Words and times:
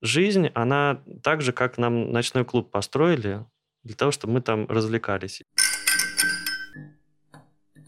жизнь, 0.00 0.48
она 0.54 1.02
так 1.22 1.42
же, 1.42 1.52
как 1.52 1.78
нам 1.78 2.12
ночной 2.12 2.44
клуб 2.44 2.70
построили, 2.70 3.44
для 3.82 3.94
того, 3.94 4.10
чтобы 4.10 4.34
мы 4.34 4.40
там 4.42 4.66
развлекались. 4.66 5.42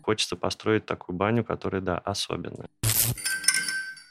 Хочется 0.02 0.36
построить 0.36 0.86
такую 0.86 1.16
баню, 1.16 1.44
которая, 1.44 1.82
да, 1.82 1.98
особенная. 1.98 2.68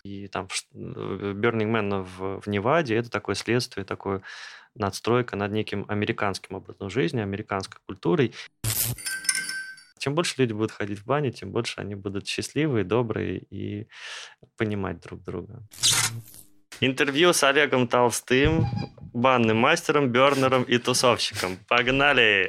И 0.04 0.28
там 0.28 0.48
Burning 0.74 1.72
Man 1.72 2.04
в, 2.04 2.42
в 2.42 2.48
Неваде 2.48 2.96
это 2.96 3.10
такое 3.10 3.36
следствие, 3.36 3.86
такое 3.86 4.22
надстройка 4.76 5.36
над 5.36 5.52
неким 5.52 5.86
американским 5.88 6.56
образом 6.56 6.90
жизни, 6.90 7.20
американской 7.20 7.82
культурой. 7.86 8.34
Чем 9.98 10.16
больше 10.16 10.36
люди 10.38 10.54
будут 10.54 10.72
ходить 10.72 11.00
в 11.00 11.06
бане, 11.06 11.32
тем 11.32 11.52
больше 11.52 11.82
они 11.82 11.96
будут 11.96 12.28
счастливые, 12.28 12.86
добрые 12.86 13.40
и 13.50 13.88
понимать 14.56 15.02
друг 15.02 15.22
друга. 15.24 15.62
Интервью 16.82 17.34
с 17.34 17.44
Олегом 17.44 17.90
Толстым, 17.90 18.66
банным 19.14 19.58
мастером, 19.58 20.08
бернером 20.08 20.64
и 20.64 20.78
тусовщиком. 20.78 21.58
Погнали! 21.68 22.48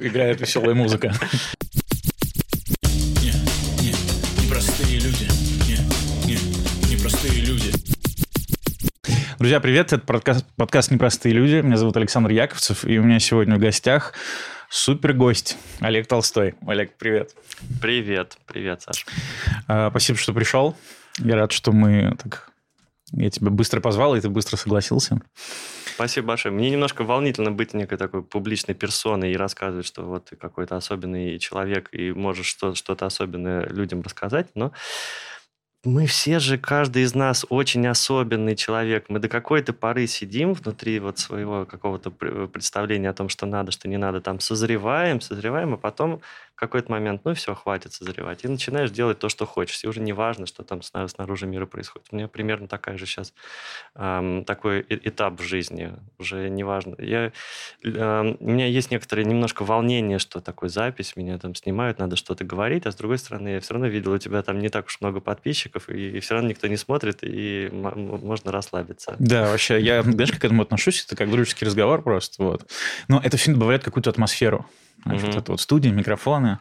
Играет 0.00 0.40
веселая 0.40 0.74
музыка. 0.74 1.12
Непростые 4.42 4.98
люди. 5.00 5.28
Непростые 6.90 7.42
люди. 7.42 7.70
Друзья, 9.38 9.60
привет! 9.60 9.92
Это 9.92 10.06
подкаст, 10.06 10.46
подкаст 10.56 10.90
«Непростые 10.90 11.34
люди». 11.34 11.56
Меня 11.56 11.76
зовут 11.76 11.98
Александр 11.98 12.30
Яковцев, 12.30 12.86
и 12.86 12.98
у 12.98 13.02
меня 13.02 13.20
сегодня 13.20 13.56
в 13.56 13.58
гостях 13.58 14.14
супер 14.70 15.12
гость 15.12 15.58
Олег 15.80 16.06
Толстой. 16.06 16.54
Олег, 16.66 16.96
привет. 16.96 17.34
Привет, 17.82 18.38
привет, 18.46 18.80
Саша. 18.80 19.04
А, 19.66 19.90
спасибо, 19.90 20.18
что 20.18 20.32
пришел. 20.32 20.78
Я 21.18 21.36
рад, 21.36 21.52
что 21.52 21.72
мы 21.72 22.16
так 22.22 22.47
я 23.12 23.30
тебя 23.30 23.50
быстро 23.50 23.80
позвал, 23.80 24.14
и 24.14 24.20
ты 24.20 24.28
быстро 24.28 24.56
согласился. 24.56 25.20
Спасибо 25.94 26.28
большое. 26.28 26.54
Мне 26.54 26.70
немножко 26.70 27.02
волнительно 27.02 27.50
быть 27.50 27.74
некой 27.74 27.98
такой 27.98 28.22
публичной 28.22 28.74
персоной 28.74 29.32
и 29.32 29.36
рассказывать, 29.36 29.86
что 29.86 30.04
вот 30.04 30.26
ты 30.26 30.36
какой-то 30.36 30.76
особенный 30.76 31.38
человек 31.38 31.88
и 31.92 32.12
можешь 32.12 32.56
что-то 32.74 33.06
особенное 33.06 33.66
людям 33.68 34.02
рассказать, 34.02 34.48
но 34.54 34.72
мы 35.84 36.06
все 36.06 36.40
же, 36.40 36.58
каждый 36.58 37.04
из 37.04 37.14
нас 37.14 37.46
очень 37.48 37.86
особенный 37.86 38.56
человек. 38.56 39.06
Мы 39.08 39.20
до 39.20 39.28
какой-то 39.28 39.72
поры 39.72 40.08
сидим 40.08 40.52
внутри 40.52 40.98
вот 40.98 41.20
своего 41.20 41.66
какого-то 41.66 42.10
представления 42.10 43.10
о 43.10 43.14
том, 43.14 43.28
что 43.28 43.46
надо, 43.46 43.70
что 43.70 43.88
не 43.88 43.96
надо, 43.96 44.20
там 44.20 44.40
созреваем, 44.40 45.20
созреваем, 45.20 45.74
а 45.74 45.76
потом 45.76 46.20
какой-то 46.58 46.90
момент, 46.90 47.22
ну 47.24 47.34
все, 47.34 47.54
хватит 47.54 47.92
созревать. 47.92 48.44
И 48.44 48.48
начинаешь 48.48 48.90
делать 48.90 49.18
то, 49.18 49.28
что 49.28 49.46
хочешь. 49.46 49.82
И 49.84 49.86
уже 49.86 50.00
не 50.00 50.12
важно, 50.12 50.46
что 50.46 50.64
там 50.64 50.82
снаружи 50.82 51.46
мира 51.46 51.66
происходит. 51.66 52.08
У 52.10 52.16
меня 52.16 52.26
примерно 52.26 52.66
такая 52.66 52.98
же 52.98 53.06
сейчас 53.06 53.32
эм, 53.94 54.44
такой 54.44 54.84
этап 54.88 55.40
в 55.40 55.42
жизни. 55.42 55.94
Уже 56.18 56.48
не 56.48 56.64
важно. 56.64 56.96
Я, 56.98 57.32
э, 57.84 58.34
у 58.40 58.50
меня 58.50 58.66
есть 58.66 58.90
некоторое 58.90 59.24
немножко 59.24 59.64
волнение, 59.64 60.18
что 60.18 60.40
такой 60.40 60.68
запись, 60.68 61.14
меня 61.14 61.38
там 61.38 61.54
снимают, 61.54 61.98
надо 61.98 62.16
что-то 62.16 62.44
говорить, 62.44 62.86
а 62.86 62.92
с 62.92 62.96
другой 62.96 63.18
стороны, 63.18 63.48
я 63.48 63.60
все 63.60 63.74
равно 63.74 63.86
видел, 63.86 64.12
у 64.12 64.18
тебя 64.18 64.42
там 64.42 64.58
не 64.58 64.68
так 64.68 64.86
уж 64.86 65.00
много 65.00 65.20
подписчиков, 65.20 65.88
и, 65.88 66.16
и 66.16 66.20
все 66.20 66.34
равно 66.34 66.48
никто 66.48 66.66
не 66.66 66.76
смотрит, 66.76 67.18
и 67.22 67.70
можно 67.72 68.50
расслабиться. 68.50 69.14
Да, 69.18 69.50
вообще, 69.50 69.80
я, 69.80 70.02
знаешь, 70.02 70.32
к 70.32 70.44
этому 70.44 70.62
отношусь? 70.62 71.04
Это 71.04 71.14
как 71.14 71.30
дружеский 71.30 71.64
разговор 71.64 72.02
просто, 72.02 72.42
вот. 72.42 72.68
Но 73.06 73.20
это 73.22 73.36
все 73.36 73.52
добавляет 73.52 73.84
какую-то 73.84 74.10
атмосферу. 74.10 74.66
Mm-hmm. 75.04 75.18
вот 75.18 75.36
это 75.36 75.52
вот 75.52 75.60
студия, 75.60 75.92
микрофоны, 75.92 76.58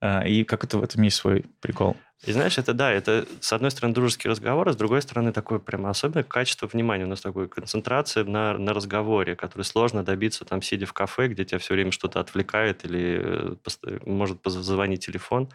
э, 0.00 0.28
и 0.28 0.44
как 0.44 0.64
это 0.64 0.78
в 0.78 0.82
этом 0.82 1.02
есть 1.02 1.16
свой 1.16 1.44
прикол. 1.60 1.96
И 2.24 2.30
знаешь, 2.30 2.56
это 2.56 2.72
да, 2.72 2.92
это 2.92 3.26
с 3.40 3.52
одной 3.52 3.72
стороны 3.72 3.94
дружеский 3.94 4.28
разговор, 4.28 4.68
а 4.68 4.72
с 4.72 4.76
другой 4.76 5.02
стороны 5.02 5.32
такое 5.32 5.58
прямо 5.58 5.90
особенное 5.90 6.22
качество 6.22 6.68
внимания. 6.68 7.04
У 7.04 7.08
нас 7.08 7.20
такой 7.20 7.48
концентрация 7.48 8.22
на, 8.22 8.56
на 8.56 8.72
разговоре, 8.72 9.34
который 9.34 9.62
сложно 9.62 10.04
добиться 10.04 10.44
там, 10.44 10.62
сидя 10.62 10.86
в 10.86 10.92
кафе, 10.92 11.26
где 11.26 11.44
тебя 11.44 11.58
все 11.58 11.74
время 11.74 11.90
что-то 11.90 12.20
отвлекает 12.20 12.84
или 12.84 13.56
э, 13.84 13.98
может 14.06 14.40
позвонить 14.40 15.04
телефон. 15.04 15.50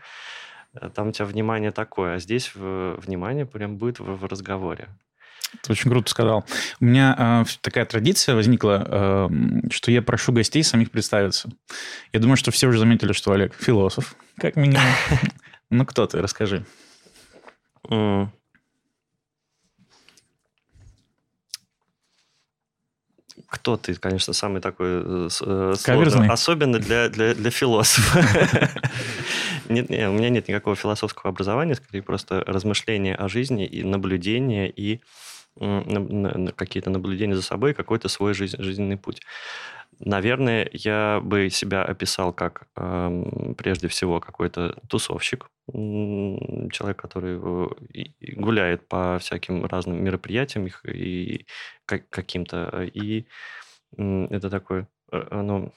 Э, 0.74 0.90
там 0.94 1.10
у 1.10 1.12
тебя 1.14 1.26
внимание 1.26 1.72
такое, 1.72 2.16
а 2.16 2.20
здесь 2.20 2.52
внимание 2.54 3.46
прям 3.46 3.78
будет 3.78 4.00
в, 4.00 4.18
в 4.18 4.26
разговоре. 4.26 4.90
Ты 5.64 5.72
очень 5.72 5.90
круто 5.90 6.10
сказал. 6.10 6.46
У 6.80 6.86
меня 6.86 7.44
э, 7.48 7.50
такая 7.62 7.86
традиция 7.86 8.36
возникла, 8.36 8.86
э, 8.86 9.70
что 9.72 9.92
я 9.92 10.02
прошу 10.02 10.32
гостей 10.32 10.64
самих 10.64 10.92
представиться. 10.92 11.50
Я 12.14 12.20
думаю, 12.20 12.38
что 12.38 12.52
все 12.52 12.68
уже 12.68 12.80
заметили, 12.80 13.14
что 13.14 13.32
Олег 13.32 13.54
философ, 13.56 14.16
как 14.38 14.56
минимум. 14.56 14.84
Ну, 15.70 15.86
кто 15.86 16.08
ты? 16.08 16.22
Расскажи. 16.22 16.66
Кто 23.50 23.78
ты, 23.78 23.96
конечно, 23.96 24.34
самый 24.34 24.62
такой 24.62 24.88
э, 24.88 25.30
э, 25.42 25.76
сложный, 25.78 26.30
особенно 26.30 26.80
для, 26.80 27.08
для, 27.08 27.34
для 27.34 27.50
философа. 27.50 28.26
Нет, 29.70 29.90
нет, 29.90 30.08
у 30.08 30.14
меня 30.14 30.30
нет 30.30 30.48
никакого 30.48 30.78
философского 30.78 31.30
образования, 31.30 31.76
скорее 31.76 32.02
просто 32.02 32.42
размышления 32.48 33.16
о 33.16 33.28
жизни 33.28 33.66
и 33.66 33.84
наблюдения 33.84 34.70
и 34.70 35.02
какие-то 36.56 36.90
наблюдения 36.90 37.36
за 37.36 37.42
собой, 37.42 37.74
какой-то 37.74 38.10
свой 38.10 38.34
жизнь, 38.34 38.62
жизненный 38.62 38.98
путь. 38.98 39.22
Наверное, 40.00 40.70
я 40.74 41.20
бы 41.24 41.50
себя 41.50 41.84
описал 41.84 42.32
как 42.32 42.68
э, 42.76 43.54
прежде 43.58 43.88
всего 43.88 44.20
какой-то 44.20 44.80
тусовщик, 44.88 45.50
человек, 45.72 46.98
который 46.98 47.40
э, 47.42 48.34
гуляет 48.36 48.88
по 48.88 49.18
всяким 49.20 49.66
разным 49.66 50.04
мероприятиям 50.04 50.68
и 50.88 51.46
как, 51.86 52.08
каким-то. 52.10 52.84
И 52.94 53.26
это 53.98 54.50
такое, 54.50 54.88
ну, 55.12 55.74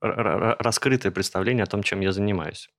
раскрытое 0.00 1.12
представление 1.12 1.64
о 1.64 1.66
том, 1.66 1.82
чем 1.82 2.00
я 2.00 2.12
занимаюсь. 2.12 2.70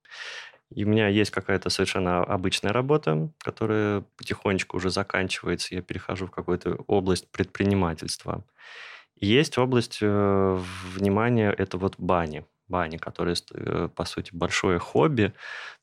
И 0.70 0.84
у 0.84 0.88
меня 0.88 1.08
есть 1.08 1.30
какая-то 1.32 1.68
совершенно 1.68 2.22
обычная 2.22 2.72
работа, 2.72 3.30
которая 3.38 4.04
потихонечку 4.16 4.76
уже 4.76 4.90
заканчивается. 4.90 5.74
Я 5.74 5.82
перехожу 5.82 6.26
в 6.26 6.30
какую-то 6.30 6.76
область 6.86 7.28
предпринимательства. 7.30 8.44
И 9.16 9.26
есть 9.26 9.58
область 9.58 9.98
э, 10.00 10.58
внимания, 10.94 11.50
это 11.50 11.76
вот 11.76 11.96
бани. 11.98 12.44
Бани, 12.68 12.98
которые, 12.98 13.34
э, 13.52 13.88
по 13.94 14.04
сути, 14.04 14.30
большое 14.32 14.78
хобби, 14.78 15.34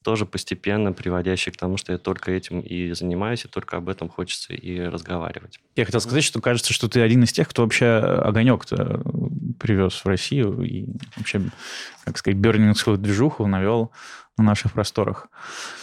тоже 0.07 0.25
постепенно 0.25 0.94
приводящее 0.94 1.51
к 1.51 1.57
тому, 1.57 1.75
что 1.75 1.91
я 1.91 1.97
только 1.97 2.31
этим 2.31 2.62
и 2.62 2.94
занимаюсь, 2.94 3.44
и 3.44 3.50
только 3.50 3.75
об 3.75 3.90
этом 3.90 4.07
хочется 4.07 4.53
и 4.53 4.79
разговаривать. 4.79 5.59
Я 5.75 5.84
хотел 5.84 6.00
сказать, 6.00 6.23
что 6.23 6.40
кажется, 6.40 6.72
что 6.72 6.88
ты 6.88 7.01
один 7.01 7.23
из 7.23 7.34
тех, 7.34 7.50
кто 7.50 7.63
вообще 7.63 7.88
огонек-то 7.88 9.01
привез 9.59 9.95
в 9.95 10.06
Россию 10.06 10.62
и 10.62 10.85
вообще, 11.18 11.41
как 12.06 12.18
сказать, 12.18 12.38
бернингскую 12.38 12.97
движуху 12.97 13.47
навел 13.47 13.91
на 14.38 14.44
наших 14.44 14.73
просторах. 14.73 15.28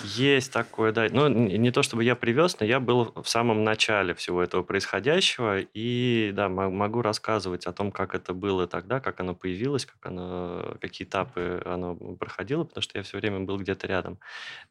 Есть 0.04 0.52
такое, 0.52 0.92
да. 0.92 1.08
Ну, 1.10 1.28
не 1.28 1.72
то 1.72 1.82
чтобы 1.82 2.04
я 2.04 2.14
привез, 2.14 2.56
но 2.60 2.66
я 2.66 2.78
был 2.78 3.12
в 3.20 3.28
самом 3.28 3.64
начале 3.64 4.14
всего 4.14 4.42
этого 4.42 4.62
происходящего. 4.62 5.58
И, 5.74 6.30
да, 6.34 6.48
могу 6.48 7.02
рассказывать 7.02 7.66
о 7.66 7.72
том, 7.72 7.90
как 7.90 8.14
это 8.14 8.32
было 8.32 8.68
тогда, 8.68 9.00
как 9.00 9.18
оно 9.18 9.34
появилось, 9.34 9.86
как 9.86 10.06
оно, 10.06 10.76
какие 10.80 11.06
этапы 11.06 11.62
оно 11.64 11.96
проходило, 11.96 12.62
потому 12.62 12.82
что 12.82 12.96
я 12.96 13.02
все 13.02 13.18
время 13.18 13.40
был 13.40 13.58
где-то 13.58 13.88
рядом. 13.88 14.13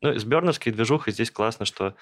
Ну, 0.02 0.18
с 0.18 0.24
Бернерской 0.24 0.72
движухой 0.72 1.14
здесь 1.14 1.32
классно, 1.32 1.66
что 1.66 1.96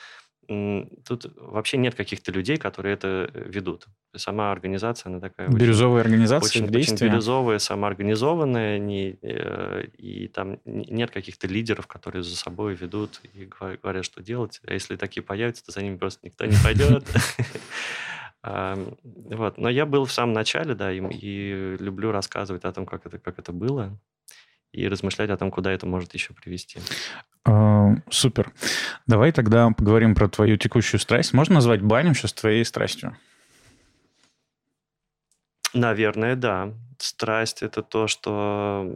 тут 0.48 1.32
вообще 1.38 1.78
нет 1.78 1.96
каких-то 1.96 2.32
людей, 2.32 2.58
которые 2.58 2.96
это 2.96 3.30
э, 3.34 3.44
ведут. 3.48 3.88
Сама 4.16 4.52
организация, 4.52 5.10
она 5.10 5.20
такая... 5.20 5.48
Бирюзовая 5.48 6.02
очень, 6.02 6.12
организация 6.12 6.64
очень, 6.64 6.76
очень 6.76 6.96
бирюзовая, 6.96 7.60
самоорганизованная, 7.60 8.80
не, 8.80 9.18
э, 9.22 9.86
и 9.98 10.28
там 10.28 10.60
нет 10.66 11.12
каких-то 11.12 11.48
лидеров, 11.48 11.88
которые 11.88 12.24
за 12.24 12.36
собой 12.36 12.74
ведут 12.74 13.22
и 13.34 13.46
говорят, 13.46 14.04
что 14.04 14.22
делать. 14.22 14.62
А 14.66 14.74
если 14.74 14.96
такие 14.96 15.24
появятся, 15.24 15.66
то 15.66 15.72
за 15.72 15.84
ними 15.84 15.98
просто 15.98 16.20
никто 16.24 16.46
не 16.46 16.58
пойдет. 16.64 17.06
Вот. 18.44 19.60
Но 19.60 19.70
я 19.70 19.86
был 19.86 20.06
в 20.06 20.12
самом 20.12 20.34
начале, 20.34 20.74
да, 20.74 20.92
и 20.92 21.78
люблю 21.80 22.12
рассказывать 22.12 22.64
о 22.64 22.72
том, 22.72 22.88
как 22.88 23.06
это, 23.06 23.20
как 23.20 23.38
это 23.38 23.52
было 23.52 23.96
и 24.72 24.88
размышлять 24.88 25.30
о 25.30 25.38
том, 25.38 25.52
куда 25.52 25.72
это 25.72 25.86
может 25.86 26.14
еще 26.14 26.34
привести. 26.34 26.80
А, 27.44 27.96
супер. 28.10 28.52
Давай 29.08 29.32
тогда 29.32 29.70
поговорим 29.72 30.16
про 30.16 30.30
твою 30.30 30.58
текущую 30.58 31.00
страсть. 31.00 31.34
Можно 31.34 31.56
назвать 31.56 31.82
баню 31.82 32.14
сейчас 32.14 32.34
твоей 32.34 32.64
страстью? 32.66 33.18
Наверное, 35.74 36.36
да. 36.36 36.74
Страсть 36.98 37.64
это 37.64 37.82
то, 37.82 38.08
что 38.08 38.94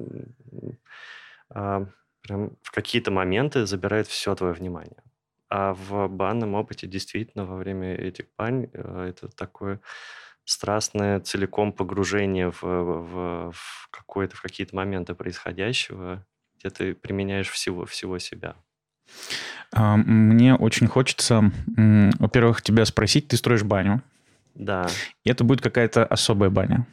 а, 1.49 1.87
прям 2.21 2.51
в 2.61 2.71
какие-то 2.71 3.11
моменты 3.11 3.65
забирает 3.65 4.07
все 4.07 4.35
твое 4.35 4.53
внимание. 4.53 5.01
А 5.49 5.73
в 5.73 6.07
банном 6.07 6.55
опыте 6.55 6.87
действительно 6.87 7.45
во 7.45 7.55
время 7.55 7.95
этих 7.95 8.25
бань 8.37 8.67
э, 8.73 9.09
это 9.09 9.27
такое 9.27 9.79
страстное 10.43 11.19
целиком 11.19 11.71
погружение 11.71 12.51
в, 12.51 12.63
в, 12.63 13.51
в, 13.51 13.89
какое-то, 13.91 14.35
в 14.35 14.41
какие-то 14.41 14.75
моменты 14.75 15.13
происходящего, 15.13 16.25
где 16.65 16.71
ты 16.71 16.95
применяешь 16.95 17.49
всего, 17.49 17.85
всего 17.85 18.17
себя. 18.17 18.55
Мне 19.71 20.55
очень 20.55 20.87
хочется, 20.87 21.51
во-первых, 21.67 22.63
тебя 22.63 22.85
спросить, 22.85 23.27
ты 23.27 23.37
строишь 23.37 23.63
баню. 23.63 24.01
Да. 24.55 24.87
И 25.23 25.29
это 25.29 25.43
будет 25.43 25.61
какая-то 25.61 26.05
особая 26.05 26.49
баня. 26.49 26.87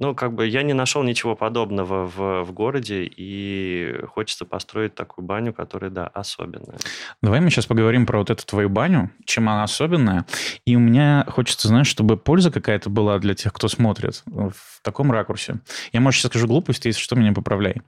Ну, 0.00 0.14
как 0.14 0.34
бы 0.34 0.46
я 0.46 0.62
не 0.62 0.72
нашел 0.72 1.02
ничего 1.02 1.36
подобного 1.36 2.06
в, 2.06 2.44
в 2.44 2.52
городе, 2.52 3.04
и 3.04 3.94
хочется 4.08 4.46
построить 4.46 4.94
такую 4.94 5.26
баню, 5.26 5.52
которая, 5.52 5.90
да, 5.90 6.06
особенная. 6.06 6.78
Давай 7.22 7.40
мы 7.40 7.50
сейчас 7.50 7.66
поговорим 7.66 8.06
про 8.06 8.18
вот 8.18 8.30
эту 8.30 8.46
твою 8.46 8.70
баню, 8.70 9.10
чем 9.26 9.48
она 9.50 9.62
особенная. 9.62 10.24
И 10.64 10.74
у 10.74 10.78
меня 10.78 11.26
хочется, 11.28 11.68
знаешь, 11.68 11.86
чтобы 11.86 12.16
польза 12.16 12.50
какая-то 12.50 12.88
была 12.88 13.18
для 13.18 13.34
тех, 13.34 13.52
кто 13.52 13.68
смотрит 13.68 14.22
в 14.26 14.82
таком 14.82 15.12
ракурсе. 15.12 15.60
Я, 15.92 16.00
может, 16.00 16.20
сейчас 16.20 16.30
скажу 16.30 16.46
глупости, 16.46 16.88
если 16.88 17.00
что, 17.00 17.14
меня 17.14 17.34
поправляй. 17.34 17.82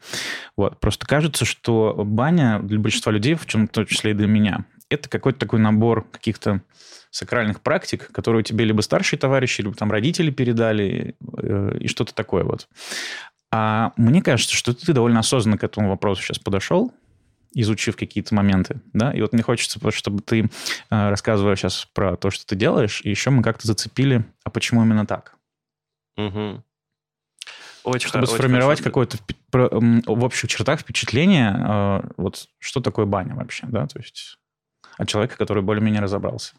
Вот. 0.54 0.80
Просто 0.80 1.06
кажется, 1.06 1.46
что 1.46 1.94
баня 2.04 2.60
для 2.60 2.78
большинства 2.78 3.10
людей, 3.10 3.34
в 3.34 3.46
чем 3.46 3.66
в 3.66 3.70
том 3.70 3.86
числе 3.86 4.10
и 4.10 4.14
для 4.14 4.26
меня, 4.26 4.66
это 4.92 5.08
какой-то 5.08 5.38
такой 5.38 5.58
набор 5.58 6.04
каких-то 6.10 6.62
сакральных 7.10 7.60
практик, 7.60 8.10
которые 8.10 8.42
тебе 8.42 8.64
либо 8.64 8.80
старшие 8.80 9.18
товарищи, 9.18 9.60
либо 9.60 9.74
там 9.74 9.90
родители 9.90 10.30
передали, 10.30 11.14
э, 11.36 11.76
и 11.78 11.86
что-то 11.86 12.14
такое 12.14 12.44
вот. 12.44 12.68
А 13.50 13.92
мне 13.98 14.22
кажется, 14.22 14.56
что 14.56 14.74
ты 14.74 14.92
довольно 14.94 15.20
осознанно 15.20 15.58
к 15.58 15.64
этому 15.64 15.90
вопросу 15.90 16.22
сейчас 16.22 16.38
подошел, 16.38 16.92
изучив 17.54 17.96
какие-то 17.96 18.34
моменты, 18.34 18.80
да, 18.94 19.12
и 19.12 19.20
вот 19.20 19.34
мне 19.34 19.42
хочется, 19.42 19.78
чтобы 19.90 20.22
ты, 20.22 20.44
э, 20.44 20.48
рассказывая 20.88 21.54
сейчас 21.56 21.86
про 21.92 22.16
то, 22.16 22.30
что 22.30 22.46
ты 22.46 22.56
делаешь, 22.56 23.02
и 23.04 23.10
еще 23.10 23.28
мы 23.28 23.42
как-то 23.42 23.66
зацепили, 23.66 24.24
а 24.42 24.50
почему 24.50 24.82
именно 24.82 25.06
так? 25.06 25.36
Угу. 26.16 26.62
Очень 27.84 28.08
чтобы 28.08 28.24
очень 28.24 28.34
сформировать 28.34 28.80
какое-то 28.80 29.18
в 29.52 30.24
общих 30.24 30.48
чертах 30.48 30.80
впечатление, 30.80 31.54
э, 31.58 32.10
вот 32.16 32.48
что 32.58 32.80
такое 32.80 33.04
баня 33.04 33.34
вообще, 33.34 33.66
да, 33.66 33.86
то 33.86 33.98
есть 33.98 34.38
от 34.98 35.08
человека, 35.08 35.36
который 35.36 35.62
более-менее 35.62 36.02
разобрался. 36.02 36.54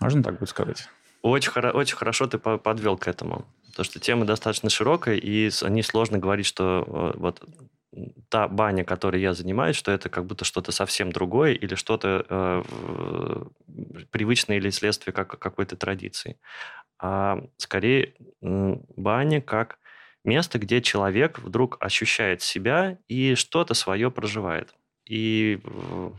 Можно 0.00 0.22
так 0.22 0.38
будет 0.38 0.48
сказать? 0.48 0.88
Очень, 1.22 1.52
очень 1.52 1.96
хорошо 1.96 2.26
ты 2.26 2.38
подвел 2.38 2.96
к 2.96 3.06
этому. 3.06 3.46
Потому 3.68 3.84
что 3.84 4.00
тема 4.00 4.24
достаточно 4.24 4.68
широкая, 4.68 5.16
и 5.16 5.50
о 5.62 5.68
ней 5.68 5.82
сложно 5.82 6.18
говорить, 6.18 6.46
что 6.46 6.84
э, 7.14 7.18
вот 7.18 7.42
та 8.28 8.48
баня, 8.48 8.84
которой 8.84 9.20
я 9.20 9.32
занимаюсь, 9.34 9.76
что 9.76 9.92
это 9.92 10.08
как 10.08 10.26
будто 10.26 10.44
что-то 10.44 10.72
совсем 10.72 11.12
другое 11.12 11.52
или 11.52 11.74
что-то 11.74 12.26
э, 12.28 12.62
привычное 14.10 14.56
или 14.56 14.70
следствие 14.70 15.14
как, 15.14 15.38
какой-то 15.38 15.76
традиции. 15.76 16.38
А 16.98 17.42
скорее 17.56 18.14
баня 18.40 19.40
как 19.40 19.78
место, 20.24 20.58
где 20.58 20.80
человек 20.80 21.38
вдруг 21.38 21.76
ощущает 21.80 22.42
себя 22.42 22.98
и 23.08 23.34
что-то 23.34 23.74
свое 23.74 24.10
проживает. 24.10 24.74
И 25.04 25.60
э, 25.62 26.10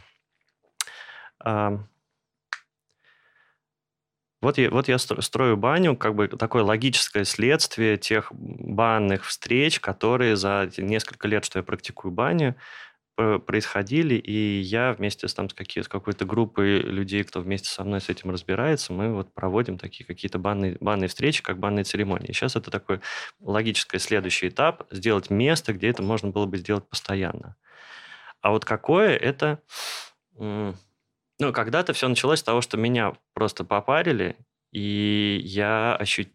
вот 4.41 4.57
я, 4.57 4.69
вот 4.69 4.87
я 4.87 4.97
строю 4.97 5.57
баню, 5.57 5.95
как 5.95 6.15
бы 6.15 6.27
такое 6.27 6.63
логическое 6.63 7.23
следствие 7.23 7.97
тех 7.97 8.31
банных 8.31 9.25
встреч, 9.25 9.79
которые 9.79 10.35
за 10.35 10.69
несколько 10.77 11.27
лет, 11.27 11.45
что 11.45 11.59
я 11.59 11.63
практикую 11.63 12.11
баню, 12.11 12.55
происходили, 13.15 14.15
и 14.15 14.59
я 14.59 14.91
вместе 14.91 15.27
с, 15.27 15.35
там, 15.35 15.47
с, 15.47 15.53
какие, 15.53 15.83
с 15.83 15.87
какой-то 15.87 16.25
группой 16.25 16.79
людей, 16.79 17.23
кто 17.23 17.41
вместе 17.41 17.69
со 17.69 17.83
мной 17.83 18.01
с 18.01 18.09
этим 18.09 18.31
разбирается, 18.31 18.91
мы 18.91 19.13
вот 19.13 19.31
проводим 19.35 19.77
такие 19.77 20.03
какие-то 20.03 20.39
банные, 20.39 20.77
банные 20.79 21.09
встречи, 21.09 21.43
как 21.43 21.59
банные 21.59 21.83
церемонии. 21.83 22.31
Сейчас 22.31 22.55
это 22.55 22.71
такой 22.71 23.01
логический 23.39 23.99
следующий 23.99 24.47
этап, 24.47 24.87
сделать 24.89 25.29
место, 25.29 25.73
где 25.73 25.89
это 25.89 26.01
можно 26.01 26.31
было 26.31 26.47
бы 26.47 26.57
сделать 26.57 26.89
постоянно. 26.89 27.55
А 28.41 28.49
вот 28.49 28.65
какое 28.65 29.15
это 29.15 29.61
ну, 31.45 31.53
когда-то 31.53 31.93
все 31.93 32.07
началось 32.07 32.39
с 32.39 32.43
того, 32.43 32.61
что 32.61 32.77
меня 32.77 33.13
просто 33.33 33.63
попарили, 33.63 34.35
и 34.71 35.39
я 35.43 35.95
ощутил, 35.95 36.33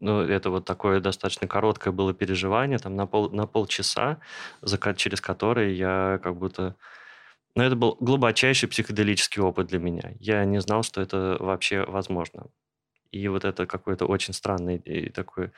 ну, 0.00 0.20
это 0.20 0.50
вот 0.50 0.64
такое 0.64 1.00
достаточно 1.00 1.48
короткое 1.48 1.92
было 1.92 2.12
переживание, 2.12 2.78
там, 2.78 2.94
на, 2.94 3.06
пол, 3.06 3.30
на 3.30 3.46
полчаса, 3.46 4.20
за, 4.60 4.78
через 4.94 5.20
которое 5.20 5.72
я 5.72 6.20
как 6.22 6.36
будто... 6.36 6.76
Ну, 7.56 7.62
это 7.62 7.76
был 7.76 7.96
глубочайший 8.00 8.68
психоделический 8.68 9.40
опыт 9.40 9.68
для 9.68 9.78
меня. 9.78 10.12
Я 10.18 10.44
не 10.44 10.60
знал, 10.60 10.82
что 10.82 11.00
это 11.00 11.36
вообще 11.40 11.84
возможно. 11.84 12.46
И 13.12 13.28
вот 13.28 13.44
это 13.44 13.64
какой-то 13.66 14.06
очень 14.06 14.34
странный 14.34 14.76
и 14.76 15.08
такой 15.08 15.52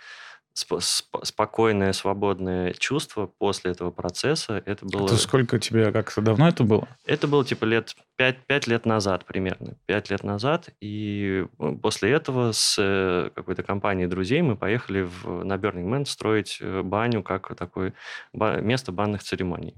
сп- 0.57 0.81
сп- 0.81 1.25
спокойное, 1.25 1.93
свободное 1.93 2.73
чувство 2.73 3.27
после 3.27 3.73
этого 3.73 3.91
процесса. 3.91 4.63
Это 4.65 4.87
было... 4.87 5.07
Это 5.07 5.17
сколько 5.17 5.59
тебе, 5.59 5.93
как 5.93 6.13
давно 6.17 6.49
это 6.49 6.65
было? 6.65 6.89
Это 7.05 7.29
было 7.29 7.45
типа 7.45 7.65
лет 7.65 7.95
пять, 8.17 8.39
пять 8.47 8.67
лет 8.67 8.87
назад 8.87 9.27
примерно. 9.27 9.77
Пять 9.87 10.11
лет 10.11 10.25
назад. 10.25 10.71
И 10.81 11.47
ну, 11.59 11.79
после 11.79 12.11
этого 12.13 12.53
с 12.53 12.77
э, 12.79 13.31
какой-то 13.35 13.63
компанией 13.63 14.07
друзей 14.07 14.41
мы 14.43 14.57
поехали 14.57 15.03
в, 15.03 15.45
на 15.45 15.55
Burning 15.55 15.89
Man 15.89 16.07
строить 16.07 16.59
э, 16.61 16.83
баню 16.83 17.23
как 17.23 17.55
такое 17.55 17.93
ба- 18.33 18.61
место 18.61 18.93
банных 18.93 19.23
церемоний. 19.23 19.75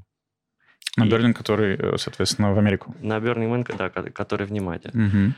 На 0.96 1.06
Burning, 1.06 1.32
который, 1.32 1.76
э, 1.76 1.96
соответственно, 1.98 2.54
в 2.54 2.58
Америку. 2.58 2.94
На 3.00 3.19
Burning 3.19 3.50
Man, 3.50 3.76
да, 3.76 3.90
который 3.90 4.46
в 4.46 4.52
Немате. 4.52 4.90
Угу. 4.90 5.34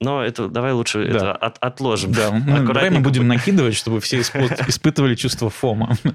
Но 0.00 0.24
это 0.24 0.48
давай 0.48 0.72
лучше 0.72 1.04
да. 1.04 1.10
это 1.10 1.32
от, 1.32 1.58
отложим. 1.58 2.12
Да, 2.12 2.30
давай 2.46 2.90
мы 2.90 3.00
будем 3.00 3.26
накидывать, 3.26 3.74
чтобы 3.74 4.00
все 4.00 4.20
испытывали 4.20 5.14
чувство 5.14 5.50
фома. 5.50 5.96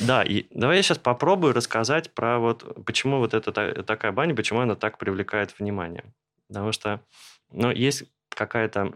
Да, 0.00 0.24
и 0.24 0.46
давай 0.50 0.78
я 0.78 0.82
сейчас 0.82 0.98
попробую 0.98 1.52
рассказать 1.52 2.12
про 2.14 2.40
вот 2.40 2.84
почему 2.84 3.18
вот 3.18 3.32
эта 3.32 3.52
такая 3.84 4.10
баня, 4.10 4.34
почему 4.34 4.58
она 4.58 4.74
так 4.74 4.98
привлекает 4.98 5.56
внимание. 5.56 6.02
Потому 6.48 6.72
что, 6.72 7.00
ну, 7.52 7.70
есть 7.70 8.02
какая-то, 8.28 8.94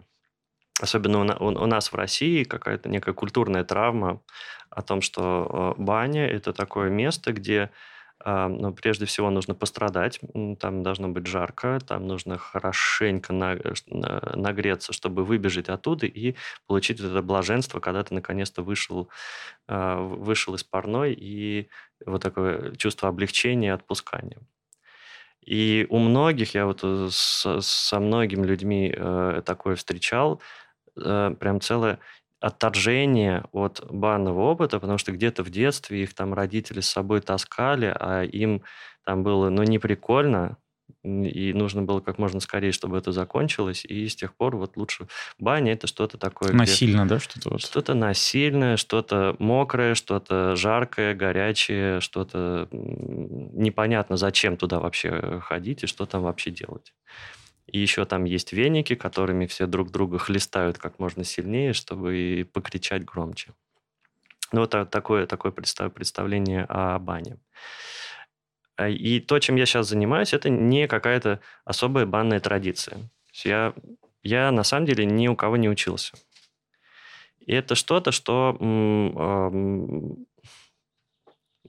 особенно 0.81 1.37
у, 1.39 1.47
у 1.47 1.67
нас 1.67 1.93
в 1.93 1.95
России, 1.95 2.43
какая-то 2.43 2.89
некая 2.89 3.13
культурная 3.13 3.63
травма 3.63 4.21
о 4.71 4.83
том, 4.83 5.01
что 5.01 5.75
э, 5.79 5.81
баня– 5.81 6.27
это 6.29 6.53
такое 6.53 6.91
место, 6.91 7.33
где 7.33 7.71
но 8.25 8.73
прежде 8.73 9.07
всего 9.07 9.31
нужно 9.31 9.55
пострадать, 9.55 10.21
там 10.59 10.83
должно 10.83 11.09
быть 11.09 11.27
жарко, 11.27 11.79
там 11.87 12.07
нужно 12.07 12.37
хорошенько 12.37 13.33
нагреться, 13.33 14.93
чтобы 14.93 15.25
выбежать 15.25 15.69
оттуда 15.69 16.07
и 16.07 16.35
получить 16.67 17.01
это 17.01 17.23
блаженство, 17.23 17.81
когда 17.81 18.03
ты 18.03 18.15
наконец-то 18.15 18.63
вышел, 18.63 19.09
а, 19.69 20.01
вышел 20.01 20.55
из 20.55 20.65
парной 20.65 21.15
и 21.15 21.69
вот 22.05 22.23
такое 22.23 22.75
чувство 22.75 23.09
облегчения 23.09 23.69
и 23.69 23.71
отпускания. 23.71 24.39
И 25.49 25.87
у 25.89 25.99
многих, 25.99 26.55
я 26.55 26.67
вот 26.67 26.81
э, 26.83 27.09
со, 27.11 28.01
многими 28.01 28.45
людьми 28.45 28.93
э, 28.95 29.41
такое 29.47 29.77
встречал, 29.77 30.43
э, 30.95 31.35
прям 31.41 31.63
целая 31.63 32.01
отторжение 32.41 33.45
от 33.53 33.85
банного 33.91 34.43
опыта, 34.43 34.79
потому 34.79 34.99
что 34.99 35.13
где-то 35.13 35.43
в 35.43 35.51
детстве 35.51 36.03
их 36.03 36.15
там 36.15 36.35
родители 36.35 36.81
с 36.81 36.89
собой 36.89 37.21
таскали, 37.21 37.95
а 37.99 38.23
им 38.23 38.63
там 39.05 39.23
было, 39.23 39.49
ну, 39.49 39.63
не 39.63 39.79
прикольно, 39.79 40.57
и 41.05 41.53
нужно 41.53 41.83
было 41.83 42.01
как 42.01 42.19
можно 42.19 42.41
скорее, 42.41 42.73
чтобы 42.73 42.99
это 42.99 43.13
закончилось, 43.13 43.85
и 43.85 44.09
с 44.09 44.17
тех 44.17 44.35
пор 44.35 44.57
вот 44.57 44.77
лучше 44.77 45.09
баня 45.39 45.73
это 45.73 45.87
что-то 45.87 46.19
такое. 46.19 46.53
Насильно, 46.53 47.07
да, 47.07 47.19
что-то 47.19 47.51
вот? 47.51 47.61
Что-то 47.61 47.95
насильное, 47.95 48.77
что-то 48.77 49.37
мокрое, 49.39 49.95
что-то 49.95 50.57
жаркое, 50.57 51.15
горячее, 51.15 52.01
что-то 52.01 52.69
непонятно, 52.71 54.17
зачем 54.17 54.57
туда 54.57 54.81
вообще 54.81 55.41
ходить 55.41 55.83
и 55.85 55.87
что 55.87 56.07
там 56.07 56.23
вообще 56.23 56.51
делать. 56.51 56.95
И 57.69 57.79
еще 57.79 58.05
там 58.05 58.25
есть 58.25 58.53
веники, 58.53 58.95
которыми 58.95 59.47
все 59.47 59.67
друг 59.67 59.91
друга 59.91 60.19
хлестают 60.19 60.79
как 60.79 60.99
можно 60.99 61.25
сильнее, 61.25 61.73
чтобы 61.73 62.49
покричать 62.53 63.05
громче. 63.05 63.53
Ну, 64.53 64.61
вот 64.61 64.91
такое, 64.91 65.27
такое 65.27 65.53
представление 65.53 66.65
о 66.69 66.99
бане. 66.99 67.39
А, 68.77 68.89
и 68.89 69.21
то, 69.21 69.39
чем 69.41 69.57
я 69.57 69.67
сейчас 69.67 69.89
занимаюсь, 69.89 70.33
это 70.33 70.49
не 70.49 70.87
какая-то 70.87 71.41
особая 71.65 72.07
банная 72.07 72.41
традиция. 72.41 73.11
Я, 73.45 73.75
я 74.23 74.51
на 74.51 74.63
самом 74.63 74.87
деле 74.87 75.05
ни 75.05 75.29
у 75.29 75.37
кого 75.37 75.57
не 75.57 75.69
учился. 75.69 76.17
И 77.41 77.53
это 77.53 77.75
что-то, 77.75 78.13
что 78.13 78.57
м- 78.61 80.27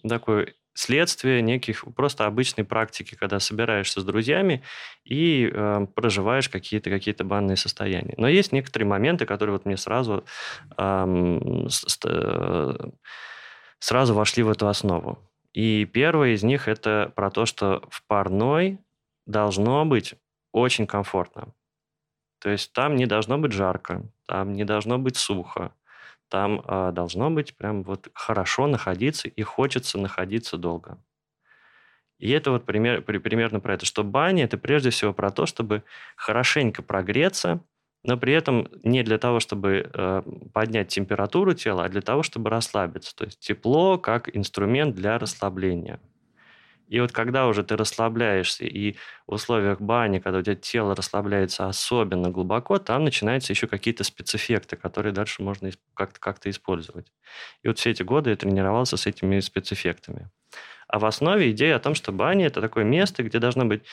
такой 0.07 0.55
следствие 0.79 1.41
неких 1.41 1.83
просто 1.93 2.25
обычной 2.25 2.63
практики, 2.63 3.15
когда 3.15 3.39
собираешься 3.41 3.99
с 3.99 4.05
друзьями 4.05 4.63
и 5.03 5.51
э, 5.51 5.87
проживаешь 5.93 6.47
какие-то 6.47 6.89
какие 6.89 7.13
банные 7.21 7.57
состояния. 7.57 8.13
Но 8.15 8.29
есть 8.29 8.53
некоторые 8.53 8.87
моменты, 8.87 9.25
которые 9.25 9.53
вот 9.53 9.65
мне 9.65 9.75
сразу 9.75 10.23
э, 10.77 11.67
сразу 13.79 14.13
вошли 14.13 14.43
в 14.43 14.49
эту 14.49 14.69
основу. 14.69 15.19
И 15.51 15.83
первый 15.83 16.33
из 16.33 16.43
них 16.43 16.69
это 16.69 17.11
про 17.13 17.29
то, 17.29 17.45
что 17.45 17.83
в 17.89 18.05
парной 18.07 18.79
должно 19.25 19.83
быть 19.83 20.15
очень 20.53 20.87
комфортно. 20.87 21.53
То 22.39 22.49
есть 22.49 22.71
там 22.71 22.95
не 22.95 23.05
должно 23.05 23.37
быть 23.37 23.51
жарко, 23.51 24.03
там 24.27 24.53
не 24.53 24.63
должно 24.63 24.97
быть 24.97 25.17
сухо, 25.17 25.73
там 26.29 26.61
э, 26.65 26.91
должно 26.93 27.29
быть 27.29 27.55
прям 27.57 27.83
вот 27.83 28.09
хорошо 28.13 28.67
находиться 28.67 29.27
и 29.27 29.41
хочется 29.41 29.97
находиться 29.97 30.57
долго. 30.57 30.97
И 32.19 32.29
это 32.31 32.51
вот 32.51 32.65
пример, 32.65 33.01
примерно 33.01 33.59
про 33.59 33.73
это, 33.75 33.85
что 33.85 34.03
баня– 34.03 34.43
это 34.45 34.57
прежде 34.57 34.89
всего 34.89 35.13
про 35.13 35.31
то, 35.31 35.45
чтобы 35.45 35.83
хорошенько 36.15 36.83
прогреться, 36.83 37.61
но 38.03 38.17
при 38.17 38.33
этом 38.33 38.67
не 38.83 39.03
для 39.03 39.17
того, 39.17 39.39
чтобы 39.39 39.89
э, 39.93 40.21
поднять 40.53 40.89
температуру 40.89 41.53
тела, 41.53 41.85
а 41.85 41.89
для 41.89 42.01
того, 42.01 42.23
чтобы 42.23 42.49
расслабиться. 42.49 43.15
То 43.15 43.25
есть 43.25 43.39
тепло 43.39 43.97
как 43.97 44.35
инструмент 44.35 44.95
для 44.95 45.17
расслабления. 45.17 45.99
И 46.89 46.99
вот 46.99 47.11
когда 47.11 47.47
уже 47.47 47.63
ты 47.63 47.77
расслабляешься, 47.77 48.65
и 48.65 48.93
в 49.27 49.33
условиях 49.35 49.79
бани, 49.79 50.17
когда 50.17 50.39
у 50.39 50.41
тебя 50.41 50.55
тело 50.55 50.95
расслабляется 50.95 51.67
особенно 51.67 52.31
глубоко, 52.31 52.79
там 52.79 53.03
начинаются 53.03 53.53
еще 53.53 53.67
какие-то 53.67 54.03
спецэффекты, 54.03 54.75
которые 54.75 55.13
дальше 55.13 55.43
можно 55.43 55.69
как-то, 55.93 56.19
как-то 56.19 56.49
использовать. 56.49 57.13
И 57.61 57.67
вот 57.67 57.77
все 57.77 57.91
эти 57.91 58.01
годы 58.01 58.31
я 58.31 58.35
тренировался 58.35 58.97
с 58.97 59.05
этими 59.05 59.39
спецэффектами. 59.39 60.31
А 60.87 60.97
в 60.97 61.05
основе 61.05 61.51
идея 61.51 61.75
о 61.75 61.79
том, 61.79 61.93
что 61.93 62.11
баня– 62.11 62.47
это 62.47 62.59
такое 62.59 62.83
место, 62.83 63.21
где 63.21 63.37
должно 63.37 63.65
быть 63.65 63.83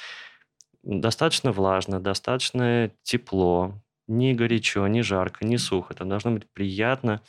достаточно 0.82 1.52
влажно, 1.52 2.00
достаточно 2.00 2.90
тепло, 3.02 3.74
не 4.06 4.32
горячо, 4.32 4.86
не 4.86 5.02
жарко, 5.02 5.44
не 5.44 5.58
сухо. 5.58 5.92
Там 5.92 6.08
должно 6.08 6.30
быть 6.30 6.50
приятно 6.50 7.20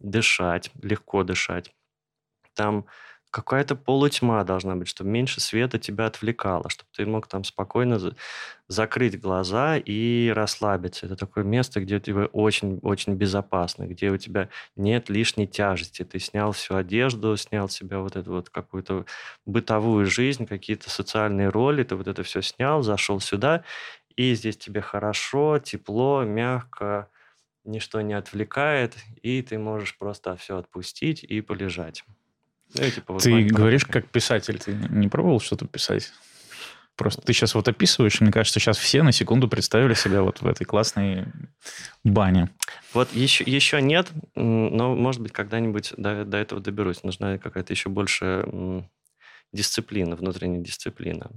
дышать, 0.00 0.72
легко 0.82 1.22
дышать. 1.22 1.72
Там 2.54 2.86
какая-то 3.32 3.74
полутьма 3.76 4.44
должна 4.44 4.76
быть, 4.76 4.88
чтобы 4.88 5.10
меньше 5.10 5.40
света 5.40 5.80
тебя 5.80 6.06
отвлекало, 6.06 6.70
чтобы 6.70 6.90
ты 6.96 7.06
мог 7.06 7.26
там 7.26 7.44
спокойно 7.44 7.98
за- 7.98 8.16
закрыть 8.68 9.20
глаза 9.20 9.76
и 9.78 10.30
расслабиться. 10.34 11.06
Это 11.06 11.16
такое 11.16 11.44
место, 11.44 11.80
где 11.80 12.00
тебе 12.00 12.26
очень-очень 12.26 13.14
безопасно, 13.14 13.86
где 13.86 14.10
у 14.10 14.16
тебя 14.18 14.48
нет 14.76 15.08
лишней 15.10 15.46
тяжести. 15.46 16.04
Ты 16.04 16.18
снял 16.20 16.52
всю 16.52 16.76
одежду, 16.76 17.36
снял 17.36 17.68
себя 17.68 18.00
вот 18.00 18.16
эту 18.16 18.32
вот 18.32 18.50
какую-то 18.50 19.06
бытовую 19.46 20.06
жизнь, 20.06 20.46
какие-то 20.46 20.90
социальные 20.90 21.48
роли, 21.48 21.82
ты 21.84 21.96
вот 21.96 22.08
это 22.08 22.22
все 22.22 22.42
снял, 22.42 22.82
зашел 22.82 23.20
сюда, 23.20 23.64
и 24.16 24.34
здесь 24.34 24.58
тебе 24.58 24.80
хорошо, 24.80 25.58
тепло, 25.58 26.24
мягко, 26.24 27.08
ничто 27.64 28.00
не 28.02 28.14
отвлекает, 28.14 28.96
и 29.22 29.42
ты 29.42 29.58
можешь 29.58 29.98
просто 29.98 30.36
все 30.36 30.58
отпустить 30.58 31.24
и 31.24 31.40
полежать. 31.40 32.04
Типа, 32.72 33.14
вот 33.14 33.22
ты 33.22 33.44
говоришь 33.44 33.84
как 33.84 34.08
писатель, 34.08 34.58
ты 34.58 34.72
не 34.90 35.08
пробовал 35.08 35.40
что-то 35.40 35.66
писать? 35.66 36.12
Просто 36.96 37.22
ты 37.22 37.32
сейчас 37.32 37.54
вот 37.54 37.66
описываешь, 37.68 38.20
и 38.20 38.24
мне 38.24 38.32
кажется, 38.32 38.60
сейчас 38.60 38.76
все 38.76 39.02
на 39.02 39.12
секунду 39.12 39.48
представили 39.48 39.94
себя 39.94 40.22
вот 40.22 40.42
в 40.42 40.46
этой 40.46 40.64
классной 40.64 41.24
бане. 42.04 42.50
Вот 42.92 43.12
еще, 43.14 43.44
еще 43.44 43.80
нет, 43.80 44.10
но, 44.34 44.94
может 44.94 45.22
быть, 45.22 45.32
когда-нибудь 45.32 45.94
до, 45.96 46.24
до 46.24 46.36
этого 46.36 46.60
доберусь. 46.60 47.02
Нужна 47.02 47.38
какая-то 47.38 47.72
еще 47.72 47.88
больше 47.88 48.44
дисциплина, 49.52 50.16
внутренняя 50.16 50.62
дисциплина, 50.62 51.30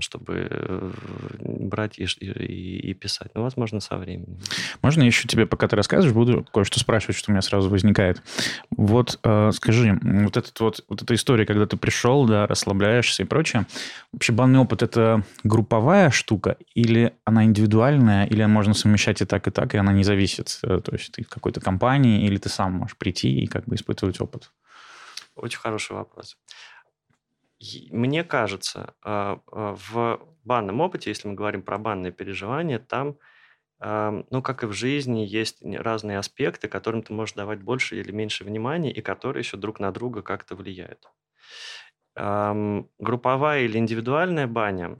чтобы 0.00 0.48
э, 0.50 0.92
брать 1.40 1.98
и, 1.98 2.04
и, 2.04 2.90
и 2.90 2.94
писать. 2.94 3.30
Ну, 3.34 3.42
возможно, 3.42 3.80
со 3.80 3.96
временем. 3.96 4.38
Можно 4.82 5.04
еще 5.04 5.28
тебе, 5.28 5.46
пока 5.46 5.68
ты 5.68 5.76
рассказываешь, 5.76 6.14
буду 6.14 6.44
кое-что 6.52 6.80
спрашивать, 6.80 7.16
что 7.16 7.30
у 7.30 7.32
меня 7.32 7.42
сразу 7.42 7.70
возникает. 7.70 8.22
Вот 8.70 9.20
э, 9.22 9.50
скажи, 9.52 9.98
вот, 10.02 10.36
этот 10.36 10.58
вот, 10.58 10.84
вот 10.88 11.02
эта 11.02 11.14
история, 11.14 11.46
когда 11.46 11.66
ты 11.66 11.76
пришел, 11.76 12.26
да, 12.26 12.46
расслабляешься 12.48 13.22
и 13.22 13.26
прочее, 13.26 13.66
вообще 14.12 14.32
банный 14.32 14.58
опыт– 14.58 14.82
это 14.82 15.24
групповая 15.44 16.10
штука 16.10 16.56
или 16.74 17.12
она 17.24 17.44
индивидуальная, 17.44 18.26
или 18.26 18.44
можно 18.46 18.74
совмещать 18.74 19.22
и 19.22 19.24
так, 19.24 19.46
и 19.46 19.50
так, 19.52 19.74
и 19.74 19.78
она 19.78 19.92
не 19.92 20.02
зависит? 20.02 20.58
Э, 20.64 20.80
то 20.84 20.92
есть 20.92 21.12
ты 21.12 21.22
в 21.22 21.28
какой-то 21.28 21.60
компании 21.60 22.26
или 22.26 22.36
ты 22.38 22.48
сам 22.48 22.72
можешь 22.72 22.96
прийти 22.96 23.40
и 23.40 23.46
как 23.46 23.66
бы 23.66 23.76
испытывать 23.76 24.20
опыт? 24.20 24.50
Очень 25.36 25.60
хороший 25.60 25.92
вопрос. 25.92 26.36
Мне 27.90 28.24
кажется, 28.24 28.94
а, 29.02 29.40
а, 29.52 29.74
в 29.74 30.20
банном 30.44 30.80
опыте, 30.80 31.10
если 31.10 31.28
мы 31.28 31.34
говорим 31.34 31.62
про 31.62 31.78
банные 31.78 32.12
переживания, 32.12 32.78
там, 32.78 33.16
ну, 33.82 34.42
как 34.42 34.62
и 34.62 34.66
в 34.66 34.72
жизни, 34.72 35.20
есть 35.20 35.62
разные 35.62 36.18
аспекты, 36.18 36.68
которым 36.68 37.02
ты 37.02 37.14
можешь 37.14 37.34
давать 37.34 37.62
больше 37.62 37.98
или 37.98 38.12
меньше 38.12 38.44
внимания, 38.44 38.92
и 38.92 39.00
которые 39.00 39.40
еще 39.40 39.56
друг 39.56 39.80
на 39.80 39.90
друга 39.90 40.20
как-то 40.20 40.54
влияют. 40.54 41.10
Групповая 42.14 43.62
или 43.62 43.78
индивидуальная 43.78 44.46
баня, 44.46 44.98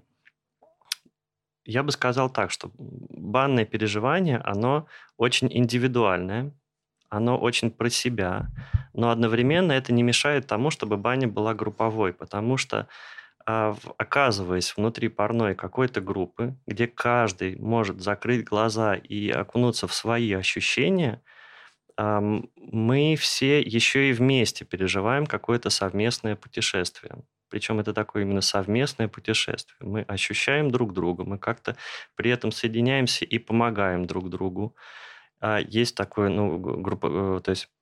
я 1.66 1.82
бы 1.82 1.92
сказал 1.92 2.30
так, 2.30 2.50
что 2.50 2.70
банное 2.78 3.66
переживание, 3.66 4.38
оно 4.38 4.86
очень 5.18 5.48
индивидуальное, 5.50 6.54
оно 7.10 7.38
очень 7.38 7.70
про 7.70 7.90
себя, 7.90 8.48
но 8.92 9.10
одновременно 9.10 9.72
это 9.72 9.92
не 9.92 10.02
мешает 10.02 10.46
тому, 10.46 10.70
чтобы 10.70 10.96
баня 10.96 11.28
была 11.28 11.54
групповой, 11.54 12.12
потому 12.12 12.56
что 12.56 12.88
а, 13.46 13.76
оказываясь 13.98 14.76
внутри 14.76 15.08
парной 15.08 15.54
какой-то 15.54 16.00
группы, 16.00 16.56
где 16.66 16.86
каждый 16.86 17.56
может 17.56 18.00
закрыть 18.00 18.44
глаза 18.44 18.94
и 18.94 19.30
окунуться 19.30 19.86
в 19.86 19.94
свои 19.94 20.32
ощущения, 20.32 21.22
мы 21.96 23.14
все 23.18 23.60
еще 23.60 24.08
и 24.08 24.12
вместе 24.12 24.64
переживаем 24.64 25.26
какое-то 25.26 25.68
совместное 25.68 26.34
путешествие. 26.34 27.24
Причем 27.50 27.80
это 27.80 27.92
такое 27.92 28.22
именно 28.22 28.40
совместное 28.40 29.08
путешествие. 29.08 29.76
Мы 29.80 30.02
ощущаем 30.02 30.70
друг 30.70 30.94
друга, 30.94 31.24
мы 31.24 31.36
как-то 31.36 31.76
при 32.14 32.30
этом 32.30 32.52
соединяемся 32.52 33.24
и 33.24 33.38
помогаем 33.38 34.06
друг 34.06 34.30
другу. 34.30 34.76
А, 35.40 35.58
есть 35.58 35.96
такое, 35.96 36.30
ну, 36.30 36.58
группа, 36.58 37.38
э, 37.38 37.40
то 37.40 37.50
есть 37.50 37.68
а, 37.68 37.79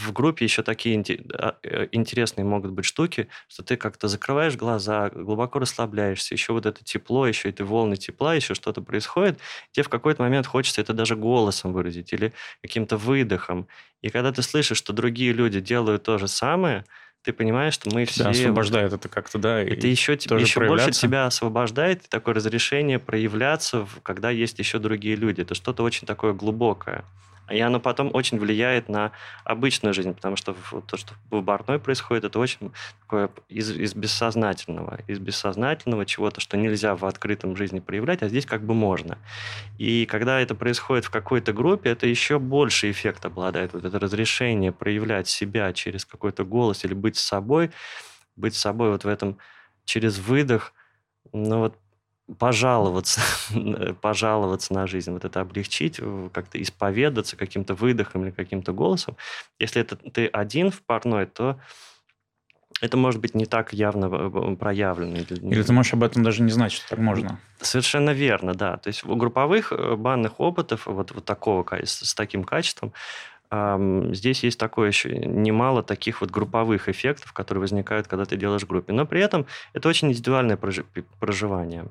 в 0.00 0.12
группе 0.12 0.44
еще 0.44 0.62
такие 0.62 1.02
а, 1.34 1.56
э, 1.62 1.88
интересные 1.92 2.44
могут 2.44 2.72
быть 2.72 2.84
штуки, 2.84 3.28
что 3.48 3.62
ты 3.62 3.76
как-то 3.76 4.08
закрываешь 4.08 4.56
глаза, 4.56 5.10
глубоко 5.10 5.58
расслабляешься, 5.58 6.34
еще 6.34 6.52
вот 6.52 6.66
это 6.66 6.82
тепло, 6.84 7.26
еще 7.26 7.48
эти 7.50 7.62
волны 7.62 7.96
тепла, 7.96 8.34
еще 8.34 8.54
что-то 8.54 8.82
происходит, 8.82 9.38
тебе 9.72 9.84
в 9.84 9.88
какой-то 9.88 10.22
момент 10.22 10.46
хочется 10.46 10.80
это 10.80 10.92
даже 10.92 11.16
голосом 11.16 11.72
выразить 11.72 12.12
или 12.12 12.32
каким-то 12.62 12.96
выдохом. 12.96 13.68
И 14.00 14.08
когда 14.08 14.32
ты 14.32 14.42
слышишь, 14.42 14.78
что 14.78 14.92
другие 14.92 15.32
люди 15.32 15.60
делают 15.60 16.04
то 16.04 16.18
же 16.18 16.28
самое, 16.28 16.84
ты 17.22 17.34
понимаешь, 17.34 17.74
что 17.74 17.94
мы 17.94 18.06
все... 18.06 18.24
Да, 18.24 18.30
освобождает 18.30 18.94
это 18.94 19.08
как-то, 19.10 19.38
да. 19.38 19.60
Это 19.60 19.86
еще, 19.86 20.14
еще 20.14 20.60
больше 20.66 20.92
тебя 20.92 21.26
освобождает, 21.26 22.08
такое 22.08 22.34
разрешение 22.34 22.98
проявляться, 22.98 23.86
когда 24.02 24.30
есть 24.30 24.58
еще 24.58 24.78
другие 24.78 25.16
люди. 25.16 25.42
Это 25.42 25.54
что-то 25.54 25.82
очень 25.82 26.06
такое 26.06 26.32
глубокое. 26.32 27.04
И 27.50 27.60
оно 27.60 27.80
потом 27.80 28.10
очень 28.14 28.38
влияет 28.38 28.88
на 28.88 29.12
обычную 29.44 29.94
жизнь, 29.94 30.14
потому 30.14 30.36
что 30.36 30.54
то, 30.86 30.96
что 30.96 31.14
в 31.30 31.42
барной 31.42 31.78
происходит, 31.78 32.24
это 32.24 32.38
очень 32.38 32.72
такое 33.02 33.30
из, 33.48 33.70
из 33.70 33.94
бессознательного, 33.94 35.00
из 35.06 35.18
бессознательного 35.18 36.06
чего-то, 36.06 36.40
что 36.40 36.56
нельзя 36.56 36.94
в 36.94 37.04
открытом 37.04 37.56
жизни 37.56 37.80
проявлять, 37.80 38.22
а 38.22 38.28
здесь 38.28 38.46
как 38.46 38.62
бы 38.62 38.74
можно. 38.74 39.18
И 39.78 40.06
когда 40.06 40.40
это 40.40 40.54
происходит 40.54 41.04
в 41.04 41.10
какой-то 41.10 41.52
группе, 41.52 41.90
это 41.90 42.06
еще 42.06 42.38
больше 42.38 42.90
эффект 42.90 43.24
обладает. 43.24 43.72
Вот 43.72 43.84
это 43.84 43.98
разрешение 43.98 44.72
проявлять 44.72 45.28
себя 45.28 45.72
через 45.72 46.04
какой-то 46.04 46.44
голос 46.44 46.84
или 46.84 46.94
быть 46.94 47.16
собой, 47.16 47.70
быть 48.36 48.54
собой 48.54 48.90
вот 48.90 49.04
в 49.04 49.08
этом 49.08 49.38
через 49.84 50.18
выдох, 50.18 50.72
ну 51.32 51.58
вот 51.58 51.76
пожаловаться, 52.38 53.20
пожаловаться 54.00 54.72
на 54.74 54.86
жизнь, 54.86 55.10
вот 55.12 55.24
это 55.24 55.40
облегчить, 55.40 56.00
как-то 56.32 56.60
исповедаться 56.60 57.36
каким-то 57.36 57.74
выдохом 57.74 58.24
или 58.24 58.30
каким-то 58.30 58.72
голосом. 58.72 59.16
Если 59.58 59.80
это 59.80 59.96
ты 59.96 60.26
один 60.26 60.70
в 60.70 60.82
парной, 60.82 61.26
то 61.26 61.58
это 62.80 62.96
может 62.96 63.20
быть 63.20 63.34
не 63.34 63.46
так 63.46 63.72
явно 63.72 64.06
э, 64.06 64.56
проявлено. 64.56 65.18
Или 65.18 65.62
ты 65.62 65.72
можешь 65.72 65.92
об 65.92 66.02
этом 66.02 66.22
даже 66.22 66.42
не 66.42 66.50
знать, 66.50 66.72
что 66.72 66.88
так 66.88 66.98
можно. 66.98 67.38
Совершенно 67.60 68.10
верно, 68.10 68.54
да. 68.54 68.76
То 68.78 68.88
есть 68.88 69.04
у 69.04 69.16
групповых 69.16 69.72
э, 69.72 69.96
банных 69.96 70.40
опытов 70.40 70.86
вот, 70.86 71.12
вот 71.12 71.24
такого, 71.24 71.66
с 71.82 72.14
таким 72.14 72.44
качеством, 72.44 72.92
Здесь 73.52 74.44
есть 74.44 74.60
такое 74.60 74.86
еще 74.86 75.10
немало 75.10 75.82
таких 75.82 76.20
вот 76.20 76.30
групповых 76.30 76.88
эффектов, 76.88 77.32
которые 77.32 77.62
возникают, 77.62 78.06
когда 78.06 78.24
ты 78.24 78.36
делаешь 78.36 78.62
в 78.62 78.68
группе. 78.68 78.92
Но 78.92 79.06
при 79.06 79.20
этом 79.20 79.46
это 79.72 79.88
очень 79.88 80.06
индивидуальное 80.06 80.56
проживание. 81.18 81.86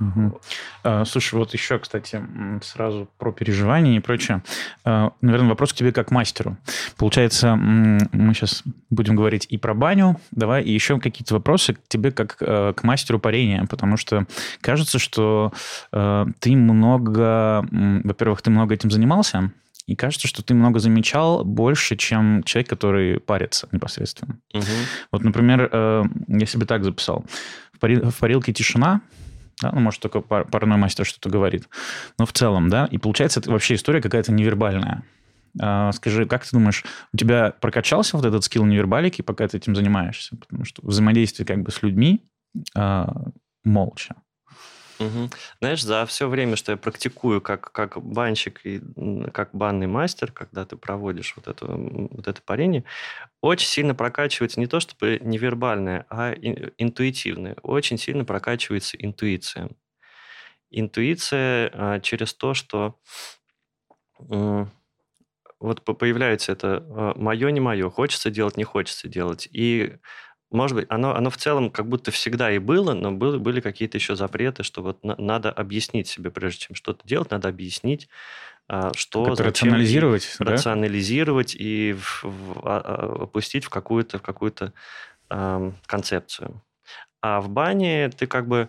Угу. 0.00 1.04
Слушай, 1.04 1.34
вот 1.34 1.52
еще, 1.54 1.78
кстати, 1.78 2.22
сразу 2.62 3.08
про 3.18 3.32
переживания 3.32 3.96
и 3.96 4.00
прочее. 4.00 4.42
А, 4.84 5.12
наверное, 5.20 5.50
вопрос 5.50 5.72
к 5.72 5.76
тебе 5.76 5.92
как 5.92 6.10
мастеру. 6.10 6.56
Получается, 6.96 7.56
мы 7.56 8.34
сейчас 8.34 8.62
будем 8.90 9.16
говорить 9.16 9.46
и 9.48 9.58
про 9.58 9.74
баню, 9.74 10.20
давай, 10.30 10.62
и 10.62 10.72
еще 10.72 11.00
какие-то 11.00 11.34
вопросы 11.34 11.74
к 11.74 11.80
тебе 11.88 12.12
как 12.12 12.36
э, 12.40 12.72
к 12.76 12.82
мастеру 12.84 13.18
парения, 13.18 13.66
потому 13.66 13.96
что 13.96 14.26
кажется, 14.60 14.98
что 14.98 15.52
э, 15.92 16.26
ты 16.40 16.56
много, 16.56 17.66
во-первых, 18.04 18.42
ты 18.42 18.50
много 18.50 18.74
этим 18.74 18.90
занимался, 18.90 19.52
и 19.86 19.96
кажется, 19.96 20.28
что 20.28 20.42
ты 20.42 20.54
много 20.54 20.80
замечал 20.80 21.44
больше, 21.44 21.96
чем 21.96 22.42
человек, 22.44 22.68
который 22.68 23.20
парится 23.20 23.68
непосредственно. 23.72 24.38
Угу. 24.52 24.64
Вот, 25.12 25.24
например, 25.24 25.68
э, 25.72 26.04
я 26.28 26.46
себе 26.46 26.66
так 26.66 26.84
записал. 26.84 27.24
В 27.80 28.18
парилке 28.18 28.52
тишина, 28.52 29.00
да? 29.60 29.70
Ну, 29.72 29.80
может, 29.80 30.00
только 30.00 30.20
пар 30.20 30.46
парной 30.46 30.76
мастер 30.76 31.04
что-то 31.04 31.30
говорит. 31.30 31.68
Но 32.18 32.26
в 32.26 32.32
целом, 32.32 32.68
да, 32.68 32.86
и 32.90 32.98
получается, 32.98 33.40
это 33.40 33.50
вообще 33.50 33.74
история 33.74 34.00
какая-то 34.00 34.32
невербальная. 34.32 35.04
А, 35.60 35.92
скажи, 35.92 36.26
как 36.26 36.44
ты 36.44 36.50
думаешь, 36.52 36.84
у 37.12 37.16
тебя 37.16 37.52
прокачался 37.60 38.16
вот 38.16 38.26
этот 38.26 38.44
скилл 38.44 38.64
невербалики, 38.64 39.22
пока 39.22 39.48
ты 39.48 39.56
этим 39.56 39.74
занимаешься? 39.74 40.36
Потому 40.36 40.64
что 40.64 40.86
взаимодействие 40.86 41.46
как 41.46 41.62
бы 41.62 41.70
с 41.70 41.82
людьми 41.82 42.22
а, 42.74 43.12
молча. 43.64 44.16
Угу. 44.98 45.30
Знаешь, 45.60 45.82
за 45.82 46.04
все 46.06 46.28
время, 46.28 46.56
что 46.56 46.72
я 46.72 46.78
практикую 46.78 47.40
как, 47.40 47.70
как 47.72 48.02
банщик 48.02 48.60
и 48.64 48.80
как 49.32 49.50
банный 49.52 49.86
мастер, 49.86 50.32
когда 50.32 50.64
ты 50.64 50.76
проводишь 50.76 51.34
вот 51.36 51.46
это, 51.46 51.66
вот 51.66 52.26
это 52.26 52.42
парение, 52.42 52.84
очень 53.40 53.68
сильно 53.68 53.94
прокачивается 53.94 54.60
не 54.60 54.66
то 54.66 54.80
чтобы 54.80 55.20
невербальное, 55.22 56.06
а 56.10 56.32
интуитивное. 56.32 57.56
Очень 57.62 57.98
сильно 57.98 58.24
прокачивается 58.24 58.96
интуиция. 58.98 59.70
Интуиция 60.70 61.70
а, 61.72 62.00
через 62.00 62.34
то, 62.34 62.54
что 62.54 62.98
вот 65.60 65.84
появляется 65.84 66.52
это 66.52 66.84
а, 66.90 67.14
мое, 67.16 67.50
не 67.50 67.60
мое, 67.60 67.90
хочется 67.90 68.30
делать, 68.30 68.56
не 68.56 68.64
хочется 68.64 69.08
делать. 69.08 69.48
И 69.52 69.96
может 70.50 70.76
быть, 70.76 70.86
оно, 70.88 71.14
оно 71.14 71.30
в 71.30 71.36
целом 71.36 71.70
как 71.70 71.88
будто 71.88 72.10
всегда 72.10 72.50
и 72.50 72.58
было, 72.58 72.94
но 72.94 73.12
был, 73.12 73.38
были 73.38 73.60
какие-то 73.60 73.98
еще 73.98 74.16
запреты, 74.16 74.62
что 74.62 74.82
вот 74.82 75.04
на, 75.04 75.14
надо 75.18 75.50
объяснить 75.50 76.08
себе, 76.08 76.30
прежде 76.30 76.66
чем 76.66 76.76
что-то 76.76 77.06
делать, 77.06 77.30
надо 77.30 77.48
объяснить, 77.48 78.08
а, 78.66 78.92
что, 78.94 79.24
как 79.24 79.36
зачем, 79.36 79.48
рационализировать, 79.48 80.36
да? 80.38 80.52
рационализировать 80.52 81.54
и 81.54 81.94
в, 81.94 82.24
в, 82.24 82.60
а, 82.64 82.80
а, 82.80 83.22
опустить 83.24 83.64
в 83.64 83.70
какую-то 83.70 84.18
в 84.18 84.22
какую-то 84.22 84.72
э, 85.30 85.72
концепцию. 85.86 86.62
А 87.20 87.40
в 87.40 87.48
бане 87.48 88.10
ты 88.10 88.26
как 88.26 88.46
бы 88.46 88.68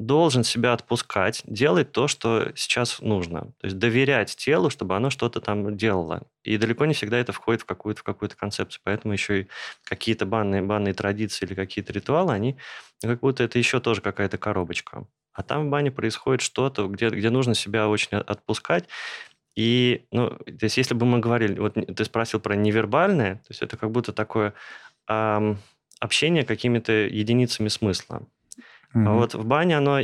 должен 0.00 0.44
себя 0.44 0.72
отпускать, 0.72 1.42
делать 1.44 1.92
то, 1.92 2.08
что 2.08 2.52
сейчас 2.56 3.00
нужно. 3.00 3.52
То 3.60 3.66
есть 3.66 3.78
доверять 3.78 4.34
телу, 4.34 4.70
чтобы 4.70 4.96
оно 4.96 5.10
что-то 5.10 5.42
там 5.42 5.76
делало. 5.76 6.22
И 6.42 6.56
далеко 6.56 6.86
не 6.86 6.94
всегда 6.94 7.18
это 7.18 7.32
входит 7.32 7.62
в 7.62 7.64
какую-то 7.66 8.00
в 8.00 8.04
какую-то 8.04 8.34
концепцию. 8.34 8.80
Поэтому 8.82 9.12
еще 9.12 9.42
и 9.42 9.48
какие-то 9.84 10.24
банные, 10.24 10.62
банные 10.62 10.94
традиции 10.94 11.44
или 11.44 11.54
какие-то 11.54 11.92
ритуалы, 11.92 12.32
они 12.32 12.56
как 13.02 13.20
будто 13.20 13.42
это 13.42 13.58
еще 13.58 13.78
тоже 13.78 14.00
какая-то 14.00 14.38
коробочка. 14.38 15.06
А 15.34 15.42
там 15.42 15.66
в 15.66 15.70
бане 15.70 15.90
происходит 15.90 16.40
что-то, 16.40 16.86
где, 16.88 17.10
где 17.10 17.28
нужно 17.28 17.54
себя 17.54 17.86
очень 17.86 18.16
отпускать. 18.16 18.88
И, 19.54 20.06
ну, 20.12 20.30
то 20.30 20.64
есть, 20.64 20.78
если 20.78 20.94
бы 20.94 21.04
мы 21.04 21.18
говорили, 21.18 21.58
вот 21.58 21.74
ты 21.74 22.04
спросил 22.06 22.40
про 22.40 22.56
невербальное, 22.56 23.34
то 23.34 23.46
есть 23.50 23.60
это 23.60 23.76
как 23.76 23.90
будто 23.90 24.14
такое 24.14 24.54
эм, 25.08 25.58
общение 25.98 26.44
какими-то 26.44 26.92
единицами 26.92 27.68
смысла. 27.68 28.26
Mm-hmm. 28.94 29.06
А 29.06 29.12
вот 29.12 29.34
в 29.34 29.44
бане 29.44 29.76
оно, 29.76 30.00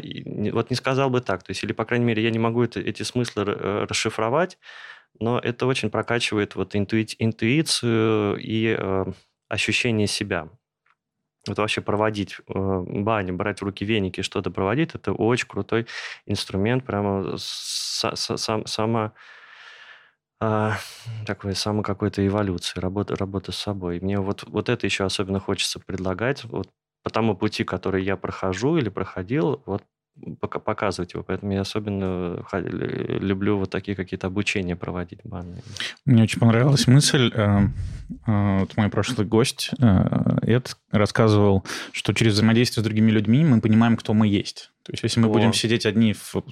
вот 0.52 0.70
не 0.70 0.76
сказал 0.76 1.10
бы 1.10 1.20
так, 1.20 1.42
то 1.42 1.50
есть, 1.50 1.64
или, 1.64 1.72
по 1.72 1.84
крайней 1.84 2.04
мере, 2.04 2.22
я 2.22 2.30
не 2.30 2.38
могу 2.38 2.62
это, 2.62 2.78
эти 2.78 3.02
смыслы 3.02 3.44
э, 3.46 3.86
расшифровать, 3.88 4.58
но 5.18 5.38
это 5.38 5.66
очень 5.66 5.90
прокачивает 5.90 6.54
вот 6.54 6.76
интуи, 6.76 7.06
интуицию 7.18 8.36
и 8.38 8.76
э, 8.78 9.04
ощущение 9.48 10.06
себя. 10.06 10.48
Вот 11.48 11.58
вообще 11.58 11.80
проводить 11.80 12.38
э, 12.48 12.84
баню, 12.86 13.34
брать 13.34 13.60
в 13.60 13.64
руки 13.64 13.84
веники, 13.84 14.20
что-то 14.22 14.50
проводить, 14.50 14.94
это 14.94 15.12
очень 15.12 15.48
крутой 15.48 15.86
инструмент, 16.26 16.84
прямо 16.84 17.36
с, 17.36 18.04
с, 18.14 18.36
сам, 18.36 18.66
сама 18.66 19.12
э, 20.40 20.70
такой, 21.26 21.54
само 21.54 21.82
какой-то 21.82 22.24
эволюции, 22.26 22.80
работа, 22.80 23.16
работа 23.16 23.50
с 23.50 23.56
собой. 23.56 24.00
мне 24.00 24.18
вот, 24.20 24.44
вот 24.46 24.68
это 24.68 24.86
еще 24.86 25.04
особенно 25.04 25.40
хочется 25.40 25.80
предлагать, 25.80 26.44
вот 26.44 26.70
по 27.06 27.10
тому 27.10 27.36
пути, 27.36 27.62
который 27.62 28.02
я 28.02 28.16
прохожу 28.16 28.78
или 28.78 28.88
проходил, 28.88 29.62
вот 29.64 29.84
показывать 30.40 31.14
его. 31.14 31.22
Поэтому 31.22 31.52
я 31.52 31.60
особенно 31.60 32.44
люблю 33.20 33.58
вот 33.58 33.70
такие 33.70 33.96
какие-то 33.96 34.26
обучения 34.26 34.74
проводить 34.74 35.20
банные. 35.22 35.62
Мне 36.04 36.24
очень 36.24 36.40
понравилась 36.40 36.88
мысль. 36.88 37.30
Э, 37.32 37.68
э, 38.26 38.58
вот 38.58 38.76
мой 38.76 38.88
прошлый 38.88 39.24
гость 39.24 39.70
э, 39.78 40.38
Эд 40.42 40.76
рассказывал, 40.90 41.64
что 41.92 42.12
через 42.12 42.32
взаимодействие 42.32 42.82
с 42.82 42.84
другими 42.84 43.12
людьми 43.12 43.44
мы 43.44 43.60
понимаем, 43.60 43.96
кто 43.96 44.12
мы 44.12 44.26
есть. 44.26 44.72
То 44.82 44.90
есть 44.90 45.04
если 45.04 45.20
мы 45.20 45.28
О. 45.28 45.30
будем 45.30 45.52
сидеть 45.52 45.86
одни 45.86 46.12
в 46.12 46.42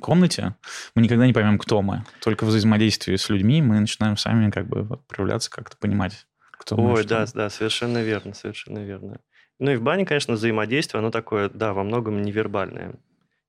комнате, 0.00 0.54
мы 0.94 1.02
никогда 1.02 1.26
не 1.26 1.32
поймем, 1.32 1.58
кто 1.58 1.82
мы. 1.82 2.04
Только 2.22 2.44
в 2.44 2.48
взаимодействии 2.50 3.16
с 3.16 3.28
людьми 3.30 3.62
мы 3.62 3.80
начинаем 3.80 4.16
сами 4.16 4.52
как 4.52 4.68
бы 4.68 5.00
проявляться, 5.08 5.50
как-то 5.50 5.76
понимать, 5.76 6.28
кто 6.52 6.76
Ой, 6.76 6.82
мы. 6.82 6.92
Ой, 6.92 7.04
да, 7.04 7.26
да, 7.34 7.50
совершенно 7.50 8.00
верно, 8.00 8.32
совершенно 8.32 8.78
верно. 8.78 9.18
Ну 9.58 9.72
и 9.72 9.76
в 9.76 9.82
бане, 9.82 10.06
конечно, 10.06 10.34
взаимодействие, 10.34 11.00
оно 11.00 11.10
такое, 11.10 11.48
да, 11.48 11.72
во 11.72 11.82
многом 11.82 12.22
невербальное. 12.22 12.94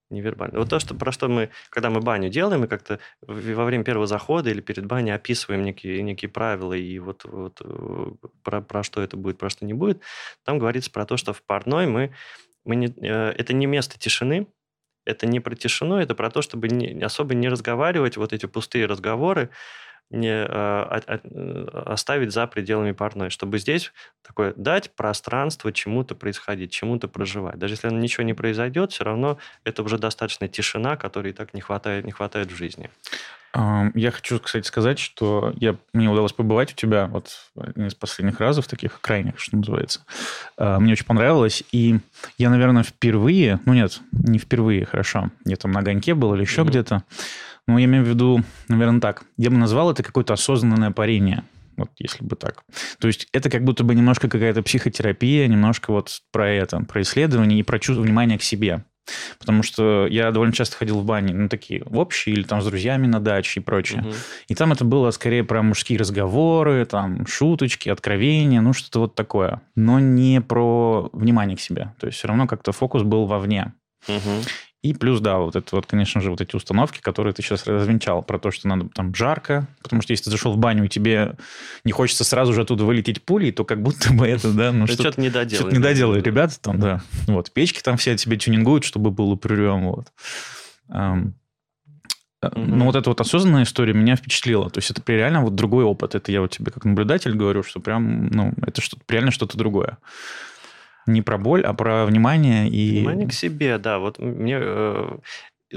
Невербальное. 0.09 0.59
Вот 0.59 0.69
то, 0.69 0.79
что, 0.79 0.95
про 0.95 1.11
что 1.11 1.27
мы, 1.27 1.51
когда 1.69 1.91
мы 1.91 1.99
баню 1.99 2.29
делаем, 2.29 2.61
мы 2.61 2.67
как-то 2.67 2.99
во 3.21 3.63
время 3.65 3.83
первого 3.83 4.07
захода 4.07 4.49
или 4.49 4.59
перед 4.59 4.87
баней 4.87 5.13
описываем 5.13 5.63
некие, 5.63 6.01
некие 6.01 6.29
правила 6.29 6.73
и 6.73 6.97
вот, 6.97 7.25
вот 7.25 7.61
э, 7.63 8.11
про, 8.41 8.61
про 8.61 8.81
что 8.81 9.03
это 9.03 9.17
будет, 9.17 9.37
про 9.37 9.51
что 9.51 9.65
не 9.65 9.73
будет, 9.73 10.01
там 10.43 10.57
говорится 10.57 10.89
про 10.89 11.05
то, 11.05 11.15
что 11.15 11.31
в 11.31 11.43
парной 11.43 11.85
мы, 11.85 12.11
мы 12.65 12.75
не, 12.75 12.87
э, 12.87 13.33
это 13.37 13.53
не 13.53 13.67
место 13.67 13.99
тишины, 13.99 14.47
это 15.05 15.27
не 15.27 15.39
про 15.39 15.55
тишину, 15.55 15.97
это 15.97 16.15
про 16.15 16.31
то, 16.31 16.41
чтобы 16.41 16.69
не, 16.69 17.03
особо 17.03 17.35
не 17.35 17.47
разговаривать, 17.47 18.17
вот 18.17 18.33
эти 18.33 18.47
пустые 18.47 18.87
разговоры, 18.87 19.49
не 20.09 20.31
а, 20.33 21.01
э, 21.07 21.67
оставить 21.85 22.31
за 22.31 22.47
пределами 22.47 22.91
парной, 22.91 23.29
чтобы 23.29 23.59
здесь 23.59 23.91
такое 24.25 24.53
дать 24.55 24.91
пространство 24.95 25.71
чему-то 25.71 26.15
происходить, 26.15 26.71
чему-то 26.71 27.07
проживать. 27.07 27.59
Даже 27.59 27.73
если 27.73 27.89
ничего 27.89 28.23
не 28.23 28.33
произойдет, 28.33 28.91
все 28.91 29.03
равно 29.03 29.37
это 29.63 29.83
уже 29.83 29.97
достаточно 29.97 30.47
тишина, 30.47 30.97
которой 30.97 31.31
и 31.31 31.33
так 31.33 31.53
не 31.53 31.61
хватает, 31.61 32.05
не 32.05 32.11
хватает 32.11 32.51
в 32.51 32.55
жизни. 32.55 32.89
Я 33.55 34.11
хочу, 34.11 34.39
кстати, 34.39 34.67
сказать, 34.67 34.99
что 34.99 35.53
я, 35.55 35.75
мне 35.91 36.07
удалось 36.07 36.33
побывать 36.33 36.73
у 36.73 36.75
тебя 36.75 37.07
вот 37.07 37.31
один 37.59 37.87
из 37.87 37.95
последних 37.95 38.39
разов, 38.39 38.67
таких 38.67 39.01
крайних, 39.01 39.39
что 39.39 39.57
называется. 39.57 40.01
А, 40.55 40.79
мне 40.79 40.91
очень 40.91 41.05
понравилось, 41.05 41.63
и 41.71 41.99
я, 42.37 42.51
наверное, 42.51 42.83
впервые, 42.83 43.59
ну 43.65 43.73
нет, 43.73 44.01
не 44.11 44.37
впервые, 44.37 44.85
хорошо, 44.85 45.31
я 45.45 45.55
там 45.55 45.71
на 45.71 45.79
огоньке 45.79 46.13
был 46.13 46.35
или 46.35 46.41
еще 46.41 46.61
mm-hmm. 46.61 46.67
где-то, 46.67 47.03
ну, 47.69 47.77
я 47.77 47.85
имею 47.85 48.03
в 48.03 48.07
виду, 48.07 48.43
наверное, 48.67 48.99
так. 48.99 49.23
Я 49.37 49.51
бы 49.51 49.57
назвал 49.57 49.91
это 49.91 50.01
какое-то 50.01 50.33
осознанное 50.33 50.89
парение. 50.89 51.43
Вот 51.77 51.91
если 51.99 52.25
бы 52.25 52.35
так. 52.35 52.63
То 52.99 53.07
есть 53.07 53.27
это 53.31 53.49
как 53.49 53.63
будто 53.63 53.83
бы 53.83 53.93
немножко 53.93 54.27
какая-то 54.27 54.63
психотерапия, 54.63 55.47
немножко 55.47 55.91
вот 55.91 56.21
про 56.31 56.49
это, 56.49 56.79
про 56.81 57.03
исследование 57.03 57.59
и 57.59 57.63
про 57.63 57.77
чувство 57.77 58.01
внимания 58.01 58.39
к 58.39 58.43
себе. 58.43 58.83
Потому 59.37 59.61
что 59.61 60.07
я 60.07 60.31
довольно 60.31 60.53
часто 60.53 60.77
ходил 60.77 60.99
в 60.99 61.05
бани, 61.05 61.31
ну, 61.31 61.47
такие 61.47 61.83
общие, 61.83 62.35
или 62.35 62.43
там 62.43 62.61
с 62.61 62.65
друзьями 62.65 63.05
на 63.05 63.19
даче 63.19 63.59
и 63.59 63.63
прочее. 63.63 64.01
Угу. 64.01 64.13
И 64.47 64.55
там 64.55 64.71
это 64.71 64.83
было 64.83 65.11
скорее 65.11 65.43
про 65.43 65.61
мужские 65.61 65.99
разговоры, 65.99 66.85
там, 66.85 67.27
шуточки, 67.27 67.89
откровения, 67.89 68.61
ну, 68.61 68.73
что-то 68.73 69.01
вот 69.01 69.15
такое. 69.15 69.61
Но 69.75 69.99
не 69.99 70.41
про 70.41 71.09
внимание 71.13 71.55
к 71.55 71.61
себе. 71.61 71.93
То 71.99 72.07
есть 72.07 72.17
все 72.17 72.27
равно 72.27 72.47
как-то 72.47 72.71
фокус 72.71 73.03
был 73.03 73.25
вовне. 73.25 73.73
Угу. 74.07 74.43
И 74.81 74.93
плюс, 74.93 75.19
да, 75.19 75.39
вот 75.39 75.57
это 75.57 75.75
вот, 75.75 75.85
конечно 75.85 76.21
же, 76.21 76.31
вот 76.31 76.39
эти 76.39 76.55
установки, 76.55 77.01
которые 77.01 77.33
ты 77.33 77.41
сейчас 77.41 77.67
развенчал, 77.67 78.23
про 78.23 78.39
то, 78.39 78.49
что 78.49 78.69
надо 78.69 78.87
там 78.87 79.13
жарко, 79.13 79.67
потому 79.83 80.01
что 80.01 80.13
если 80.13 80.25
ты 80.25 80.29
зашел 80.29 80.53
в 80.53 80.57
баню, 80.57 80.85
и 80.85 80.87
тебе 80.87 81.35
не 81.83 81.91
хочется 81.91 82.23
сразу 82.23 82.53
же 82.53 82.61
оттуда 82.61 82.85
вылететь 82.85 83.21
пулей, 83.21 83.51
то 83.51 83.65
как 83.65 83.81
будто 83.81 84.13
бы 84.13 84.25
это, 84.25 84.53
да, 84.53 84.71
ну 84.71 84.87
что-то... 84.87 85.03
Что-то 85.03 85.21
не 85.21 85.29
доделали. 85.29 85.55
Что-то 85.55 85.75
не 85.75 85.81
доделали 85.81 86.21
ребята 86.21 86.57
там, 86.61 86.79
да. 86.79 87.01
Вот, 87.27 87.51
печки 87.51 87.81
там 87.81 87.97
все 87.97 88.15
тебе 88.15 88.37
тюнингуют, 88.37 88.85
чтобы 88.85 89.11
было 89.11 89.35
прием, 89.35 89.89
вот. 89.89 90.07
Mm-hmm. 90.89 91.33
Ну, 92.55 92.85
вот 92.85 92.95
эта 92.95 93.09
вот 93.09 93.19
осознанная 93.19 93.63
история 93.63 93.93
меня 93.93 94.15
впечатлила. 94.15 94.69
То 94.69 94.77
есть 94.77 94.91
это 94.91 95.01
реально 95.11 95.41
вот 95.41 95.55
другой 95.55 95.83
опыт. 95.83 96.15
Это 96.15 96.31
я 96.31 96.39
вот 96.39 96.51
тебе 96.51 96.71
как 96.71 96.85
наблюдатель 96.85 97.33
говорю, 97.33 97.63
что 97.63 97.81
прям, 97.81 98.27
ну, 98.27 98.53
это 98.65 98.79
что-то 98.81 99.03
реально 99.09 99.31
что-то 99.31 99.57
другое 99.57 99.97
не 101.09 101.21
про 101.21 101.37
боль, 101.37 101.63
а 101.63 101.73
про 101.73 102.05
внимание 102.05 102.69
и... 102.69 102.99
Внимание 102.99 103.27
к 103.27 103.33
себе, 103.33 103.77
да. 103.77 103.99
Вот 103.99 104.19
мне 104.19 104.57
э, 104.59 105.17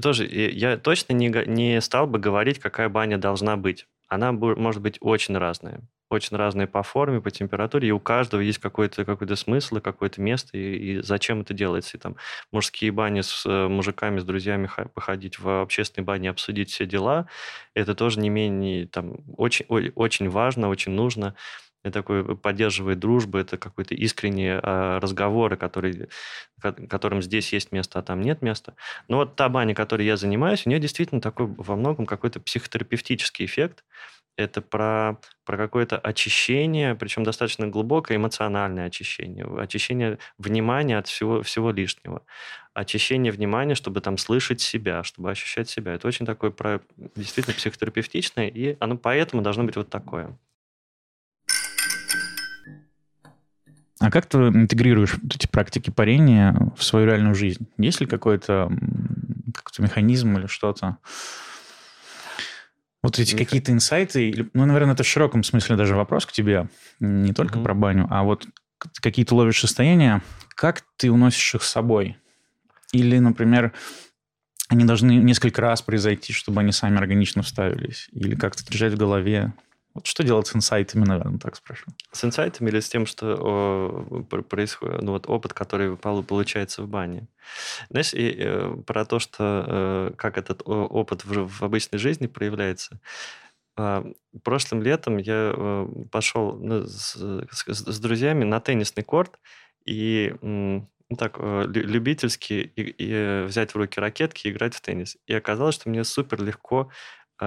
тоже, 0.00 0.26
я 0.26 0.76
точно 0.76 1.12
не, 1.12 1.28
не 1.46 1.80
стал 1.80 2.06
бы 2.06 2.18
говорить, 2.18 2.58
какая 2.58 2.88
баня 2.88 3.18
должна 3.18 3.56
быть. 3.56 3.86
Она 4.08 4.32
может 4.32 4.82
быть 4.82 4.98
очень 5.00 5.36
разная. 5.36 5.80
Очень 6.10 6.36
разная 6.36 6.66
по 6.66 6.82
форме, 6.82 7.22
по 7.22 7.30
температуре, 7.30 7.88
и 7.88 7.92
у 7.92 7.98
каждого 7.98 8.42
есть 8.42 8.58
какой-то 8.58 9.06
какой 9.06 9.34
смысл, 9.34 9.80
какое-то 9.80 10.20
место, 10.20 10.58
и, 10.58 10.76
и 10.76 11.02
зачем 11.02 11.40
это 11.40 11.54
делается. 11.54 11.96
И 11.96 12.00
там 12.00 12.16
мужские 12.50 12.92
бани 12.92 13.22
с 13.22 13.46
э, 13.46 13.68
мужиками, 13.68 14.20
с 14.20 14.24
друзьями 14.24 14.68
походить 14.92 15.38
в 15.38 15.62
общественной 15.62 16.04
бане, 16.04 16.28
обсудить 16.28 16.70
все 16.70 16.84
дела, 16.84 17.26
это 17.72 17.94
тоже 17.94 18.20
не 18.20 18.28
менее, 18.28 18.86
там, 18.86 19.16
очень, 19.38 19.64
очень 19.94 20.28
важно, 20.28 20.68
очень 20.68 20.92
нужно 20.92 21.34
это 21.82 21.92
такой 22.00 22.36
поддерживает 22.36 22.98
дружбу, 23.00 23.38
это 23.38 23.58
какой-то 23.58 23.94
искренние 23.94 24.60
э, 24.62 24.98
разговоры, 24.98 25.56
которые, 25.56 26.08
которым 26.60 27.22
здесь 27.22 27.52
есть 27.52 27.72
место, 27.72 27.98
а 27.98 28.02
там 28.02 28.20
нет 28.20 28.42
места. 28.42 28.74
Но 29.08 29.18
вот 29.18 29.36
та 29.36 29.48
баня, 29.48 29.74
которой 29.74 30.06
я 30.06 30.16
занимаюсь, 30.16 30.66
у 30.66 30.70
нее 30.70 30.80
действительно 30.80 31.20
такой 31.20 31.46
во 31.46 31.76
многом 31.76 32.06
какой-то 32.06 32.40
психотерапевтический 32.40 33.44
эффект. 33.46 33.84
это 34.36 34.62
про, 34.62 35.18
про 35.44 35.56
какое-то 35.58 35.98
очищение, 35.98 36.94
причем 36.94 37.22
достаточно 37.24 37.66
глубокое 37.68 38.16
эмоциональное 38.16 38.86
очищение, 38.86 39.46
очищение 39.60 40.18
внимания 40.38 40.98
от 40.98 41.06
всего, 41.08 41.42
всего 41.42 41.70
лишнего, 41.70 42.24
очищение 42.74 43.32
внимания, 43.32 43.74
чтобы 43.74 44.00
там 44.00 44.18
слышать 44.18 44.60
себя, 44.60 45.04
чтобы 45.04 45.30
ощущать 45.30 45.68
себя. 45.68 45.94
Это 45.94 46.08
очень 46.08 46.26
такое 46.26 46.50
про, 46.50 46.80
действительно 47.16 47.54
психотерапевтичное, 47.54 48.48
и 48.48 48.76
оно 48.80 48.96
поэтому 48.96 49.42
должно 49.42 49.64
быть 49.64 49.76
вот 49.76 49.90
такое. 49.90 50.38
А 54.02 54.10
как 54.10 54.26
ты 54.26 54.38
интегрируешь 54.38 55.16
эти 55.32 55.46
практики 55.46 55.90
парения 55.90 56.56
в 56.76 56.82
свою 56.82 57.06
реальную 57.06 57.36
жизнь? 57.36 57.68
Есть 57.78 58.00
ли 58.00 58.06
какой-то 58.06 58.68
какой 59.54 59.84
механизм 59.84 60.36
или 60.36 60.46
что-то? 60.46 60.98
Вот 63.00 63.18
эти 63.18 63.34
Меха... 63.34 63.44
какие-то 63.44 63.72
инсайты, 63.72 64.50
ну, 64.54 64.66
наверное, 64.66 64.94
это 64.94 65.04
в 65.04 65.06
широком 65.06 65.44
смысле 65.44 65.76
даже 65.76 65.94
вопрос 65.94 66.26
к 66.26 66.32
тебе, 66.32 66.68
не 66.98 67.32
только 67.32 67.58
mm-hmm. 67.58 67.64
про 67.64 67.74
баню, 67.74 68.06
а 68.10 68.24
вот 68.24 68.46
какие-то 68.78 69.36
ловишь 69.36 69.60
состояния, 69.60 70.22
как 70.48 70.82
ты 70.96 71.10
уносишь 71.10 71.54
их 71.54 71.62
с 71.62 71.70
собой? 71.70 72.16
Или, 72.92 73.18
например, 73.18 73.72
они 74.68 74.84
должны 74.84 75.12
несколько 75.12 75.62
раз 75.62 75.80
произойти, 75.80 76.32
чтобы 76.32 76.60
они 76.60 76.72
сами 76.72 76.98
органично 76.98 77.42
вставились? 77.42 78.08
Или 78.12 78.34
как-то 78.34 78.64
держать 78.64 78.94
в 78.94 78.98
голове? 78.98 79.52
Вот 79.94 80.06
что 80.06 80.24
делать 80.24 80.46
с 80.46 80.56
инсайтами, 80.56 81.04
наверное, 81.04 81.38
так 81.38 81.56
спрошу. 81.56 81.86
С 82.12 82.24
инсайтами 82.24 82.70
или 82.70 82.80
с 82.80 82.88
тем, 82.88 83.04
что 83.04 83.36
о, 83.38 84.22
происходит, 84.48 85.02
ну 85.02 85.12
вот 85.12 85.28
опыт, 85.28 85.52
который 85.52 85.96
получается 85.96 86.82
в 86.82 86.88
бане. 86.88 87.28
Знаешь, 87.90 88.14
и, 88.14 88.34
э, 88.38 88.76
про 88.86 89.04
то, 89.04 89.18
что 89.18 89.64
э, 89.66 90.12
как 90.16 90.38
этот 90.38 90.62
опыт 90.64 91.24
в, 91.24 91.48
в 91.48 91.62
обычной 91.62 91.98
жизни 91.98 92.26
проявляется. 92.26 93.00
Э, 93.76 94.04
прошлым 94.42 94.82
летом 94.82 95.18
я 95.18 95.52
э, 95.54 95.88
пошел 96.10 96.56
ну, 96.56 96.86
с, 96.86 97.16
с, 97.50 97.66
с 97.68 98.00
друзьями 98.00 98.44
на 98.44 98.60
теннисный 98.60 99.02
корт 99.02 99.38
и 99.84 100.34
ну, 101.12 101.16
так 101.18 101.36
э, 101.38 101.64
любительски 101.66 102.72
и, 102.74 102.82
и 102.82 103.44
взять 103.44 103.72
в 103.72 103.76
руки 103.76 104.00
ракетки 104.00 104.46
и 104.46 104.50
играть 104.50 104.74
в 104.74 104.80
теннис. 104.80 105.18
И 105.26 105.34
оказалось, 105.34 105.74
что 105.74 105.90
мне 105.90 106.04
супер 106.04 106.42
легко 106.42 106.90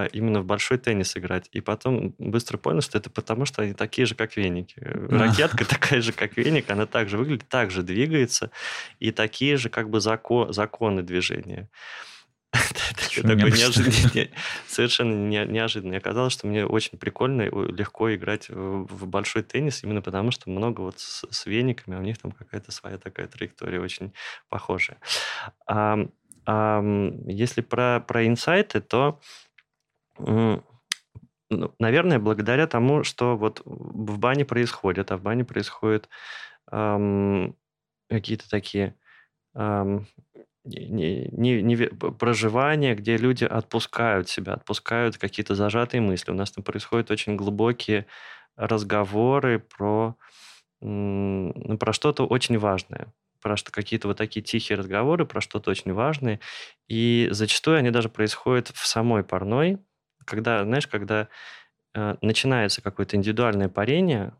именно 0.03 0.41
в 0.41 0.45
большой 0.45 0.77
теннис 0.77 1.15
играть. 1.15 1.47
И 1.51 1.61
потом 1.61 2.13
быстро 2.17 2.57
понял, 2.57 2.81
что 2.81 2.97
это 2.97 3.09
потому, 3.09 3.45
что 3.45 3.61
они 3.61 3.73
такие 3.73 4.05
же, 4.05 4.15
как 4.15 4.35
веники. 4.35 4.75
Ракетка 4.79 5.65
такая 5.69 6.01
же, 6.01 6.11
как 6.11 6.37
веник, 6.37 6.69
она 6.69 6.85
также 6.85 7.17
выглядит, 7.17 7.47
также 7.47 7.83
двигается, 7.83 8.51
и 8.99 9.11
такие 9.11 9.57
же 9.57 9.69
как 9.69 9.89
бы 9.89 9.99
закон, 9.99 10.53
законы 10.53 11.01
движения. 11.01 11.69
Такой 13.21 13.51
неожиданный, 13.51 14.31
совершенно 14.67 15.27
неожиданно. 15.45 15.97
Оказалось, 15.97 16.33
что 16.33 16.47
мне 16.47 16.65
очень 16.65 16.97
прикольно 16.97 17.43
и 17.43 17.49
легко 17.49 18.13
играть 18.13 18.49
в 18.49 19.07
большой 19.07 19.43
теннис, 19.43 19.83
именно 19.83 20.01
потому 20.01 20.31
что 20.31 20.49
много 20.49 20.81
вот 20.81 20.99
с, 20.99 21.25
с 21.29 21.45
вениками, 21.45 21.97
а 21.97 21.99
у 21.99 22.03
них 22.03 22.17
там 22.17 22.31
какая-то 22.31 22.71
своя 22.71 22.97
такая 22.97 23.27
траектория 23.27 23.79
очень 23.79 24.13
похожая. 24.49 24.97
А, 25.67 25.97
а, 26.45 26.83
если 27.27 27.61
про, 27.61 27.99
про 27.99 28.27
инсайты, 28.27 28.81
то 28.81 29.19
наверное, 30.19 32.19
благодаря 32.19 32.67
тому, 32.67 33.03
что 33.03 33.37
вот 33.37 33.61
в 33.65 34.19
бане 34.19 34.45
происходит, 34.45 35.11
а 35.11 35.17
в 35.17 35.21
бане 35.21 35.45
происходят 35.45 36.09
эм, 36.71 37.55
какие-то 38.09 38.49
такие 38.49 38.95
эм, 39.55 40.07
не, 40.63 41.27
не, 41.31 41.61
не, 41.61 41.77
проживания, 41.77 42.95
где 42.95 43.17
люди 43.17 43.43
отпускают 43.43 44.29
себя, 44.29 44.53
отпускают 44.53 45.17
какие-то 45.17 45.55
зажатые 45.55 46.01
мысли. 46.01 46.31
У 46.31 46.35
нас 46.35 46.51
там 46.51 46.63
происходят 46.63 47.11
очень 47.11 47.35
глубокие 47.35 48.07
разговоры 48.55 49.59
про, 49.59 50.15
ну, 50.81 51.77
про 51.77 51.93
что-то 51.93 52.25
очень 52.25 52.57
важное 52.57 53.13
про 53.45 53.57
что 53.57 53.71
какие-то 53.71 54.07
вот 54.07 54.17
такие 54.17 54.41
тихие 54.41 54.75
разговоры 54.75 55.23
про 55.23 55.39
что-то 55.39 55.69
очень 55.69 55.93
важное, 55.93 56.39
и 56.87 57.27
зачастую 57.29 57.77
они 57.77 57.91
даже 57.91 58.09
происходят 58.09 58.69
в 58.69 58.87
самой 58.87 59.23
парной, 59.23 59.77
когда, 60.25 60.63
знаешь, 60.63 60.87
когда 60.87 61.29
э, 61.93 62.15
начинается 62.21 62.81
какое-то 62.81 63.17
индивидуальное 63.17 63.69
парение, 63.69 64.33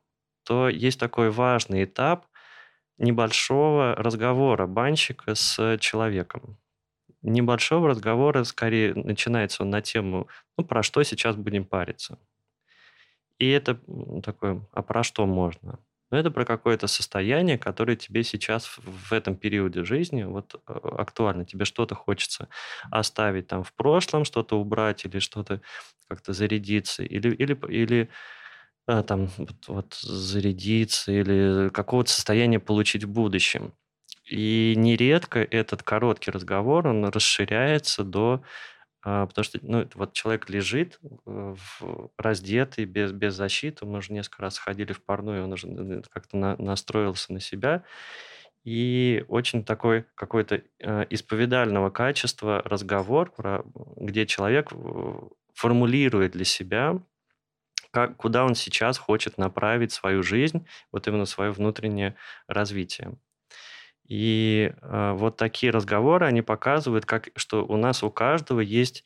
то 0.44 0.70
есть 0.70 1.00
такой 1.00 1.32
важный 1.32 1.86
этап 1.86 2.28
небольшого 2.98 3.96
разговора 3.96 4.68
банщика 4.68 5.36
с 5.36 5.78
человеком. 5.80 6.58
Небольшого 7.22 7.90
разговора, 7.90 8.44
скорее, 8.44 8.94
начинается 8.94 9.64
он 9.64 9.72
на 9.72 9.82
тему, 9.82 10.28
ну, 10.58 10.66
про 10.66 10.84
что 10.84 11.04
сейчас 11.04 11.36
будем 11.36 11.66
париться. 11.66 12.20
И 13.40 13.50
это 13.50 13.80
такое, 14.24 14.62
а 14.72 14.82
про 14.82 15.04
что 15.04 15.26
можно? 15.26 15.80
Но 16.12 16.18
это 16.18 16.32
про 16.32 16.46
какое-то 16.46 16.88
состояние, 16.88 17.58
которое 17.58 17.96
тебе 17.96 18.24
сейчас 18.24 18.66
в 18.78 19.12
этом 19.14 19.36
периоде 19.36 19.84
жизни 19.84 20.24
вот 20.24 20.56
э, 20.56 20.74
актуально. 20.98 21.46
Тебе 21.46 21.66
что-то 21.66 21.96
хочется 21.96 22.48
оставить 22.92 23.48
там 23.48 23.64
в 23.64 23.74
прошлом, 23.74 24.26
что-то 24.26 24.60
убрать 24.60 25.06
или 25.06 25.20
что-то 25.20 25.62
как-то 26.08 26.34
зарядиться, 26.34 27.04
или, 27.04 27.34
или, 27.34 27.58
или 27.70 28.10
а, 28.88 29.04
там 29.04 29.28
вот, 29.38 29.68
вот 29.68 29.94
зарядиться, 29.96 31.12
или 31.12 31.70
какого-то 31.70 32.12
состояния 32.12 32.60
получить 32.60 33.04
в 33.04 33.10
будущем. 33.10 33.74
И 34.30 34.74
нередко 34.78 35.40
этот 35.40 35.84
короткий 35.84 36.32
разговор, 36.32 36.88
он 36.88 37.06
расширяется 37.06 38.04
до 38.04 38.44
потому 39.06 39.44
что, 39.44 39.60
ну, 39.62 39.88
вот 39.94 40.14
человек 40.14 40.50
лежит 40.50 41.00
э, 41.04 41.56
в, 41.80 42.10
раздетый, 42.18 42.86
без, 42.86 43.12
без 43.12 43.36
защиты. 43.36 43.86
Мы 43.86 44.00
уже 44.00 44.12
несколько 44.12 44.42
раз 44.42 44.58
ходили 44.58 44.94
в 44.94 45.04
парную, 45.04 45.44
он 45.44 45.54
уже 45.54 46.02
как-то 46.10 46.36
на, 46.38 46.56
настроился 46.58 47.32
на 47.32 47.40
себя. 47.40 47.84
И 48.64 49.24
очень 49.28 49.64
такой 49.64 50.06
какой-то 50.16 50.64
э, 50.80 51.06
исповедального 51.12 51.92
качества 51.92 52.64
разговор, 52.66 53.32
про, 53.32 53.64
где 53.96 54.26
человек 54.26 54.72
формулирует 55.54 56.32
для 56.32 56.46
себя, 56.46 57.00
как, 57.92 58.18
куда 58.18 58.44
он 58.44 58.56
сейчас 58.56 58.98
хочет 58.98 59.38
направить 59.38 59.92
свою 59.92 60.24
жизнь, 60.24 60.66
вот 60.92 61.08
именно 61.08 61.26
свое 61.26 61.52
внутреннее 61.52 62.16
развитие. 62.48 63.16
И 64.08 64.72
э, 64.82 65.14
вот 65.18 65.38
такие 65.38 65.72
разговоры, 65.72 66.26
они 66.26 66.42
показывают, 66.42 67.06
как, 67.06 67.30
что 67.36 67.66
у 67.66 67.76
нас 67.76 68.04
у 68.04 68.12
каждого 68.12 68.60
есть, 68.60 69.04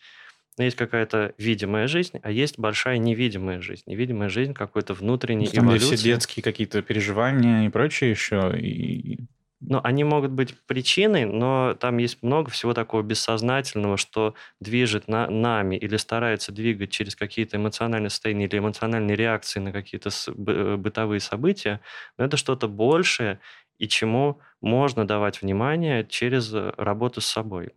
ну, 0.58 0.66
есть 0.66 0.76
какая-то 0.76 1.34
видимая 1.38 1.88
жизнь, 1.88 2.20
а 2.22 2.32
есть 2.32 2.60
большая 2.60 2.98
невидимая 2.98 3.62
жизнь. 3.62 3.84
Невидимая 3.86 4.30
жизнь 4.30 4.54
какой-то 4.54 4.94
внутренней 4.94 5.48
Там 5.48 5.68
эволюции. 5.68 5.96
все 5.96 6.04
детские 6.04 6.44
какие-то 6.44 6.82
переживания 6.82 7.66
и 7.66 7.70
прочее 7.70 8.10
еще. 8.10 8.54
И... 8.60 9.20
Ну, 9.62 9.82
они 9.84 10.06
могут 10.06 10.32
быть 10.32 10.56
причиной, 10.68 11.26
но 11.26 11.76
там 11.78 11.98
есть 11.98 12.24
много 12.24 12.50
всего 12.50 12.74
такого 12.74 13.02
бессознательного, 13.02 13.98
что 13.98 14.34
движет 14.62 15.10
на, 15.10 15.30
нами 15.30 15.76
или 15.76 15.98
старается 15.98 16.54
двигать 16.54 16.92
через 16.92 17.16
какие-то 17.16 17.58
эмоциональные 17.58 18.10
состояния 18.10 18.46
или 18.46 18.58
эмоциональные 18.58 19.18
реакции 19.18 19.60
на 19.60 19.74
какие-то 19.74 20.10
бытовые 20.34 21.20
события. 21.20 21.82
Но 22.18 22.24
это 22.24 22.38
что-то 22.38 22.70
большее, 22.70 23.42
и 23.80 23.88
чему 23.88 24.40
можно 24.62 25.08
давать 25.08 25.42
внимание 25.42 26.06
через 26.06 26.54
э, 26.54 26.74
работу 26.78 27.22
с 27.22 27.26
собой. 27.26 27.74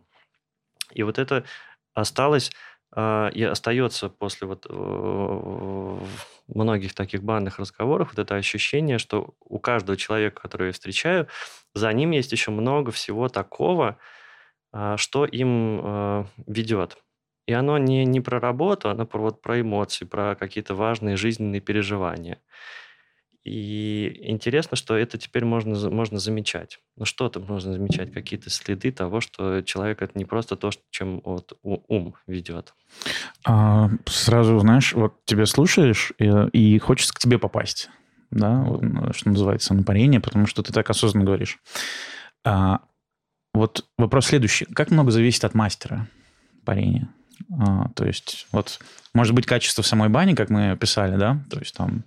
И 0.91 1.01
вот 1.01 1.17
это 1.17 1.45
осталось 1.93 2.51
э, 2.95 3.29
и 3.33 3.43
остается 3.43 4.09
после 4.09 4.47
вот 4.47 4.67
э, 4.69 5.99
многих 6.47 6.93
таких 6.93 7.23
банных 7.23 7.57
разговоров 7.57 8.09
вот 8.09 8.19
это 8.19 8.35
ощущение, 8.35 8.99
что 8.99 9.33
у 9.39 9.59
каждого 9.59 9.97
человека, 9.97 10.41
которого 10.41 10.67
я 10.67 10.73
встречаю, 10.73 11.27
за 11.73 11.91
ним 11.93 12.11
есть 12.11 12.31
еще 12.33 12.51
много 12.51 12.91
всего 12.91 13.29
такого, 13.29 13.97
что 14.97 15.25
им 15.25 16.27
ведет. 16.47 16.97
И 17.45 17.53
оно 17.53 17.77
не, 17.77 18.05
не 18.05 18.21
про 18.21 18.39
работу, 18.39 18.89
оно 18.89 19.05
про, 19.05 19.19
вот, 19.19 19.41
про 19.41 19.61
эмоции, 19.61 20.05
про 20.05 20.35
какие-то 20.35 20.75
важные 20.75 21.15
жизненные 21.15 21.61
переживания. 21.61 22.39
И 23.43 24.21
интересно, 24.23 24.77
что 24.77 24.95
это 24.95 25.17
теперь 25.17 25.43
можно, 25.43 25.89
можно 25.89 26.17
замечать. 26.17 26.79
Ну 26.95 27.03
что 27.03 27.27
там 27.27 27.43
можно 27.43 27.73
замечать? 27.73 28.13
Какие-то 28.13 28.49
следы 28.49 28.91
того, 28.91 29.19
что 29.19 29.61
человек 29.61 30.01
это 30.01 30.17
не 30.17 30.23
просто 30.23 30.55
то, 30.55 30.71
чем 30.91 31.21
вот 31.25 31.57
ум 31.61 32.15
ведет. 32.25 32.73
А, 33.45 33.89
сразу, 34.05 34.59
знаешь, 34.59 34.93
вот 34.93 35.25
тебя 35.25 35.45
слушаешь, 35.45 36.13
и, 36.19 36.31
и 36.53 36.79
хочется 36.79 37.13
к 37.13 37.19
тебе 37.19 37.37
попасть. 37.37 37.89
Да, 38.31 38.63
вот, 38.63 38.81
ну, 38.81 39.13
что 39.13 39.29
называется, 39.29 39.73
на 39.73 39.83
парение, 39.83 40.19
потому 40.19 40.47
что 40.47 40.63
ты 40.63 40.71
так 40.71 40.89
осознанно 40.89 41.25
говоришь. 41.25 41.59
А, 42.45 42.79
вот 43.53 43.85
вопрос 43.97 44.27
следующий. 44.27 44.65
Как 44.65 44.89
много 44.89 45.11
зависит 45.11 45.43
от 45.43 45.53
мастера 45.53 46.07
парения? 46.65 47.09
А, 47.59 47.89
то 47.95 48.05
есть 48.05 48.47
вот 48.51 48.79
может 49.13 49.35
быть 49.35 49.45
качество 49.45 49.83
в 49.83 49.87
самой 49.87 50.09
бани, 50.09 50.33
как 50.33 50.49
мы 50.49 50.75
писали, 50.77 51.17
да, 51.17 51.43
то 51.49 51.59
есть 51.59 51.75
там 51.75 52.03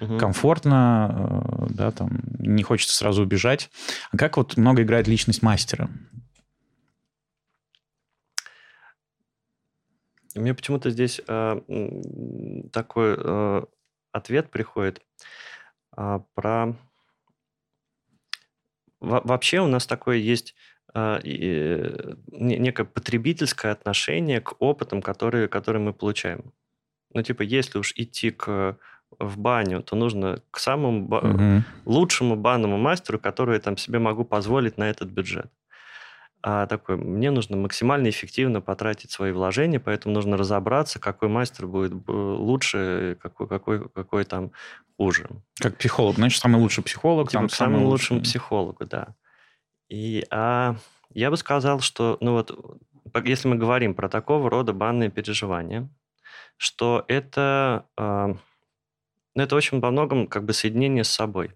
угу. 0.00 0.18
комфортно, 0.18 1.10
э, 1.10 1.66
да, 1.70 1.90
там 1.90 2.20
не 2.38 2.62
хочется 2.62 2.96
сразу 2.96 3.22
убежать. 3.22 3.70
А 4.12 4.16
как 4.16 4.36
вот 4.36 4.56
много 4.56 4.82
играет 4.82 5.08
личность 5.08 5.42
мастера? 5.42 5.88
Мне 10.34 10.54
почему-то 10.54 10.90
здесь 10.90 11.20
э, 11.26 11.60
такой 12.72 13.16
э, 13.16 13.62
ответ 14.12 14.50
приходит 14.50 15.00
э, 15.96 16.20
про... 16.34 16.76
Во 19.00 19.20
вообще 19.20 19.60
у 19.60 19.66
нас 19.66 19.86
такое 19.86 20.16
есть 20.16 20.54
некое 20.94 22.84
потребительское 22.84 23.72
отношение 23.72 24.40
к 24.40 24.54
опытам, 24.60 25.02
которые, 25.02 25.48
которые 25.48 25.82
мы 25.82 25.92
получаем. 25.92 26.52
Ну, 27.12 27.22
типа, 27.22 27.42
если 27.42 27.78
уж 27.78 27.92
идти 27.96 28.30
к 28.30 28.78
в 29.18 29.38
баню, 29.38 29.80
то 29.80 29.94
нужно 29.94 30.42
к 30.50 30.58
самому 30.58 31.06
ба- 31.06 31.18
угу. 31.18 31.64
лучшему 31.84 32.34
банному 32.34 32.78
мастеру, 32.78 33.20
который 33.20 33.60
там 33.60 33.76
себе 33.76 34.00
могу 34.00 34.24
позволить 34.24 34.76
на 34.76 34.90
этот 34.90 35.08
бюджет 35.08 35.52
а 36.46 36.66
такой, 36.66 36.98
мне 36.98 37.30
нужно 37.30 37.56
максимально 37.56 38.10
эффективно 38.10 38.60
потратить 38.60 39.10
свои 39.10 39.32
вложения, 39.32 39.80
поэтому 39.80 40.14
нужно 40.14 40.36
разобраться, 40.36 41.00
какой 41.00 41.30
мастер 41.30 41.66
будет 41.66 41.94
лучше, 42.06 43.16
какой, 43.22 43.48
какой, 43.48 43.88
какой 43.88 44.24
там 44.24 44.52
хуже. 44.98 45.26
Как 45.58 45.78
психолог, 45.78 46.16
значит, 46.16 46.42
самый 46.42 46.60
лучший 46.60 46.84
психолог. 46.84 47.30
Типа, 47.30 47.40
там, 47.40 47.48
к 47.48 47.54
самому 47.54 47.86
лучшему 47.86 48.20
психологу, 48.20 48.84
да. 48.84 49.14
И 49.88 50.24
а, 50.30 50.76
я 51.10 51.30
бы 51.30 51.36
сказал, 51.36 51.80
что, 51.80 52.18
ну 52.20 52.32
вот, 52.32 52.78
если 53.24 53.48
мы 53.48 53.56
говорим 53.56 53.94
про 53.94 54.08
такого 54.08 54.50
рода 54.50 54.72
банные 54.72 55.10
переживания, 55.10 55.88
что 56.56 57.04
это, 57.08 57.86
а, 57.96 58.36
ну, 59.34 59.42
это 59.42 59.56
очень 59.56 59.80
во 59.80 59.90
многом 59.90 60.26
как 60.26 60.44
бы 60.44 60.52
соединение 60.52 61.04
с 61.04 61.10
собой. 61.10 61.52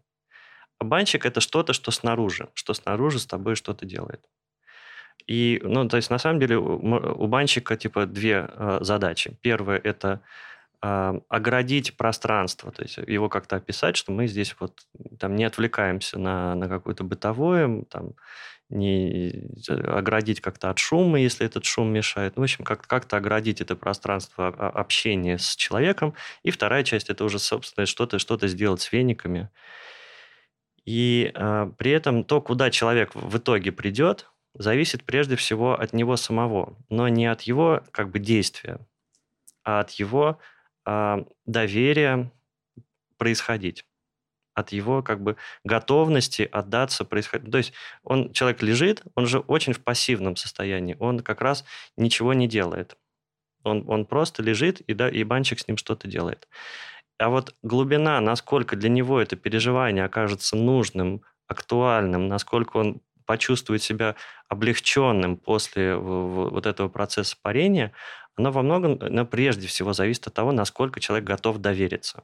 А 0.79 0.85
банщик– 0.85 1.25
это 1.27 1.41
что-то, 1.41 1.73
что 1.73 1.91
снаружи, 1.91 2.49
что 2.55 2.75
снаружи 2.75 3.19
с 3.19 3.27
тобой 3.27 3.57
что-то 3.57 3.85
делает. 3.85 4.25
И, 5.27 5.61
ну, 5.63 5.89
то 5.89 5.97
есть, 5.97 6.11
на 6.11 6.19
самом 6.19 6.41
деле, 6.41 6.57
у, 6.57 7.27
банщика, 7.27 7.77
типа, 7.77 8.07
две 8.07 8.49
э, 8.49 8.79
задачи. 8.81 9.37
Первая– 9.43 9.79
это 9.85 10.23
э, 10.83 11.21
оградить 11.29 11.97
пространство, 11.97 12.71
то 12.73 12.83
есть 12.83 12.99
его 12.99 13.29
как-то 13.29 13.57
описать, 13.57 13.97
что 13.97 14.13
мы 14.13 14.27
здесь 14.27 14.55
вот 14.61 14.81
там 15.19 15.37
не 15.37 15.45
отвлекаемся 15.45 16.19
на, 16.19 16.55
на 16.55 16.69
какое-то 16.69 17.05
бытовое, 17.05 17.83
там, 17.91 18.15
не 18.71 19.49
оградить 19.69 20.41
как-то 20.41 20.71
от 20.71 20.79
шума, 20.79 21.19
если 21.19 21.47
этот 21.47 21.65
шум 21.65 21.91
мешает. 21.93 22.37
В 22.37 22.43
общем, 22.43 22.65
как- 22.65 22.87
как-то 22.87 23.17
оградить 23.17 23.61
это 23.61 23.77
пространство 23.77 24.49
общения 24.49 25.39
с 25.39 25.57
человеком. 25.57 26.15
И 26.43 26.51
вторая 26.51 26.85
часть– 26.85 27.09
это 27.11 27.25
уже, 27.25 27.39
собственно, 27.39 27.87
что-то 27.87 28.19
что 28.19 28.39
сделать 28.47 28.83
с 28.83 28.93
вениками. 28.93 29.51
И 30.85 31.33
э, 31.35 31.71
при 31.79 31.91
этом 31.93 32.25
то, 32.25 32.41
куда 32.41 32.71
человек 32.71 33.15
в 33.15 33.39
итоге 33.39 33.73
придет, 33.73 34.31
зависит 34.55 35.05
прежде 35.05 35.37
всего 35.37 35.79
от 35.79 35.93
него 35.93 36.17
самого, 36.17 36.77
но 36.89 37.09
не 37.09 37.27
от 37.27 37.43
его 37.43 37.83
как 37.91 38.11
бы 38.11 38.19
действия, 38.19 38.79
а 39.65 39.81
от 39.81 39.91
его 39.93 40.39
э, 40.41 40.58
доверия 41.47 42.31
происходить 43.17 43.85
от 44.55 44.73
его 44.73 45.03
как 45.03 45.23
бы 45.23 45.37
готовности 45.65 46.49
отдаться 46.51 47.05
происходить. 47.05 47.51
То 47.51 47.59
есть 47.59 47.73
он, 48.03 48.33
человек 48.33 48.61
лежит, 48.63 49.03
он 49.15 49.27
же 49.27 49.39
очень 49.39 49.73
в 49.73 49.83
пассивном 49.83 50.35
состоянии, 50.35 50.97
он 50.99 51.21
как 51.21 51.41
раз 51.41 51.65
ничего 51.97 52.35
не 52.35 52.49
делает. 52.49 52.97
Он, 53.63 53.85
он 53.89 54.05
просто 54.05 54.43
лежит, 54.43 54.81
и, 54.81 54.95
да, 54.95 55.09
и 55.09 55.23
банчик 55.25 55.61
с 55.61 55.69
ним 55.69 55.77
что-то 55.77 56.09
делает. 56.09 56.49
А 57.19 57.29
вот 57.29 57.55
глубина, 57.63 58.21
насколько 58.21 58.77
для 58.77 58.89
него 58.89 59.21
это 59.21 59.37
переживание 59.37 60.05
окажется 60.05 60.57
нужным, 60.57 61.23
актуальным, 61.47 62.29
насколько 62.29 62.77
он 62.77 63.01
почувствовать 63.27 63.83
себя 63.83 64.17
облегченным 64.49 65.37
после 65.37 65.97
вот 65.97 66.67
этого 66.67 66.89
процесса 66.89 67.37
парения, 67.43 67.93
оно 68.39 68.51
во 68.53 68.63
многом, 68.63 68.99
но 69.01 69.27
прежде 69.27 69.67
всего 69.67 69.93
зависит 69.93 70.27
от 70.27 70.35
того, 70.35 70.53
насколько 70.53 71.01
человек 71.01 71.27
готов 71.27 71.59
довериться. 71.59 72.23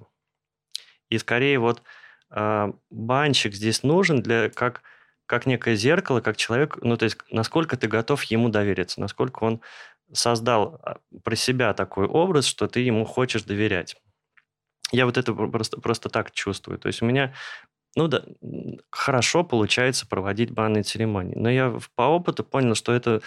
И 1.09 1.19
скорее 1.19 1.59
вот 1.59 1.83
э, 2.31 2.73
банщик 2.91 3.55
здесь 3.55 3.83
нужен 3.83 4.23
для 4.23 4.49
как 4.51 4.83
как 5.27 5.47
некое 5.47 5.75
зеркало, 5.75 6.21
как 6.21 6.37
человек, 6.37 6.79
ну 6.83 6.97
то 6.97 7.05
есть 7.05 7.17
насколько 7.31 7.77
ты 7.77 7.89
готов 7.89 8.23
ему 8.25 8.51
довериться, 8.51 9.01
насколько 9.01 9.45
он 9.45 9.63
создал 10.13 10.81
а, 10.83 10.99
про 11.23 11.35
себя 11.35 11.73
такой 11.73 12.07
образ, 12.07 12.45
что 12.45 12.69
ты 12.69 12.81
ему 12.81 13.07
хочешь 13.07 13.43
доверять. 13.43 13.97
Я 14.93 15.07
вот 15.07 15.17
это 15.17 15.33
просто, 15.33 15.81
просто 15.81 16.11
так 16.11 16.31
чувствую. 16.33 16.79
То 16.79 16.89
есть 16.89 17.01
у 17.01 17.07
меня 17.07 17.33
ну 17.97 18.09
да, 18.09 18.25
хорошо 18.91 19.45
получается 19.45 20.07
проводить 20.07 20.51
банные 20.51 20.83
церемонии. 20.83 21.37
Но 21.37 21.49
я 21.49 21.79
по 21.95 22.03
опыту 22.03 22.45
понял, 22.45 22.75
что 22.75 22.93
это 22.93 23.23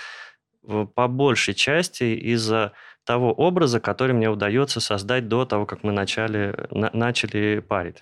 по 0.93 1.08
большей 1.08 1.53
части 1.53 2.03
из-за 2.03 2.73
того 3.03 3.32
образа, 3.32 3.80
который 3.80 4.13
мне 4.13 4.30
удается 4.30 4.80
создать 4.80 5.27
до 5.27 5.45
того, 5.45 5.65
как 5.65 5.84
мы 5.84 5.91
начали, 5.91 6.67
на, 6.71 6.89
начали 6.93 7.60
парить. 7.60 8.01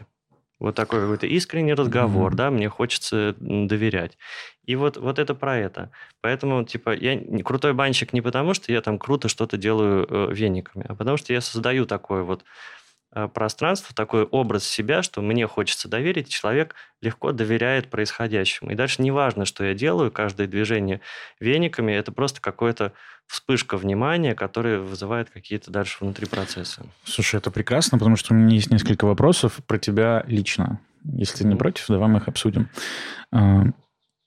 Вот 0.60 0.74
такой 0.74 1.02
какой-то 1.02 1.28
искренний 1.28 1.74
разговор, 1.74 2.32
mm-hmm. 2.32 2.38
да, 2.38 2.50
мне 2.50 2.70
хочется 2.70 3.36
доверять. 3.40 4.18
И 4.66 4.76
вот, 4.76 4.98
вот 4.98 5.20
это 5.20 5.36
про 5.36 5.58
это. 5.58 5.92
Поэтому, 6.22 6.64
типа, 6.64 6.96
я 6.96 7.22
крутой 7.44 7.74
банщик 7.74 8.14
не 8.14 8.22
потому, 8.22 8.54
что 8.54 8.72
я 8.72 8.82
там 8.82 8.98
круто 8.98 9.28
что-то 9.28 9.58
делаю 9.58 10.08
э, 10.10 10.34
вениками, 10.34 10.86
а 10.88 10.96
потому 10.96 11.18
что 11.18 11.34
я 11.34 11.42
создаю 11.42 11.86
такой 11.86 12.24
вот 12.24 12.44
Э, 12.44 12.85
пространство, 13.34 13.96
такой 13.96 14.24
образ 14.24 14.66
себя, 14.66 15.02
что 15.02 15.22
мне 15.22 15.48
хочется 15.48 15.88
доверить, 15.88 16.30
человек 16.30 16.76
легко 17.02 17.32
доверяет 17.32 17.90
происходящему. 17.90 18.72
И 18.72 18.76
дальше 18.76 19.02
не 19.02 19.12
важно, 19.12 19.46
что 19.46 19.64
я 19.64 19.74
делаю, 19.74 20.12
каждое 20.12 20.48
движение 20.48 21.02
вениками, 21.40 21.94
это 21.94 22.12
просто 22.12 22.42
какое-то 22.42 22.94
вспышка 23.28 23.78
внимания, 23.78 24.36
которая 24.36 24.80
вызывает 24.80 25.30
какие-то 25.30 25.72
дальше 25.72 25.98
внутри 26.02 26.28
процессы. 26.28 26.84
Слушай, 27.06 27.38
это 27.38 27.52
прекрасно, 27.52 27.98
потому 27.98 28.18
что 28.18 28.34
у 28.34 28.38
меня 28.38 28.56
есть 28.56 28.70
несколько 28.70 29.06
вопросов 29.06 29.60
про 29.66 29.80
тебя 29.80 30.24
лично. 30.28 30.80
Если 31.04 31.40
ты 31.40 31.48
не 31.48 31.56
против, 31.56 31.86
давай 31.88 32.10
мы 32.10 32.20
их 32.20 32.28
обсудим. 32.28 32.70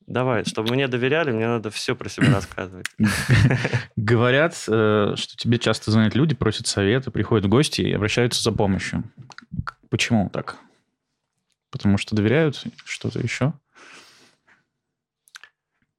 Давай, 0.09 0.47
чтобы 0.47 0.73
мне 0.73 0.88
доверяли, 0.88 1.33
мне 1.33 1.47
надо 1.47 1.71
все 1.71 1.94
про 1.94 2.09
себя 2.09 2.33
рассказывать. 2.35 2.87
Говорят, 3.97 4.55
э, 4.66 5.12
что 5.16 5.37
тебе 5.37 5.59
часто 5.59 5.90
звонят 5.90 6.14
люди, 6.14 6.35
просят 6.35 6.66
совета, 6.66 7.11
приходят 7.11 7.44
в 7.44 7.51
гости 7.51 7.83
и 7.83 7.92
обращаются 7.92 8.42
за 8.42 8.51
помощью. 8.51 9.05
Почему 9.90 10.31
так? 10.31 10.57
Потому 11.71 11.99
что 11.99 12.16
доверяют? 12.16 12.64
Что-то 12.87 13.18
еще? 13.18 13.53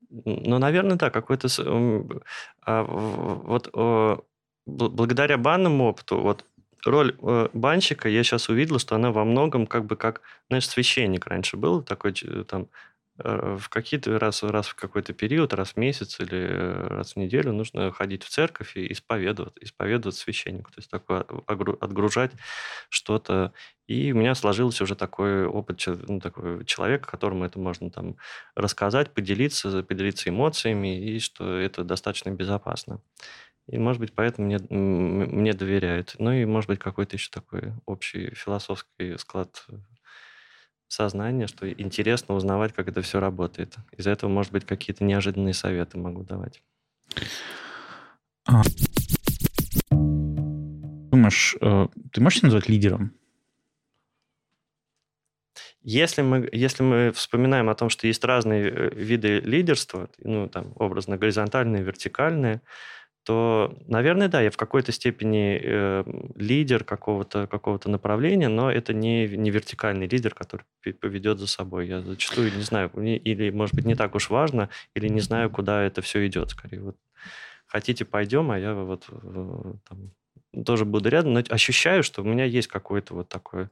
Ну, 0.09 0.57
наверное, 0.57 0.97
да, 0.97 1.11
какой-то... 1.11 1.47
А, 2.65 2.83
вот 2.83 3.69
благодаря 4.65 5.37
банному 5.37 5.87
опыту, 5.87 6.19
вот 6.19 6.45
роль 6.83 7.15
э, 7.21 7.49
банщика 7.53 8.09
я 8.09 8.23
сейчас 8.23 8.49
увидел, 8.49 8.79
что 8.79 8.95
она 8.95 9.11
во 9.11 9.23
многом 9.23 9.67
как 9.67 9.85
бы 9.85 9.95
как, 9.95 10.21
знаешь, 10.47 10.67
священник 10.67 11.27
раньше 11.27 11.57
был, 11.57 11.83
такой 11.83 12.13
там 12.47 12.63
Э, 12.63 12.65
в 13.23 13.69
какие-то 13.69 14.17
раз, 14.19 14.43
раз 14.43 14.67
в 14.67 14.75
какой-то 14.75 15.13
период, 15.13 15.53
раз 15.53 15.73
в 15.73 15.77
месяц 15.77 16.19
или 16.19 16.37
э, 16.37 16.87
раз 16.87 17.13
в 17.13 17.15
неделю 17.17 17.53
нужно 17.53 17.91
ходить 17.91 18.23
в 18.23 18.29
церковь 18.29 18.77
и 18.77 18.91
исповедовать, 18.91 19.53
исповедовать 19.61 20.15
священнику, 20.15 20.71
то 20.71 20.79
есть 20.79 20.89
такое 20.89 21.25
отгружать 21.47 22.31
что-то. 22.89 23.53
И 23.87 24.11
у 24.11 24.15
меня 24.15 24.35
сложился 24.35 24.83
уже 24.83 24.95
такой 24.95 25.45
опыт 25.45 25.83
ну, 26.07 26.19
такой 26.19 26.65
человека, 26.65 27.09
которому 27.09 27.45
это 27.45 27.59
можно 27.59 27.89
там 27.89 28.17
рассказать, 28.55 29.13
поделиться, 29.13 29.83
поделиться 29.83 30.29
эмоциями, 30.29 30.99
и 30.99 31.19
что 31.19 31.57
это 31.57 31.83
достаточно 31.83 32.29
безопасно. 32.29 33.01
И, 33.67 33.77
может 33.77 33.99
быть, 33.99 34.13
поэтому 34.13 34.47
мне, 34.47 34.57
мне 34.69 35.53
доверяют. 35.53 36.15
Ну 36.17 36.31
и, 36.31 36.45
может 36.45 36.69
быть, 36.69 36.79
какой-то 36.79 37.17
еще 37.17 37.29
такой 37.31 37.73
общий 37.85 38.33
философский 38.33 39.17
склад 39.17 39.65
сознание, 40.89 41.47
что 41.47 41.71
интересно 41.71 42.35
узнавать, 42.35 42.73
как 42.73 42.87
это 42.87 43.01
все 43.01 43.19
работает. 43.19 43.77
Из-за 43.97 44.11
этого, 44.11 44.29
может 44.29 44.51
быть, 44.51 44.65
какие-то 44.65 45.03
неожиданные 45.03 45.53
советы 45.53 45.97
могу 45.97 46.23
давать. 46.23 46.61
Думаешь, 49.91 51.55
э, 51.61 51.87
ты 52.11 52.21
можешь 52.21 52.41
назвать 52.41 52.67
лидером? 52.67 53.13
Если 55.81 56.21
мы, 56.21 56.49
если 56.51 56.83
мы 56.83 57.11
вспоминаем 57.11 57.69
о 57.69 57.75
том, 57.75 57.89
что 57.89 58.07
есть 58.07 58.23
разные 58.23 58.69
э, 58.69 58.89
виды 58.93 59.39
лидерства, 59.39 60.09
ну, 60.19 60.49
там, 60.49 60.73
образно, 60.75 61.17
горизонтальные, 61.17 61.83
вертикальные, 61.83 62.61
то, 63.29 63.77
наверное, 63.85 64.27
да, 64.27 64.41
я 64.41 64.49
в 64.49 64.57
какой-то 64.57 64.91
степени 64.91 65.61
э, 65.61 66.03
лидер 66.35 66.83
какого-то 66.83 67.45
какого 67.45 67.79
направления, 67.85 68.47
но 68.47 68.71
это 68.71 68.91
не, 68.91 69.27
не 69.27 69.51
вертикальный 69.51 70.07
лидер, 70.07 70.33
который 70.33 70.63
поведет 70.99 71.37
за 71.37 71.45
собой. 71.45 71.87
Я 71.87 72.01
зачастую 72.01 72.51
не 72.51 72.63
знаю, 72.63 72.89
или, 72.89 73.51
может 73.51 73.75
быть, 73.75 73.85
не 73.85 73.93
так 73.93 74.15
уж 74.15 74.31
важно, 74.31 74.69
или 74.95 75.07
не 75.09 75.19
знаю, 75.19 75.51
куда 75.51 75.83
это 75.83 76.01
все 76.01 76.25
идет, 76.25 76.49
скорее. 76.49 76.81
Вот 76.81 76.95
хотите, 77.67 78.03
пойдем, 78.03 78.49
а 78.49 78.57
я 78.57 78.73
вот 78.73 79.05
там, 79.87 80.11
тоже 80.65 80.85
буду 80.85 81.09
рядом, 81.09 81.33
но 81.33 81.43
ощущаю, 81.49 82.01
что 82.01 82.23
у 82.23 82.25
меня 82.25 82.45
есть 82.45 82.67
какое-то 82.67 83.13
вот 83.13 83.29
такое 83.29 83.69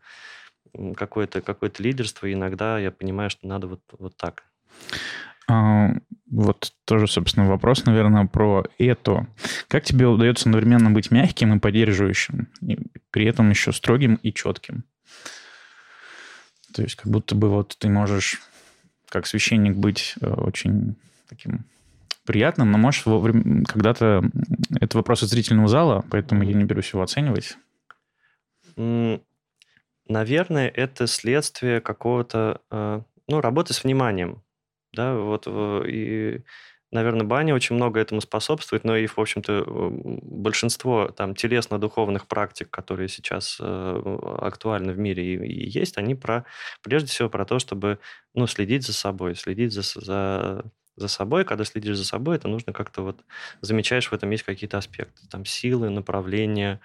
какое-то 0.96 1.42
какое 1.42 1.72
лидерство, 1.80 2.28
и 2.28 2.34
иногда 2.34 2.78
я 2.78 2.92
понимаю, 2.92 3.32
что 3.32 3.48
надо 3.48 3.66
вот, 3.66 3.82
вот 3.98 4.16
так. 4.18 4.44
А, 5.48 5.94
вот 6.30 6.74
тоже, 6.86 7.08
собственно, 7.08 7.48
вопрос, 7.48 7.86
наверное, 7.86 8.26
про 8.26 8.66
это. 8.78 9.28
Как 9.70 9.84
тебе 9.86 10.08
удается 10.08 10.50
одновременно 10.50 10.92
быть 10.92 11.10
мягким 11.10 11.56
и 11.56 11.60
поддерживающим, 11.60 12.50
и 12.62 12.78
при 13.12 13.26
этом 13.26 13.50
еще 13.50 13.72
строгим 13.72 14.16
и 14.16 14.34
четким? 14.34 14.84
То 16.74 16.82
есть 16.82 16.96
как 16.96 17.08
будто 17.08 17.34
бы 17.34 17.50
вот 17.50 17.76
ты 17.80 17.90
можешь, 17.90 18.42
как 19.10 19.26
священник, 19.26 19.76
быть 19.76 20.16
э, 20.22 20.28
очень 20.28 20.96
таким 21.30 21.66
приятным, 22.26 22.72
но 22.72 22.78
можешь 22.78 23.04
когда-то... 23.04 24.30
Это 24.80 24.98
вопрос 24.98 25.24
из 25.24 25.30
зрительного 25.30 25.70
зала, 25.70 26.06
поэтому 26.12 26.44
я 26.44 26.54
не 26.54 26.66
берусь 26.66 26.92
его 26.92 27.02
оценивать. 27.02 27.58
Наверное, 30.10 30.68
это 30.70 31.08
следствие 31.08 31.82
какого-то, 31.82 32.62
э, 32.70 33.02
ну, 33.28 33.42
работы 33.42 33.74
с 33.74 33.84
вниманием. 33.84 34.44
Да, 34.94 35.16
вот 35.16 35.48
и 35.48 36.42
наверное, 36.92 37.26
баня 37.26 37.54
очень 37.54 37.76
много 37.76 38.00
этому 38.00 38.22
способствует, 38.22 38.84
но 38.86 38.96
и, 38.96 39.08
в 39.08 39.18
общем-то, 39.20 39.66
большинство 39.68 41.10
там 41.10 41.36
телесно-духовных 41.36 42.28
практик, 42.28 42.70
которые 42.70 43.10
сейчас 43.10 43.58
э, 43.60 44.18
актуальны 44.42 44.94
в 44.94 44.98
мире 44.98 45.26
и, 45.36 45.38
и 45.46 45.70
есть, 45.70 45.98
они 45.98 46.16
про, 46.16 46.46
прежде 46.82 47.10
всего 47.10 47.30
про 47.30 47.46
то, 47.46 47.60
чтобы, 47.60 48.00
ну, 48.34 48.48
следить 48.48 48.86
за 48.86 48.94
собой, 48.94 49.36
следить 49.36 49.74
за, 49.74 49.82
за, 49.84 50.64
за 50.96 51.08
собой. 51.10 51.44
Когда 51.44 51.66
следишь 51.66 51.98
за 51.98 52.06
собой, 52.06 52.38
это 52.38 52.48
нужно 52.48 52.72
как-то 52.74 53.02
вот 53.04 53.20
замечаешь 53.62 54.08
в 54.10 54.14
этом 54.14 54.32
есть 54.32 54.44
какие-то 54.44 54.78
аспекты, 54.78 55.28
там 55.30 55.44
силы, 55.44 55.90
направления, 55.90 56.80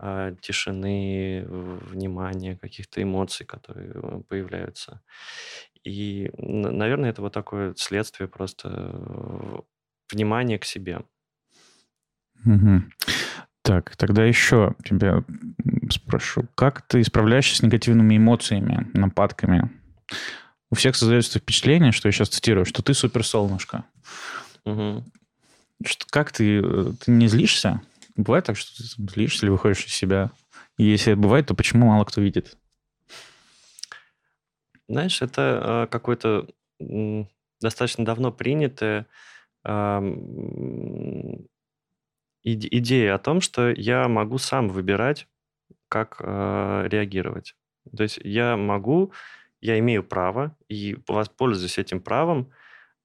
э, 0.00 0.34
тишины, 0.42 1.44
внимания, 1.48 2.56
каких-то 2.56 3.02
эмоций, 3.02 3.46
которые 3.46 3.92
э, 3.94 4.22
появляются. 4.28 5.00
И, 5.84 6.30
наверное, 6.36 7.10
это 7.10 7.22
вот 7.22 7.32
такое 7.32 7.74
следствие 7.76 8.28
просто 8.28 8.68
э, 8.68 9.60
внимания 10.12 10.58
к 10.58 10.64
себе. 10.64 11.02
Угу. 12.44 12.82
Так, 13.62 13.96
тогда 13.96 14.24
еще 14.24 14.74
тебя 14.84 15.24
спрошу. 15.90 16.46
Как 16.54 16.82
ты 16.82 17.02
справляешься 17.04 17.56
с 17.56 17.62
негативными 17.62 18.16
эмоциями, 18.16 18.88
нападками? 18.94 19.70
У 20.70 20.74
всех 20.74 20.96
создается 20.96 21.38
впечатление, 21.38 21.92
что 21.92 22.08
я 22.08 22.12
сейчас 22.12 22.28
цитирую, 22.28 22.64
что 22.64 22.82
ты 22.82 22.94
супер 22.94 23.24
солнышко. 23.24 23.84
Угу. 24.64 25.04
Что, 25.84 26.06
как 26.10 26.32
ты, 26.32 26.60
э, 26.60 26.92
ты 27.04 27.10
не 27.10 27.26
злишься? 27.26 27.82
Бывает 28.16 28.44
так, 28.44 28.56
что 28.56 28.76
ты 28.76 28.84
злишься 28.84 29.46
или 29.46 29.50
выходишь 29.50 29.84
из 29.84 29.94
себя? 29.94 30.30
И 30.76 30.84
если 30.84 31.12
это 31.12 31.20
бывает, 31.20 31.46
то 31.46 31.54
почему 31.54 31.86
мало 31.86 32.04
кто 32.04 32.20
видит? 32.20 32.56
Знаешь, 34.90 35.22
это 35.22 35.86
э, 35.86 35.92
какое-то 35.92 36.48
достаточно 37.60 38.04
давно 38.04 38.32
принятое 38.32 39.06
идея 42.42 43.14
о 43.14 43.18
том, 43.18 43.40
что 43.40 43.70
я 43.70 44.08
могу 44.08 44.38
сам 44.38 44.68
выбирать, 44.68 45.28
как 45.88 46.16
э, 46.20 46.88
реагировать. 46.88 47.54
То 47.96 48.02
есть 48.02 48.18
я 48.24 48.56
могу, 48.56 49.12
я 49.60 49.78
имею 49.78 50.02
право 50.02 50.56
и 50.68 50.98
воспользуюсь 51.06 51.78
этим 51.78 52.00
правом, 52.00 52.50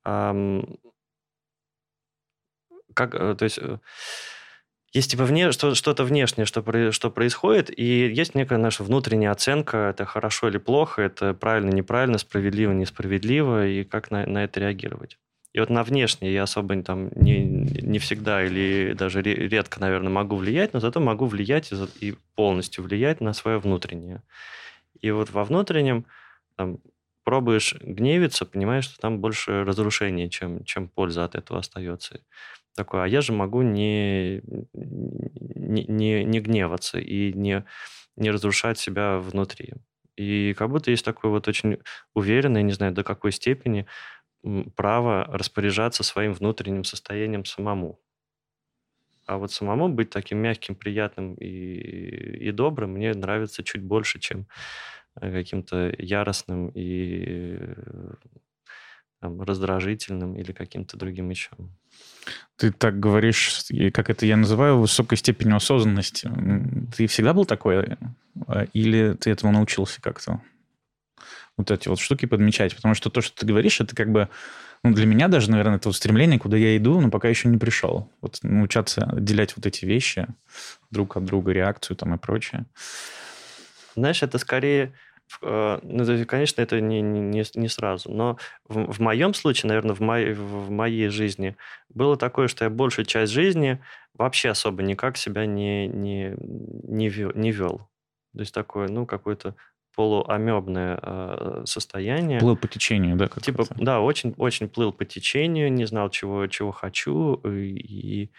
как, 0.04 0.64
э, 2.96 3.36
то 3.36 3.44
есть 3.44 3.60
есть 4.96 5.12
типа 5.12 5.26
вне, 5.26 5.52
что, 5.52 5.76
что-то 5.76 6.06
внешнее, 6.06 6.46
что, 6.46 6.92
что 6.94 7.12
происходит, 7.12 7.70
и 7.78 7.84
есть 7.84 8.34
некая 8.34 8.58
наша 8.58 8.82
внутренняя 8.82 9.32
оценка, 9.32 9.90
это 9.90 10.06
хорошо 10.06 10.48
или 10.48 10.58
плохо, 10.58 11.02
это 11.02 11.34
правильно, 11.34 11.70
неправильно, 11.72 12.18
справедливо, 12.18 12.72
несправедливо, 12.72 13.68
и 13.68 13.84
как 13.84 14.10
на, 14.10 14.26
на 14.26 14.46
это 14.46 14.62
реагировать. 14.62 15.18
И 15.52 15.60
вот 15.60 15.70
на 15.70 15.84
внешнее 15.84 16.34
я 16.34 16.44
особо 16.44 16.82
там 16.82 17.10
не, 17.14 17.44
не 17.44 18.00
всегда 18.00 18.46
или 18.46 18.94
даже 18.94 19.22
редко, 19.22 19.82
наверное, 19.82 20.10
могу 20.10 20.38
влиять, 20.38 20.74
но 20.74 20.80
зато 20.80 21.02
могу 21.02 21.26
влиять 21.26 21.74
и, 22.00 22.16
полностью 22.36 22.82
влиять 22.86 23.20
на 23.20 23.34
свое 23.34 23.58
внутреннее. 23.60 24.24
И 25.02 25.12
вот 25.12 25.30
во 25.30 25.44
внутреннем 25.44 26.06
там, 26.56 26.80
пробуешь 27.26 27.76
гневиться, 27.82 28.46
понимаешь, 28.46 28.86
что 28.86 28.98
там 28.98 29.20
больше 29.20 29.66
разрушения, 29.66 30.30
чем, 30.30 30.64
чем 30.64 30.88
польза 30.88 31.26
от 31.26 31.36
этого 31.36 31.60
остается 31.60 32.22
такой, 32.76 33.04
а 33.04 33.08
я 33.08 33.22
же 33.22 33.34
могу 33.34 33.62
не, 33.62 34.42
не, 34.74 35.86
не, 35.86 36.24
не 36.24 36.40
гневаться 36.40 37.00
и 37.00 37.34
не, 37.34 37.66
не 38.16 38.32
разрушать 38.32 38.78
себя 38.78 39.18
внутри. 39.18 39.74
И 40.16 40.54
как 40.54 40.70
будто 40.70 40.92
есть 40.92 41.04
такое 41.04 41.32
вот 41.32 41.48
очень 41.48 41.80
уверенное, 42.14 42.62
не 42.62 42.72
знаю 42.72 42.94
до 42.94 43.04
какой 43.04 43.32
степени, 43.32 43.86
право 44.76 45.26
распоряжаться 45.26 46.04
своим 46.04 46.34
внутренним 46.34 46.84
состоянием 46.84 47.46
самому. 47.46 48.00
А 49.26 49.38
вот 49.38 49.52
самому 49.52 49.90
быть 49.90 50.12
таким 50.12 50.38
мягким, 50.38 50.76
приятным 50.76 51.34
и, 51.36 51.48
и 51.48 52.52
добрым 52.52 52.92
мне 52.92 53.14
нравится 53.14 53.64
чуть 53.64 53.82
больше, 53.82 54.20
чем 54.20 54.48
э, 55.20 55.32
каким-то 55.32 55.94
яростным 55.98 56.70
и 56.76 57.58
там, 59.26 59.42
раздражительным 59.42 60.36
или 60.36 60.52
каким-то 60.52 60.98
другим 60.98 61.32
еще. 61.32 61.50
Ты 62.58 62.72
так 62.72 63.00
говоришь, 63.00 63.64
как 63.92 64.12
это 64.12 64.26
я 64.28 64.38
называю, 64.38 64.78
высокой 64.78 65.18
степенью 65.18 65.56
осознанности. 65.56 66.32
Ты 66.96 67.08
всегда 67.08 67.34
был 67.34 67.46
такой? 67.46 67.98
А, 68.48 68.66
или 68.74 69.14
ты 69.14 69.32
этому 69.32 69.52
научился 69.52 70.00
как-то? 70.00 70.42
Вот 71.58 71.72
эти 71.72 71.88
вот 71.88 72.00
штуки 72.00 72.28
подмечать. 72.28 72.76
Потому 72.76 72.94
что 72.94 73.10
то, 73.10 73.22
что 73.22 73.36
ты 73.36 73.48
говоришь, 73.48 73.82
это 73.82 73.96
как 73.96 74.12
бы... 74.12 74.30
Ну, 74.84 74.94
для 74.94 75.08
меня 75.08 75.28
даже, 75.28 75.50
наверное, 75.50 75.78
это 75.78 75.90
вот 75.90 75.96
стремление, 75.96 76.38
куда 76.38 76.56
я 76.56 76.78
иду, 76.78 77.02
но 77.02 77.10
пока 77.10 77.28
еще 77.28 77.48
не 77.48 77.58
пришел. 77.58 78.12
Вот 78.22 78.38
научаться 78.44 79.06
отделять 79.06 79.58
вот 79.58 79.66
эти 79.66 79.86
вещи 79.86 80.28
друг 80.92 81.18
от 81.18 81.26
друга, 81.26 81.52
реакцию 81.52 81.98
там 81.98 82.14
и 82.14 82.18
прочее. 82.20 82.66
Знаешь, 83.96 84.22
это 84.22 84.38
скорее 84.38 84.94
ну, 85.42 86.26
конечно, 86.26 86.62
это 86.62 86.80
не, 86.82 87.02
не, 87.02 87.44
не 87.56 87.68
сразу, 87.68 88.12
но 88.12 88.38
в, 88.68 88.94
в 88.94 89.00
моем 89.00 89.34
случае, 89.34 89.70
наверное, 89.70 89.96
в 89.96 90.00
моей, 90.00 90.34
в 90.34 90.70
моей 90.70 91.10
жизни 91.10 91.56
было 91.90 92.16
такое, 92.16 92.48
что 92.48 92.66
я 92.66 92.70
большую 92.70 93.06
часть 93.06 93.32
жизни 93.32 93.82
вообще 94.14 94.50
особо 94.50 94.84
никак 94.84 95.18
себя 95.18 95.46
не, 95.46 95.88
не, 95.88 96.36
не, 96.38 97.10
вел, 97.10 97.32
не 97.36 97.52
вел. 97.52 97.90
То 98.34 98.40
есть 98.42 98.54
такое, 98.54 98.88
ну, 98.88 99.06
какое-то 99.06 99.56
полуамебное 99.96 101.00
э, 101.02 101.64
состояние. 101.66 102.40
Плыл 102.40 102.58
по 102.58 102.68
течению, 102.68 103.16
да? 103.16 103.28
Типа, 103.28 103.66
да, 103.78 104.02
очень, 104.02 104.34
очень 104.38 104.68
плыл 104.68 104.92
по 104.92 105.06
течению, 105.06 105.72
не 105.72 105.86
знал, 105.86 106.10
чего, 106.10 106.48
чего 106.48 106.72
хочу. 106.72 107.36
И, 107.46 107.78
и 107.78 108.32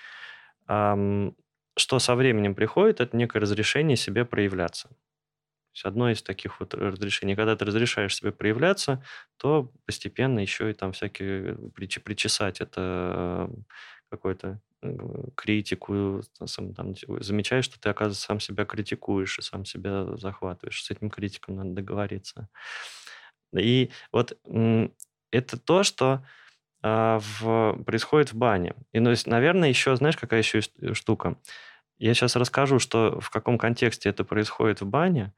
эм, 0.69 1.35
что 1.77 1.99
со 1.99 2.15
временем 2.15 2.55
приходит, 2.55 3.01
это 3.01 3.17
некое 3.17 3.41
разрешение 3.41 3.97
себе 3.97 4.25
проявляться 4.25 4.91
есть 5.77 5.85
одно 5.85 6.11
из 6.11 6.23
таких 6.23 6.59
вот 6.59 6.73
разрешений, 6.75 7.37
когда 7.37 7.55
ты 7.55 7.67
разрешаешь 7.67 8.17
себе 8.17 8.33
проявляться, 8.33 9.05
то 9.37 9.71
постепенно 9.85 10.39
еще 10.41 10.71
и 10.71 10.75
там 10.75 10.93
всякие 10.93 11.53
э, 11.53 11.57
прич, 11.75 12.01
причесать 12.03 12.61
это 12.61 13.51
какой-то 14.11 14.61
критику, 15.35 16.23
там, 16.39 16.95
замечаешь, 17.21 17.65
что 17.65 17.81
ты, 17.81 17.89
оказывается, 17.89 18.23
сам 18.23 18.41
себя 18.41 18.65
критикуешь 18.65 19.39
и 19.39 19.43
сам 19.43 19.65
себя 19.65 20.17
захватываешь. 20.17 20.83
С 20.83 20.91
этим 20.91 21.11
критиком 21.11 21.57
надо 21.57 21.71
договориться. 21.71 22.49
И 23.55 23.91
вот 24.13 24.39
это 25.33 25.59
то, 25.59 25.83
что 25.83 26.25
а, 26.83 27.19
в, 27.21 27.83
происходит 27.85 28.33
в 28.33 28.37
бане. 28.37 28.75
И, 28.93 29.01
ну, 29.01 29.13
наверное, 29.27 29.69
еще, 29.69 29.97
знаешь, 29.97 30.17
какая 30.17 30.41
еще 30.41 30.61
штука? 30.93 31.37
Я 31.99 32.15
сейчас 32.15 32.37
расскажу, 32.37 32.79
что 32.79 33.19
в 33.21 33.31
каком 33.31 33.59
контексте 33.59 34.09
это 34.09 34.23
происходит 34.23 34.83
в 34.83 34.87
бане, 34.87 35.33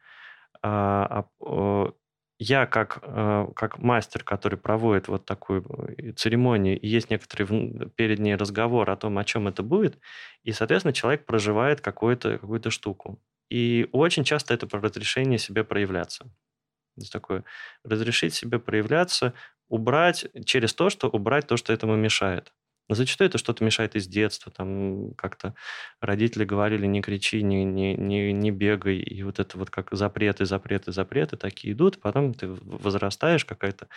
я 2.39 2.67
как, 2.67 3.01
э, 3.03 3.47
как 3.57 3.79
мастер, 3.79 4.23
который 4.23 4.59
проводит 4.59 5.09
вот 5.09 5.25
такую 5.25 5.65
э, 5.99 6.13
церемонию, 6.13 6.79
и 6.79 6.87
есть 6.87 7.11
некоторый 7.11 7.91
перед 7.97 8.21
ней 8.21 8.37
разговор 8.37 8.89
о 8.91 8.97
том, 8.97 9.19
о 9.19 9.25
чем 9.25 9.49
это 9.49 9.63
будет, 9.63 9.99
и, 10.45 10.53
соответственно, 10.53 10.93
человек 10.93 11.27
проживает 11.27 11.81
какую-то 11.81 12.39
какую 12.43 12.71
штуку. 12.71 13.21
И 13.51 13.89
очень 13.93 14.25
часто 14.25 14.55
это 14.55 14.67
про 14.67 14.81
разрешение 14.81 15.39
себе 15.39 15.65
проявляться. 15.65 16.25
То 16.25 17.01
такое 17.13 17.45
разрешить 17.85 18.35
себе 18.35 18.59
проявляться, 18.59 19.35
убрать 19.69 20.27
через 20.45 20.75
то, 20.75 20.91
что 20.91 21.09
убрать 21.09 21.47
то, 21.47 21.57
что 21.57 21.73
этому 21.73 21.97
мешает. 21.97 22.53
Но 22.89 22.95
зачастую 22.95 23.29
это 23.29 23.39
что-то 23.39 23.65
мешает 23.65 23.97
из 23.97 24.07
детства. 24.07 24.51
Там 24.51 25.13
как-то 25.15 25.55
родители 26.01 26.45
говорили, 26.45 26.87
не 26.87 27.03
кричи, 27.03 27.43
не, 27.43 27.65
не, 27.65 27.95
не, 27.95 28.33
не 28.33 28.51
бегай. 28.51 28.97
И 28.97 29.23
вот 29.23 29.39
это 29.39 29.59
вот 29.59 29.71
как 29.71 29.89
запреты, 29.93 30.47
запреты, 30.47 30.93
запреты 30.93 31.37
такие 31.37 31.75
идут. 31.75 32.01
Потом 32.01 32.33
ты 32.33 32.49
возрастаешь, 32.49 33.45
какая-то 33.45 33.89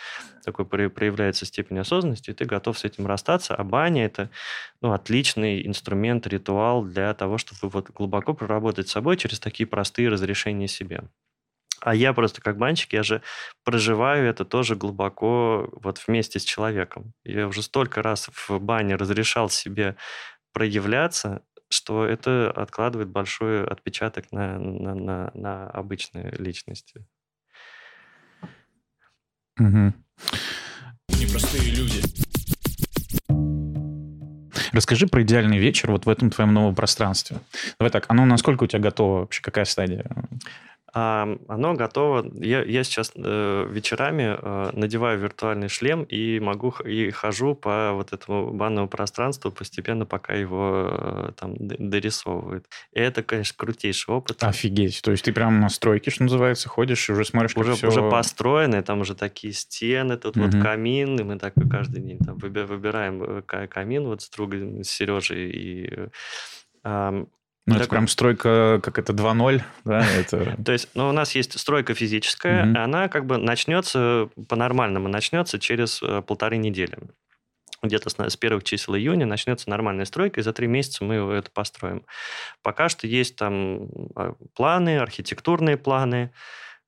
такой 0.44 0.66
проявляется 0.66 1.46
степень 1.46 1.78
осознанности, 1.78 2.30
и 2.30 2.34
ты 2.34 2.44
готов 2.44 2.78
с 2.78 2.84
этим 2.84 3.06
расстаться. 3.06 3.54
А 3.54 3.64
баня– 3.64 4.04
это 4.06 4.30
ну, 4.82 4.92
отличный 4.92 5.66
инструмент, 5.66 6.26
ритуал 6.26 6.84
для 6.84 7.14
того, 7.14 7.38
чтобы 7.38 7.72
вот 7.72 7.90
глубоко 7.90 8.34
проработать 8.34 8.88
с 8.88 8.92
собой 8.92 9.16
через 9.16 9.40
такие 9.40 9.66
простые 9.66 10.08
разрешения 10.08 10.68
себе. 10.68 11.02
А 11.84 11.96
я 11.96 12.12
просто 12.12 12.40
как 12.40 12.58
банщик, 12.58 12.92
я 12.92 13.02
же 13.02 13.22
проживаю 13.64 14.28
это 14.28 14.44
тоже 14.44 14.76
глубоко 14.76 15.68
вот 15.72 16.02
вместе 16.06 16.38
с 16.38 16.44
человеком. 16.44 17.12
Я 17.24 17.48
уже 17.48 17.62
столько 17.62 18.02
раз 18.02 18.30
в 18.32 18.58
бане 18.60 18.94
разрешал 18.94 19.50
себе 19.50 19.96
проявляться, 20.52 21.42
что 21.68 22.06
это 22.06 22.52
откладывает 22.52 23.08
большой 23.08 23.66
отпечаток 23.66 24.30
на, 24.30 24.58
на, 24.58 24.94
на, 24.94 25.30
на 25.34 25.70
обычные 25.70 26.30
личности. 26.38 27.04
Угу. 29.58 29.92
Непростые 31.18 31.70
люди. 31.72 32.00
Расскажи 34.72 35.06
про 35.06 35.22
идеальный 35.22 35.58
вечер 35.58 35.90
вот 35.90 36.06
в 36.06 36.08
этом 36.08 36.30
твоем 36.30 36.54
новом 36.54 36.74
пространстве. 36.74 37.38
Давай 37.78 37.90
так, 37.90 38.06
оно 38.08 38.24
насколько 38.24 38.64
у 38.64 38.66
тебя 38.66 38.78
готово 38.78 39.20
вообще? 39.20 39.42
Какая 39.42 39.64
стадия? 39.64 40.06
А, 40.94 41.26
оно 41.48 41.74
готово. 41.74 42.30
Я, 42.34 42.62
я 42.62 42.84
сейчас 42.84 43.12
э, 43.14 43.66
вечерами 43.70 44.36
э, 44.38 44.70
надеваю 44.74 45.18
виртуальный 45.18 45.68
шлем 45.68 46.02
и 46.02 46.38
могу 46.38 46.70
и 46.84 47.10
хожу 47.10 47.54
по 47.54 47.92
вот 47.94 48.12
этому 48.12 48.52
банному 48.52 48.88
пространству 48.88 49.50
постепенно, 49.50 50.04
пока 50.04 50.34
его 50.34 50.88
э, 50.90 51.32
там 51.36 51.54
дорисовывают. 51.58 52.66
И 52.92 53.00
это, 53.00 53.22
конечно, 53.22 53.54
крутейший 53.56 54.14
опыт. 54.14 54.44
Офигеть. 54.44 55.00
То 55.02 55.12
есть 55.12 55.24
ты 55.24 55.32
прям 55.32 55.60
на 55.60 55.70
стройке, 55.70 56.10
что 56.10 56.24
называется, 56.24 56.68
ходишь 56.68 57.08
и 57.08 57.12
уже 57.12 57.24
смотришь, 57.24 57.54
как 57.54 57.62
уже, 57.62 57.74
все... 57.74 57.88
Уже 57.88 58.10
построены, 58.10 58.82
там 58.82 59.00
уже 59.00 59.14
такие 59.14 59.54
стены, 59.54 60.18
тут 60.18 60.36
угу. 60.36 60.44
вот 60.44 60.62
камин, 60.62 61.18
и 61.18 61.22
мы 61.22 61.38
так 61.38 61.54
каждый 61.70 62.02
день 62.02 62.18
там 62.18 62.36
выбираем 62.36 63.22
э, 63.22 63.66
камин 63.66 64.04
вот 64.04 64.20
с 64.20 64.28
другом, 64.28 64.84
с 64.84 64.90
Сережей, 64.90 65.50
и 65.50 66.08
ну, 67.66 67.76
это 67.76 67.88
прям 67.88 68.08
стройка, 68.08 68.80
как 68.82 68.98
это, 68.98 69.12
2.0, 69.12 69.62
да? 69.84 70.04
Это... 70.18 70.56
То 70.64 70.72
есть, 70.72 70.88
ну, 70.94 71.08
у 71.08 71.12
нас 71.12 71.34
есть 71.34 71.58
стройка 71.58 71.94
физическая, 71.94 72.64
mm 72.64 72.82
она 72.82 73.08
как 73.08 73.26
бы 73.26 73.38
начнется, 73.38 74.28
по-нормальному 74.48 75.08
начнется 75.08 75.60
через 75.60 76.02
э, 76.02 76.22
полторы 76.22 76.56
недели. 76.56 76.98
Где-то 77.82 78.10
с, 78.10 78.16
с 78.18 78.36
первых 78.36 78.64
чисел 78.64 78.96
июня 78.96 79.26
начнется 79.26 79.70
нормальная 79.70 80.04
стройка, 80.04 80.40
и 80.40 80.42
за 80.42 80.52
три 80.52 80.66
месяца 80.66 81.04
мы 81.04 81.14
это 81.34 81.50
построим. 81.52 82.04
Пока 82.62 82.88
что 82.88 83.06
есть 83.06 83.36
там 83.36 83.88
а, 84.16 84.34
планы, 84.54 84.98
архитектурные 84.98 85.76
планы, 85.76 86.32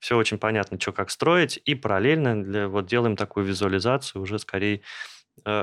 все 0.01 0.17
очень 0.17 0.39
понятно, 0.39 0.81
что 0.81 0.93
как 0.93 1.11
строить, 1.11 1.61
и 1.65 1.75
параллельно 1.75 2.43
для, 2.43 2.69
вот 2.69 2.87
делаем 2.87 3.17
такую 3.17 3.47
визуализацию 3.47 4.23
уже 4.23 4.39
скорее 4.39 4.81
Э, 4.81 5.14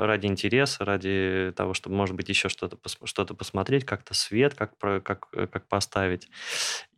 ради 0.05 0.28
интереса, 0.28 0.86
ради 0.86 1.53
того, 1.55 1.74
чтобы, 1.74 1.95
может 1.95 2.15
быть, 2.15 2.30
еще 2.30 2.49
что-то 2.49 2.78
что 3.05 3.26
посмотреть, 3.36 3.86
как-то 3.86 4.13
свет, 4.13 4.53
как, 4.55 4.78
как, 4.78 5.28
э, 5.34 5.47
как 5.47 5.67
поставить. 5.67 6.30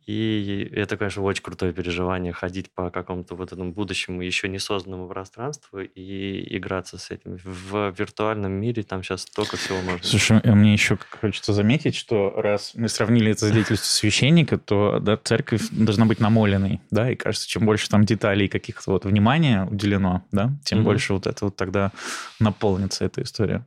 И 0.06 0.70
это, 0.72 0.96
конечно, 0.96 1.22
очень 1.22 1.42
крутое 1.42 1.72
переживание 1.72 2.32
ходить 2.32 2.70
по 2.72 2.90
какому-то 2.90 3.34
вот 3.34 3.52
этому 3.52 3.72
будущему 3.72 4.20
еще 4.20 4.48
не 4.48 4.58
созданному 4.58 5.08
пространству 5.08 5.80
и 5.80 6.56
играться 6.56 6.98
с 6.98 7.10
этим. 7.10 7.38
В 7.42 7.94
виртуальном 7.98 8.52
мире 8.52 8.82
там 8.82 9.02
сейчас 9.02 9.22
столько 9.22 9.56
всего 9.56 9.80
можно. 9.80 10.02
Слушай, 10.02 10.40
а 10.44 10.54
мне 10.54 10.72
еще 10.74 10.98
хочется 11.20 11.52
заметить, 11.52 11.94
что 11.94 12.34
раз 12.36 12.72
мы 12.74 12.88
сравнили 12.88 13.32
это 13.32 13.46
с 13.48 13.50
деятельностью 13.50 13.90
священника, 13.90 14.58
то 14.58 14.98
да, 15.00 15.16
церковь 15.16 15.68
должна 15.70 16.04
быть 16.04 16.20
намоленной, 16.20 16.80
да, 16.90 17.10
и 17.10 17.16
кажется, 17.16 17.48
чем 17.48 17.64
больше 17.64 17.88
там 17.88 18.04
деталей 18.04 18.48
каких-то 18.48 18.90
вот 18.90 19.04
внимания 19.04 19.64
уделено, 19.64 20.24
да, 20.32 20.52
тем 20.64 20.80
mm-hmm. 20.80 20.82
больше 20.82 21.14
вот 21.14 21.26
это 21.26 21.46
вот 21.46 21.56
тогда 21.56 21.92
наполнится 22.40 23.04
эта 23.04 23.22
история. 23.22 23.66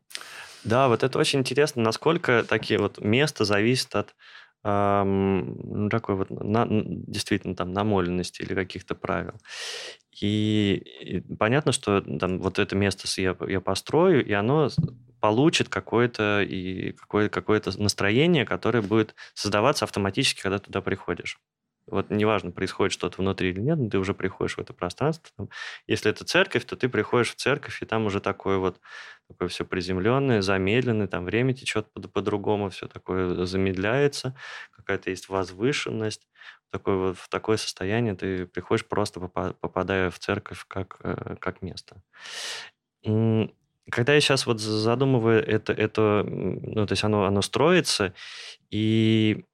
Да, 0.64 0.88
вот 0.88 1.04
это 1.04 1.18
очень 1.18 1.40
интересно, 1.40 1.82
насколько 1.82 2.44
такие 2.48 2.80
вот 2.80 3.00
места 3.00 3.46
зависят 3.46 3.96
от 3.96 4.16
ну, 4.64 5.90
такой 5.90 6.16
вот 6.16 6.30
на, 6.30 6.66
действительно 6.70 7.56
там 7.56 7.72
намоленности 7.74 8.42
или 8.42 8.54
каких-то 8.54 8.96
правил. 8.96 9.34
И, 10.22 10.82
и 11.02 11.20
понятно, 11.36 11.72
что 11.72 12.02
там 12.02 12.40
вот 12.40 12.60
это 12.60 12.76
место 12.76 13.08
я, 13.22 13.36
я 13.48 13.62
построю, 13.62 14.26
и 14.26 14.34
оно 14.34 14.70
получит 15.20 15.70
какое-то 15.70 16.42
и 16.44 16.92
какое, 16.94 17.30
какое-то 17.30 17.80
настроение, 17.82 18.46
которое 18.46 18.82
будет 18.82 19.16
создаваться 19.34 19.86
автоматически, 19.86 20.42
когда 20.42 20.60
туда 20.60 20.82
приходишь. 20.82 21.40
Вот 21.88 22.10
неважно, 22.10 22.52
происходит 22.52 22.94
что-то 22.94 23.22
внутри 23.22 23.50
или 23.50 23.62
нет, 23.62 23.78
но 23.80 23.90
ты 23.90 23.98
уже 24.00 24.14
приходишь 24.14 24.58
в 24.58 24.60
это 24.60 24.74
пространство. 24.74 25.30
Там, 25.38 25.50
если 25.88 26.12
это 26.12 26.26
церковь, 26.26 26.66
то 26.66 26.76
ты 26.76 26.90
приходишь 26.90 27.32
в 27.32 27.36
церковь, 27.36 27.82
и 27.82 27.86
там 27.86 28.06
уже 28.06 28.20
такое 28.20 28.58
вот 28.58 28.80
такое 29.28 29.48
все 29.50 29.66
приземленное, 29.66 30.42
замедленное, 30.42 31.08
там 31.08 31.26
время 31.26 31.54
течет 31.54 31.92
по- 31.94 32.02
по-другому, 32.02 32.70
все 32.70 32.88
такое 32.88 33.46
замедляется, 33.46 34.36
какая-то 34.72 35.10
есть 35.10 35.30
возвышенность. 35.30 36.28
Такое 36.70 36.96
вот, 36.98 37.18
в 37.18 37.30
такое 37.30 37.58
состояние 37.58 38.16
ты 38.16 38.46
приходишь 38.46 38.86
просто 38.86 39.22
попадая 39.22 40.10
в 40.12 40.20
церковь 40.20 40.66
как, 40.68 40.98
э, 41.04 41.36
как 41.40 41.62
место. 41.62 42.02
Когда 43.90 44.14
я 44.14 44.20
сейчас 44.20 44.46
вот 44.46 44.60
задумываю 44.60 45.42
это, 45.46 45.72
это 45.72 46.26
ну, 46.28 46.86
то 46.86 46.92
есть 46.92 47.04
оно, 47.06 47.24
оно 47.24 47.42
строится, 47.42 48.14
и 48.70 49.46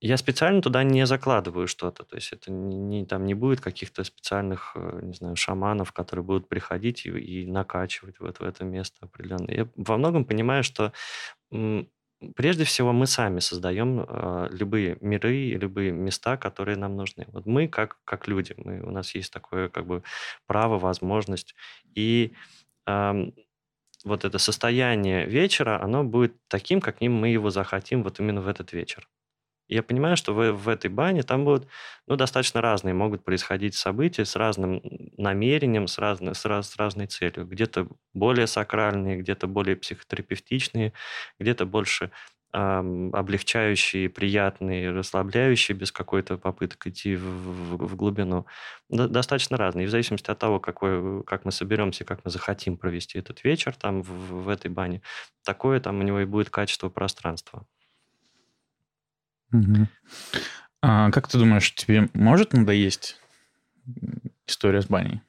я 0.00 0.16
специально 0.16 0.62
туда 0.62 0.82
не 0.82 1.06
закладываю 1.06 1.68
что-то. 1.68 2.04
То 2.04 2.16
есть 2.16 2.32
это 2.32 2.50
не, 2.50 2.76
не, 2.76 3.04
там 3.04 3.26
не 3.26 3.34
будет 3.34 3.60
каких-то 3.60 4.02
специальных, 4.04 4.72
э, 4.74 5.00
не 5.02 5.12
знаю, 5.12 5.36
шаманов, 5.36 5.92
которые 5.92 6.24
будут 6.24 6.48
приходить 6.48 7.04
и, 7.06 7.10
и 7.10 7.46
накачивать 7.46 8.18
вот 8.18 8.40
в 8.40 8.42
это 8.42 8.64
место 8.64 8.96
определенно. 9.02 9.50
Я 9.50 9.68
во 9.76 9.98
многом 9.98 10.24
понимаю, 10.24 10.64
что 10.64 10.92
прежде 12.34 12.64
всего 12.64 12.92
мы 12.92 13.06
сами 13.06 13.40
создаем 13.40 14.00
э, 14.00 14.48
любые 14.52 14.96
миры 15.02 15.36
и 15.36 15.58
любые 15.58 15.92
места, 15.92 16.38
которые 16.38 16.76
нам 16.76 16.96
нужны. 16.96 17.26
Вот 17.32 17.44
мы 17.46 17.68
как, 17.68 17.98
как 18.04 18.26
люди, 18.26 18.54
мы, 18.56 18.80
у 18.80 18.90
нас 18.90 19.14
есть 19.14 19.32
такое 19.32 19.68
как 19.68 19.86
бы 19.86 20.02
право, 20.46 20.78
возможность. 20.78 21.54
И 21.94 22.32
э, 22.86 23.30
вот 24.04 24.24
это 24.24 24.38
состояние 24.38 25.26
вечера, 25.26 25.82
оно 25.82 26.04
будет 26.04 26.34
таким, 26.48 26.80
каким 26.80 27.12
мы 27.12 27.28
его 27.28 27.50
захотим 27.50 28.02
вот 28.02 28.18
именно 28.18 28.40
в 28.40 28.48
этот 28.48 28.72
вечер 28.72 29.06
я 29.74 29.82
понимаю, 29.82 30.16
что 30.16 30.34
в, 30.34 30.52
в 30.52 30.68
этой 30.68 30.90
бане 30.90 31.22
там 31.22 31.44
будут 31.44 31.68
ну, 32.06 32.16
достаточно 32.16 32.60
разные, 32.60 32.92
могут 32.92 33.24
происходить 33.24 33.74
события 33.74 34.24
с 34.24 34.34
разным 34.34 34.82
намерением, 35.16 35.86
с, 35.86 35.98
разной, 35.98 36.34
с, 36.34 36.44
раз, 36.44 36.70
с 36.70 36.76
разной 36.76 37.06
целью. 37.06 37.46
Где-то 37.46 37.86
более 38.12 38.46
сакральные, 38.48 39.18
где-то 39.18 39.46
более 39.46 39.76
психотерапевтичные, 39.76 40.92
где-то 41.38 41.66
больше 41.66 42.10
эм, 42.52 43.14
облегчающие, 43.14 44.08
приятные, 44.08 44.90
расслабляющие, 44.90 45.76
без 45.76 45.92
какой-то 45.92 46.36
попыток 46.36 46.86
идти 46.88 47.14
в, 47.14 47.22
в, 47.22 47.86
в 47.86 47.96
глубину. 47.96 48.46
До, 48.88 49.08
достаточно 49.08 49.56
разные. 49.56 49.84
И 49.84 49.86
в 49.86 49.90
зависимости 49.90 50.30
от 50.30 50.38
того, 50.38 50.58
какой, 50.58 51.22
как 51.24 51.44
мы 51.44 51.52
соберемся, 51.52 52.04
как 52.04 52.24
мы 52.24 52.30
захотим 52.32 52.76
провести 52.76 53.18
этот 53.18 53.44
вечер 53.44 53.74
там 53.76 54.02
в, 54.02 54.44
в 54.44 54.48
этой 54.48 54.70
бане, 54.70 55.02
такое 55.44 55.80
там 55.80 56.00
у 56.00 56.02
него 56.02 56.20
и 56.20 56.24
будет 56.24 56.50
качество 56.50 56.88
пространства. 56.88 57.66
Угу. 59.52 59.88
А 60.82 61.10
как 61.10 61.28
ты 61.28 61.38
думаешь, 61.38 61.74
тебе 61.74 62.08
может 62.14 62.52
надоесть 62.52 63.20
история 64.46 64.82
с 64.82 64.86
баней? 64.86 65.20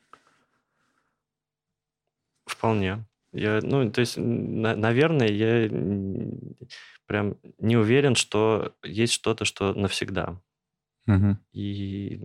Вполне. 2.46 3.06
Я, 3.34 3.60
ну, 3.62 3.90
то 3.92 4.02
есть, 4.02 4.18
на, 4.18 4.76
наверное, 4.76 5.30
я 5.30 5.70
прям 7.06 7.38
не 7.60 7.78
уверен, 7.78 8.16
что 8.16 8.76
есть 8.84 9.14
что-то, 9.14 9.46
что 9.46 9.74
навсегда. 9.74 10.42
Угу. 11.08 11.38
И 11.54 12.22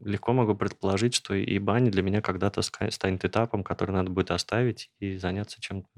легко 0.00 0.32
могу 0.32 0.54
предположить, 0.54 1.14
что 1.14 1.34
и 1.34 1.58
баня 1.58 1.90
для 1.90 2.02
меня 2.02 2.20
когда-то 2.22 2.62
станет 2.62 3.24
этапом, 3.24 3.64
который 3.64 3.92
надо 3.92 4.10
будет 4.10 4.30
оставить 4.30 4.90
и 4.98 5.16
заняться 5.16 5.60
чем-то, 5.60 5.88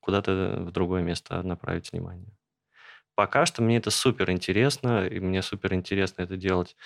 куда-то 0.00 0.64
в 0.66 0.72
другое 0.72 1.02
место 1.02 1.42
направить 1.42 1.92
внимание 1.92 2.37
пока 3.18 3.46
что 3.46 3.62
мне 3.62 3.78
это 3.78 3.90
супер 3.90 4.30
интересно, 4.30 5.04
и 5.04 5.18
мне 5.18 5.42
супер 5.42 5.74
интересно 5.74 6.22
это 6.22 6.36
делать. 6.36 6.76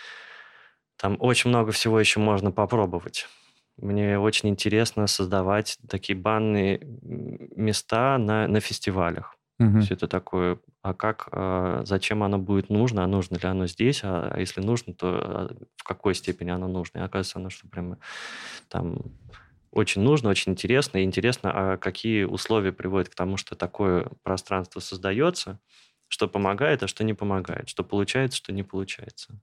Там 0.96 1.18
очень 1.20 1.50
много 1.50 1.72
всего 1.72 2.00
еще 2.00 2.20
можно 2.20 2.50
попробовать. 2.50 3.28
Мне 3.76 4.18
очень 4.18 4.48
интересно 4.48 5.06
создавать 5.08 5.76
такие 5.86 6.18
банные 6.18 6.80
места 6.82 8.16
на, 8.16 8.48
на 8.48 8.60
фестивалях. 8.60 9.36
Угу. 9.58 9.80
Все 9.80 9.92
это 9.92 10.08
такое, 10.08 10.58
а 10.80 10.94
как, 10.94 11.28
а 11.32 11.82
зачем 11.84 12.22
оно 12.22 12.38
будет 12.38 12.70
нужно, 12.70 13.04
а 13.04 13.06
нужно 13.06 13.36
ли 13.36 13.46
оно 13.46 13.66
здесь, 13.66 14.00
а, 14.02 14.30
а 14.32 14.40
если 14.40 14.62
нужно, 14.62 14.94
то 14.94 15.08
а, 15.08 15.54
в 15.76 15.84
какой 15.84 16.14
степени 16.14 16.48
оно 16.48 16.66
нужно. 16.66 17.00
И 17.00 17.02
оказывается, 17.02 17.40
оно 17.40 17.50
что 17.50 17.68
прямо 17.68 17.98
там 18.70 19.02
очень 19.70 20.00
нужно, 20.00 20.30
очень 20.30 20.52
интересно. 20.52 20.96
И 20.96 21.04
интересно, 21.04 21.50
а 21.52 21.76
какие 21.76 22.24
условия 22.24 22.72
приводят 22.72 23.10
к 23.10 23.14
тому, 23.14 23.36
что 23.36 23.54
такое 23.54 24.08
пространство 24.22 24.80
создается, 24.80 25.60
что 26.12 26.28
помогает, 26.28 26.82
а 26.82 26.88
что 26.88 27.04
не 27.04 27.14
помогает, 27.14 27.70
что 27.70 27.82
получается, 27.82 28.36
что 28.36 28.52
не 28.52 28.62
получается. 28.62 29.40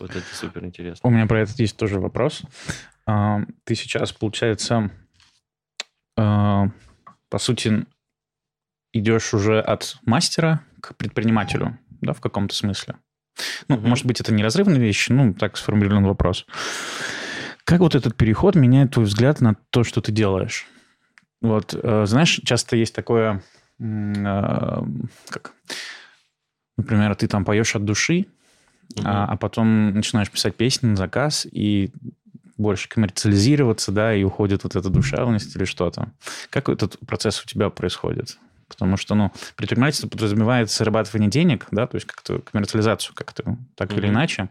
Вот 0.00 0.10
это 0.10 0.26
супер 0.34 0.64
интересно. 0.64 1.08
У 1.08 1.12
меня 1.12 1.26
про 1.26 1.42
это 1.42 1.52
есть 1.56 1.76
тоже 1.76 2.00
вопрос. 2.00 2.42
А, 3.06 3.42
ты 3.62 3.76
сейчас, 3.76 4.12
получается, 4.12 4.90
а, 6.16 6.66
по 7.28 7.38
сути, 7.38 7.86
идешь 8.92 9.32
уже 9.32 9.60
от 9.60 9.98
мастера 10.04 10.64
к 10.80 10.96
предпринимателю, 10.96 11.78
да, 12.00 12.12
в 12.12 12.20
каком-то 12.20 12.56
смысле? 12.56 12.96
Ну, 13.68 13.76
угу. 13.76 13.86
может 13.86 14.04
быть, 14.04 14.20
это 14.20 14.34
не 14.34 14.42
разрывная 14.42 14.80
вещь, 14.80 15.08
ну, 15.10 15.32
так 15.32 15.56
сформулирован 15.56 16.04
вопрос. 16.06 16.44
Как 17.62 17.78
вот 17.78 17.94
этот 17.94 18.16
переход 18.16 18.56
меняет 18.56 18.94
твой 18.94 19.06
взгляд 19.06 19.40
на 19.40 19.54
то, 19.70 19.84
что 19.84 20.00
ты 20.00 20.10
делаешь? 20.10 20.66
Вот, 21.40 21.72
э, 21.72 22.04
знаешь, 22.04 22.40
часто 22.44 22.74
есть 22.74 22.96
такое, 22.96 23.44
как, 23.78 25.54
например, 26.76 27.14
ты 27.14 27.28
там 27.28 27.44
поешь 27.44 27.76
от 27.76 27.84
души, 27.84 28.26
угу. 28.96 29.02
а, 29.04 29.26
а 29.26 29.36
потом 29.36 29.94
начинаешь 29.94 30.30
писать 30.30 30.56
песни 30.56 30.88
на 30.88 30.96
заказ, 30.96 31.46
и 31.50 31.92
больше 32.56 32.88
коммерциализироваться, 32.88 33.92
да, 33.92 34.12
и 34.12 34.24
уходит 34.24 34.64
вот 34.64 34.74
эта 34.76 34.90
душевность 34.90 35.54
или 35.54 35.64
что-то. 35.64 36.12
Как 36.50 36.68
этот 36.68 36.98
процесс 37.06 37.42
у 37.42 37.46
тебя 37.46 37.70
происходит? 37.70 38.36
Потому 38.68 38.96
что, 38.96 39.14
ну, 39.14 39.32
предпринимательство 39.56 40.08
подразумевает 40.08 40.70
зарабатывание 40.70 41.30
денег, 41.30 41.66
да, 41.70 41.86
то 41.86 41.94
есть 41.94 42.06
как-то 42.06 42.40
коммерциализацию 42.40 43.14
как-то 43.14 43.56
так 43.76 43.90
mm-hmm. 43.90 43.98
или 43.98 44.08
иначе. 44.08 44.48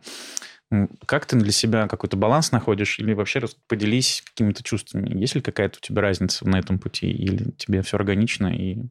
Как 1.05 1.25
ты 1.25 1.37
для 1.37 1.51
себя 1.51 1.87
какой-то 1.87 2.17
баланс 2.17 2.51
находишь 2.51 2.99
или 2.99 3.13
вообще 3.13 3.45
поделись 3.67 4.23
какими-то 4.25 4.63
чувствами? 4.63 5.17
Есть 5.17 5.35
ли 5.35 5.41
какая-то 5.41 5.77
у 5.77 5.81
тебя 5.81 6.01
разница 6.01 6.47
на 6.47 6.57
этом 6.57 6.79
пути 6.79 7.09
или 7.09 7.51
тебе 7.51 7.81
все 7.83 7.97
органично 7.97 8.47
и... 8.47 8.85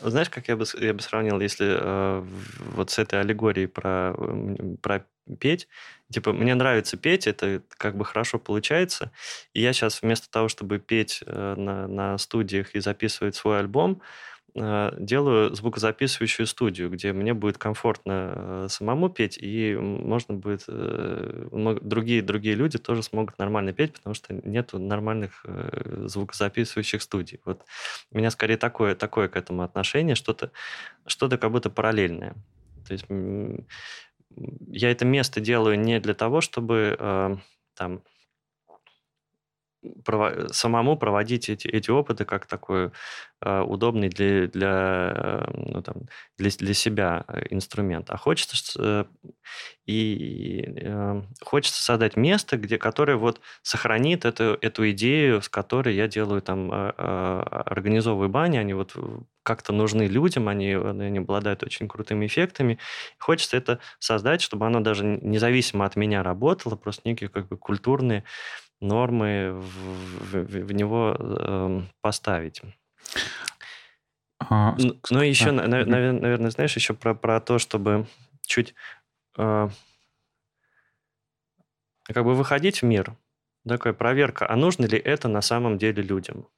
Знаешь, 0.00 0.30
как 0.30 0.48
я 0.48 0.56
бы, 0.56 0.64
я 0.80 0.94
бы 0.94 1.02
сравнил, 1.02 1.40
если 1.40 1.76
э, 1.78 2.24
вот 2.58 2.90
с 2.90 2.98
этой 2.98 3.20
аллегорией 3.20 3.68
про, 3.68 4.14
про 4.80 5.04
петь, 5.38 5.68
типа, 6.10 6.32
мне 6.32 6.54
нравится 6.54 6.96
петь, 6.96 7.26
это 7.26 7.62
как 7.76 7.96
бы 7.96 8.04
хорошо 8.04 8.38
получается, 8.38 9.12
и 9.52 9.60
я 9.60 9.72
сейчас 9.72 10.02
вместо 10.02 10.30
того, 10.30 10.48
чтобы 10.48 10.78
петь 10.78 11.22
э, 11.26 11.54
на, 11.56 11.86
на 11.86 12.18
студиях 12.18 12.74
и 12.74 12.80
записывать 12.80 13.36
свой 13.36 13.58
альбом, 13.58 14.00
делаю 14.54 15.54
звукозаписывающую 15.54 16.46
студию, 16.46 16.90
где 16.90 17.12
мне 17.12 17.34
будет 17.34 17.58
комфортно 17.58 18.32
э, 18.34 18.66
самому 18.68 19.08
петь, 19.08 19.38
и 19.40 19.76
можно 19.76 20.34
будет... 20.34 20.64
Э, 20.68 21.48
другие, 21.82 22.22
другие 22.22 22.54
люди 22.54 22.78
тоже 22.78 23.02
смогут 23.02 23.38
нормально 23.38 23.72
петь, 23.72 23.94
потому 23.94 24.14
что 24.14 24.34
нет 24.34 24.72
нормальных 24.72 25.44
звукозаписывающих 26.06 27.02
студий. 27.02 27.40
Вот 27.44 27.62
у 28.10 28.18
меня 28.18 28.30
скорее 28.30 28.56
такое, 28.56 28.94
такое 28.94 29.28
к 29.28 29.36
этому 29.36 29.62
отношение, 29.62 30.14
что-то 30.14 30.50
что 31.06 31.28
как 31.28 31.50
будто 31.50 31.70
параллельное. 31.70 32.34
То 32.86 32.92
есть 32.92 33.06
я 34.68 34.90
это 34.90 35.04
место 35.04 35.40
делаю 35.40 35.78
не 35.78 36.00
для 36.00 36.14
того, 36.14 36.40
чтобы 36.40 37.40
там 37.76 38.02
самому 40.52 40.96
проводить 40.96 41.48
эти, 41.48 41.66
эти 41.68 41.90
опыты 41.90 42.24
как 42.24 42.46
такой 42.46 42.90
э, 43.40 43.60
удобный 43.62 44.08
для, 44.08 44.46
для, 44.46 45.12
э, 45.14 45.50
ну, 45.54 45.82
там, 45.82 45.94
для, 46.38 46.50
для 46.50 46.74
себя 46.74 47.24
э, 47.28 47.46
инструмент. 47.50 48.10
А 48.10 48.16
хочется 48.16 48.56
э, 48.78 49.04
и 49.86 50.64
э, 50.76 51.22
хочется 51.42 51.82
создать 51.82 52.16
место, 52.16 52.56
где, 52.56 52.78
которое 52.78 53.16
вот 53.16 53.40
сохранит 53.62 54.24
эту, 54.24 54.58
эту 54.60 54.90
идею, 54.90 55.42
с 55.42 55.48
которой 55.48 55.94
я 55.94 56.08
делаю 56.08 56.42
там, 56.42 56.70
э, 56.72 56.90
организовываю 56.96 58.28
бани, 58.28 58.58
они 58.58 58.74
вот 58.74 58.94
как-то 59.42 59.72
нужны 59.72 60.02
людям, 60.02 60.48
они, 60.48 60.74
они 60.74 61.18
обладают 61.18 61.62
очень 61.62 61.88
крутыми 61.88 62.26
эффектами. 62.26 62.78
Хочется 63.18 63.56
это 63.56 63.80
создать, 63.98 64.42
чтобы 64.42 64.66
оно 64.66 64.80
даже 64.80 65.04
независимо 65.04 65.86
от 65.86 65.96
меня 65.96 66.22
работало, 66.22 66.76
просто 66.76 67.02
некие 67.08 67.30
как 67.30 67.48
бы 67.48 67.56
культурные 67.56 68.24
нормы 68.80 69.52
в, 69.52 70.32
в, 70.32 70.44
в 70.44 70.72
него 70.72 71.16
э, 71.18 71.82
поставить. 72.00 72.62
А, 74.38 74.76
ну, 75.10 75.22
и 75.22 75.28
еще, 75.28 75.50
а, 75.50 75.52
наверное, 75.52 76.12
наверное, 76.12 76.50
знаешь, 76.50 76.74
еще 76.76 76.94
про, 76.94 77.14
про 77.14 77.40
то, 77.40 77.58
чтобы 77.58 78.06
чуть 78.42 78.74
э, 79.36 79.68
как 82.04 82.24
бы 82.24 82.34
выходить 82.34 82.82
в 82.82 82.84
мир, 82.84 83.16
такая 83.66 83.92
проверка, 83.92 84.50
а 84.50 84.56
нужно 84.56 84.86
ли 84.86 84.98
это 84.98 85.28
на 85.28 85.42
самом 85.42 85.78
деле 85.78 86.02
людям? 86.02 86.48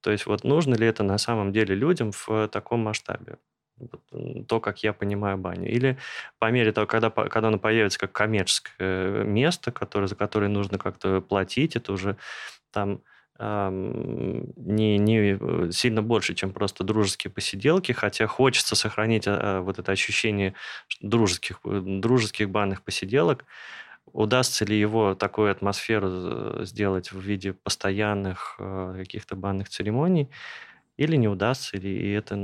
То 0.00 0.12
есть 0.12 0.26
вот 0.26 0.44
нужно 0.44 0.74
ли 0.74 0.86
это 0.86 1.02
на 1.02 1.18
самом 1.18 1.52
деле 1.52 1.74
людям 1.74 2.12
в 2.12 2.48
таком 2.48 2.80
масштабе? 2.80 3.38
То, 4.48 4.60
как 4.60 4.82
я 4.82 4.92
понимаю 4.92 5.38
баню. 5.38 5.70
Или 5.70 5.98
по 6.38 6.50
мере 6.50 6.72
того, 6.72 6.86
когда, 6.86 7.10
когда 7.10 7.48
оно 7.48 7.58
появится 7.58 7.98
как 7.98 8.12
коммерческое 8.12 9.24
место, 9.24 9.72
которое, 9.72 10.06
за 10.06 10.16
которое 10.16 10.48
нужно 10.48 10.78
как-то 10.78 11.20
платить, 11.20 11.76
это 11.76 11.92
уже 11.92 12.16
там 12.70 13.00
не, 13.40 14.98
не 14.98 15.38
э, 15.40 15.70
сильно 15.70 16.02
больше, 16.02 16.34
чем 16.34 16.52
просто 16.52 16.82
дружеские 16.82 17.30
посиделки, 17.30 17.92
хотя 17.92 18.26
хочется 18.26 18.74
сохранить 18.74 19.24
а, 19.28 19.60
вот 19.60 19.78
это 19.78 19.92
ощущение 19.92 20.54
дружеских, 21.00 21.60
э, 21.64 21.80
дружеских 21.84 22.50
банных 22.50 22.82
посиделок. 22.82 23.44
Удастся 24.06 24.64
ли 24.64 24.76
его 24.76 25.14
такую 25.14 25.52
атмосферу 25.52 26.08
э, 26.10 26.64
сделать 26.64 27.12
в 27.12 27.20
виде 27.20 27.52
постоянных 27.52 28.56
каких-то 28.58 29.36
банных 29.36 29.68
церемоний, 29.68 30.28
или 30.96 31.14
не 31.14 31.28
удастся, 31.28 31.76
или 31.76 32.12
это 32.14 32.34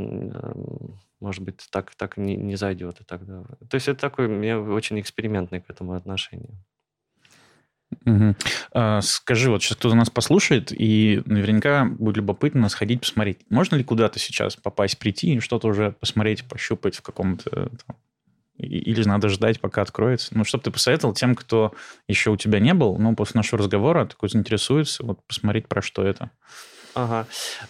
может 1.20 1.42
быть, 1.42 1.66
так, 1.70 1.94
так 1.94 2.16
не, 2.16 2.36
не 2.36 2.56
зайдет. 2.56 3.00
И 3.00 3.04
тогда... 3.04 3.44
То 3.68 3.74
есть 3.74 3.88
это 3.88 4.00
такой, 4.00 4.26
у 4.26 4.30
меня 4.30 4.60
очень 4.60 5.00
экспериментный 5.00 5.60
к 5.60 5.70
этому 5.70 5.94
отношение. 5.94 6.54
Угу. 8.04 8.34
Скажи, 9.02 9.50
вот 9.50 9.62
сейчас 9.62 9.76
кто-то 9.76 9.94
нас 9.94 10.10
послушает, 10.10 10.72
и 10.72 11.22
наверняка 11.26 11.84
будет 11.84 12.16
любопытно 12.16 12.68
сходить 12.68 13.00
посмотреть. 13.00 13.38
Можно 13.50 13.76
ли 13.76 13.84
куда-то 13.84 14.18
сейчас 14.18 14.56
попасть, 14.56 14.98
прийти 14.98 15.34
и 15.34 15.40
что-то 15.40 15.68
уже 15.68 15.92
посмотреть, 15.92 16.44
пощупать 16.44 16.96
в 16.96 17.02
каком-то... 17.02 17.70
Там, 17.86 17.96
или 18.56 19.02
надо 19.02 19.28
ждать, 19.28 19.60
пока 19.60 19.82
откроется? 19.82 20.36
Ну, 20.36 20.44
чтобы 20.44 20.62
ты 20.62 20.70
посоветовал 20.70 21.12
тем, 21.12 21.34
кто 21.34 21.74
еще 22.06 22.30
у 22.30 22.36
тебя 22.36 22.60
не 22.60 22.72
был, 22.72 22.96
но 22.98 23.14
после 23.14 23.38
нашего 23.38 23.58
разговора 23.58 24.06
такой 24.06 24.28
заинтересуется, 24.28 25.04
вот 25.04 25.24
посмотреть, 25.26 25.66
про 25.66 25.82
что 25.82 26.04
это. 26.04 26.30
Ага. 26.95 27.26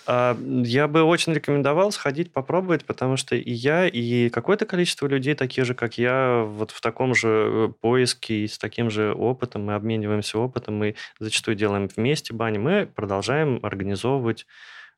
А, 0.07 0.39
я 0.65 0.87
бы 0.89 1.03
очень 1.03 1.33
рекомендовал 1.33 1.93
сходить 1.93 2.33
попробовать, 2.33 2.85
потому 2.85 3.17
что 3.17 3.37
и 3.37 3.53
я, 3.53 3.87
и 3.87 4.29
какое-то 4.29 4.67
количество 4.67 5.07
людей, 5.07 5.35
такие 5.35 5.65
же, 5.65 5.75
как 5.75 5.99
я, 5.99 6.45
вот 6.47 6.71
в 6.71 6.81
таком 6.81 7.15
же 7.15 7.29
э, 7.29 7.73
поиске 7.81 8.45
и 8.45 8.49
с 8.49 8.59
таким 8.59 8.91
же 8.91 9.13
опытом, 9.13 9.65
мы 9.65 9.75
обмениваемся 9.75 10.39
опытом, 10.39 10.77
мы 10.77 10.95
зачастую 11.19 11.57
делаем 11.57 11.89
вместе 11.95 12.35
бани, 12.35 12.59
мы 12.59 12.87
продолжаем 12.87 13.61
организовывать 13.63 14.47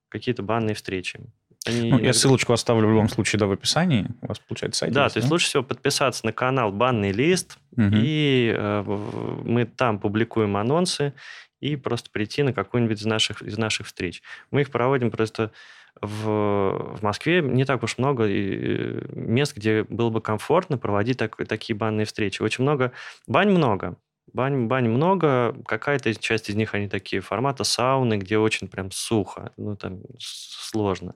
какие-то 0.08 0.42
банные 0.42 0.74
встречи. 0.74 1.20
Они 1.66 1.90
ну, 1.90 1.98
я 1.98 2.12
ссылочку 2.12 2.52
оставлю 2.52 2.86
в 2.86 2.90
любом 2.90 3.08
случае 3.08 3.40
да, 3.40 3.46
в 3.46 3.52
описании. 3.52 4.06
У 4.22 4.28
вас 4.28 4.38
получается 4.38 4.80
сайт. 4.80 4.92
Да, 4.92 5.04
есть, 5.04 5.14
то 5.14 5.18
есть 5.18 5.28
да? 5.28 5.34
лучше 5.34 5.46
всего 5.46 5.62
подписаться 5.64 6.24
на 6.24 6.32
канал 6.32 6.70
Банный 6.70 7.10
лист, 7.10 7.58
угу. 7.72 7.90
и 7.92 8.54
э, 8.56 8.82
мы 9.44 9.64
там 9.64 9.98
публикуем 9.98 10.56
анонсы 10.56 11.12
и 11.60 11.76
просто 11.76 12.10
прийти 12.10 12.42
на 12.42 12.52
какую-нибудь 12.52 13.00
из 13.00 13.06
наших, 13.06 13.42
из 13.42 13.58
наших 13.58 13.86
встреч. 13.86 14.22
Мы 14.50 14.62
их 14.62 14.70
проводим 14.70 15.10
просто 15.10 15.52
в, 16.00 16.96
в 16.98 17.02
Москве 17.02 17.40
не 17.40 17.64
так 17.64 17.82
уж 17.82 17.98
много 17.98 18.26
мест, 18.26 19.56
где 19.56 19.84
было 19.84 20.10
бы 20.10 20.20
комфортно 20.20 20.78
проводить 20.78 21.18
так, 21.18 21.36
такие 21.48 21.76
банные 21.76 22.04
встречи. 22.04 22.42
Очень 22.42 22.64
много, 22.64 22.92
бань 23.26 23.50
много, 23.50 23.96
Бань, 24.32 24.66
бань 24.66 24.88
много, 24.88 25.54
какая-то 25.66 26.12
часть 26.16 26.50
из 26.50 26.56
них, 26.56 26.74
они 26.74 26.88
такие 26.88 27.22
формата 27.22 27.62
сауны, 27.62 28.14
где 28.18 28.38
очень 28.38 28.66
прям 28.66 28.90
сухо, 28.90 29.52
ну 29.56 29.76
там 29.76 30.00
сложно. 30.18 31.14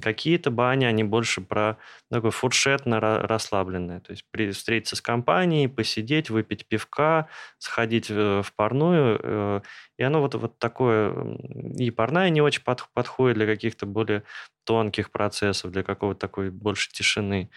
Какие-то 0.00 0.50
бани, 0.50 0.84
они 0.84 1.04
больше 1.04 1.40
про 1.40 1.78
такое 2.10 2.30
фуршетно 2.30 3.00
расслабленное, 3.00 4.00
то 4.00 4.12
есть 4.12 4.26
при, 4.30 4.50
встретиться 4.50 4.94
с 4.94 5.00
компанией, 5.00 5.68
посидеть, 5.68 6.28
выпить 6.28 6.66
пивка, 6.66 7.28
сходить 7.58 8.10
в, 8.10 8.42
в 8.42 8.52
парную, 8.54 9.20
э, 9.22 9.60
и 9.96 10.02
оно 10.02 10.20
вот, 10.20 10.34
вот 10.34 10.58
такое, 10.58 11.38
и 11.78 11.90
парная 11.90 12.28
не 12.28 12.42
очень 12.42 12.62
под, 12.62 12.86
подходит 12.92 13.38
для 13.38 13.46
каких-то 13.46 13.86
более 13.86 14.22
тонких 14.64 15.10
процессов, 15.10 15.72
для 15.72 15.82
какого-то 15.82 16.20
такой 16.20 16.50
больше 16.50 16.92
тишины. 16.92 17.48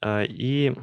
Э, 0.00 0.24
и 0.26 0.74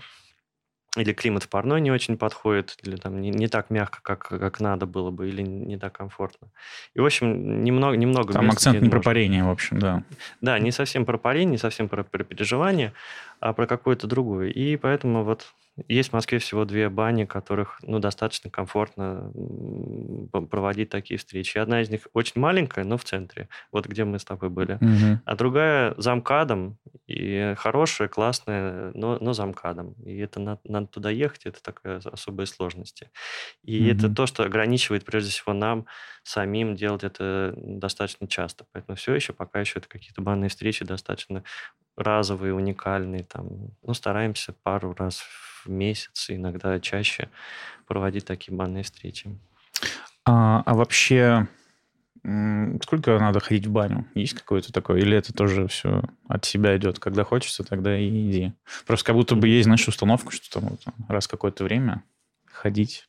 или 0.95 1.11
климат 1.13 1.43
в 1.43 1.49
парной 1.49 1.81
не 1.81 1.91
очень 1.91 2.17
подходит, 2.17 2.77
или 2.83 2.95
там 2.97 3.19
не, 3.19 3.31
не 3.31 3.47
так 3.47 3.69
мягко, 3.69 3.99
как, 4.03 4.27
как 4.27 4.59
надо 4.59 4.85
было 4.85 5.09
бы, 5.09 5.27
или 5.27 5.41
не 5.41 5.77
так 5.77 5.93
комфортно. 5.93 6.49
И, 6.93 6.99
в 6.99 7.05
общем, 7.05 7.63
немного... 7.63 7.95
немного 7.97 8.33
там 8.33 8.49
акцент 8.51 8.81
не 8.81 8.89
про 8.89 9.01
парение, 9.01 9.43
в 9.43 9.49
общем, 9.49 9.79
да. 9.79 10.03
Да, 10.41 10.59
не 10.59 10.71
совсем 10.71 11.05
про 11.05 11.17
парение, 11.17 11.53
не 11.53 11.57
совсем 11.57 11.89
про, 11.89 12.03
про 12.03 12.23
переживание, 12.23 12.93
а 13.43 13.51
про 13.51 13.67
какое-то 13.67 14.07
другое. 14.07 14.47
И 14.51 14.77
поэтому 14.77 15.25
вот 15.25 15.53
Есть 15.87 16.09
в 16.09 16.13
Москве 16.13 16.37
всего 16.37 16.65
две 16.65 16.87
бани, 16.89 17.25
которых 17.25 17.79
ну, 17.81 17.97
достаточно 17.97 18.51
комфортно 18.51 19.31
проводить 20.31 20.89
такие 20.89 21.17
встречи. 21.17 21.57
Одна 21.57 21.81
из 21.81 21.89
них 21.89 22.07
очень 22.13 22.39
маленькая, 22.39 22.85
но 22.85 22.95
в 22.95 23.03
центре, 23.03 23.49
вот 23.71 23.87
где 23.87 24.03
мы 24.03 24.19
с 24.19 24.23
тобой 24.23 24.49
были. 24.49 24.75
Угу. 24.75 25.21
А 25.25 25.35
другая 25.35 25.95
замкадом, 25.97 26.77
и 27.07 27.55
хорошая, 27.57 28.07
классная, 28.07 28.91
но, 28.93 29.17
но 29.19 29.33
замкадом. 29.33 29.93
И 30.05 30.15
это 30.19 30.39
надо, 30.39 30.61
надо 30.63 30.87
туда 30.87 31.09
ехать, 31.09 31.47
это 31.47 31.63
такая 31.63 31.97
особая 31.97 32.45
сложность. 32.45 33.05
И 33.63 33.81
угу. 33.81 33.97
это 33.97 34.13
то, 34.13 34.27
что 34.27 34.43
ограничивает 34.43 35.05
прежде 35.05 35.31
всего 35.31 35.53
нам 35.53 35.87
самим 36.21 36.75
делать 36.75 37.03
это 37.03 37.55
достаточно 37.57 38.27
часто. 38.27 38.65
Поэтому 38.73 38.95
все 38.95 39.15
еще, 39.15 39.33
пока 39.33 39.59
еще 39.59 39.79
это 39.79 39.89
какие-то 39.89 40.21
банные 40.21 40.49
встречи 40.49 40.85
достаточно 40.85 41.43
разовые, 41.95 42.53
уникальные. 42.53 43.23
Там, 43.23 43.71
ну, 43.81 43.93
стараемся 43.93 44.53
пару 44.63 44.93
раз 44.93 45.21
в 45.63 45.69
месяц, 45.69 46.29
иногда 46.29 46.79
чаще 46.79 47.29
проводить 47.87 48.25
такие 48.25 48.55
банные 48.55 48.83
встречи. 48.83 49.37
А, 50.25 50.63
а 50.65 50.73
вообще, 50.73 51.47
сколько 52.21 53.19
надо 53.19 53.39
ходить 53.39 53.67
в 53.67 53.71
баню? 53.71 54.07
Есть 54.15 54.33
какое-то 54.33 54.71
такое? 54.71 54.99
Или 55.01 55.17
это 55.17 55.33
тоже 55.33 55.67
все 55.67 56.03
от 56.27 56.45
себя 56.45 56.75
идет? 56.77 56.99
Когда 56.99 57.23
хочется, 57.23 57.63
тогда 57.63 57.97
и 57.97 58.07
иди. 58.07 58.53
Просто 58.85 59.05
как 59.05 59.15
будто 59.15 59.35
бы 59.35 59.47
есть, 59.47 59.65
знаешь, 59.65 59.87
установка, 59.87 60.31
что 60.31 60.59
там 60.59 60.69
вот, 60.69 60.81
раз 61.09 61.27
какое-то 61.27 61.63
время 61.63 62.03
ходить. 62.45 63.07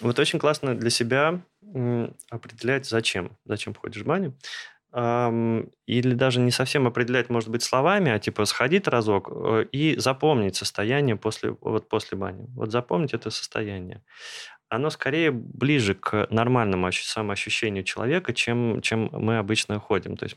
Вот 0.00 0.18
очень 0.18 0.38
классно 0.38 0.74
для 0.74 0.90
себя 0.90 1.40
определять, 2.30 2.86
зачем. 2.86 3.36
Зачем 3.44 3.74
ходишь 3.74 4.02
в 4.02 4.06
баню 4.06 4.34
или 4.96 6.14
даже 6.14 6.40
не 6.40 6.52
совсем 6.52 6.86
определять, 6.86 7.28
может 7.28 7.48
быть, 7.48 7.62
словами, 7.62 8.12
а 8.12 8.18
типа 8.20 8.44
сходить 8.44 8.86
разок 8.86 9.28
э, 9.28 9.66
и 9.72 9.98
запомнить 9.98 10.54
состояние 10.54 11.16
после, 11.16 11.56
вот 11.60 11.88
после 11.88 12.16
бани. 12.16 12.46
Вот 12.54 12.70
запомнить 12.70 13.12
это 13.12 13.30
состояние. 13.30 14.04
Оно 14.68 14.90
скорее 14.90 15.32
ближе 15.32 15.94
к 15.94 16.28
нормальному 16.30 16.92
самоощущению 16.92 17.82
человека, 17.82 18.32
чем, 18.32 18.80
чем 18.82 19.08
мы 19.12 19.38
обычно 19.38 19.80
ходим. 19.80 20.16
То 20.16 20.26
есть, 20.26 20.36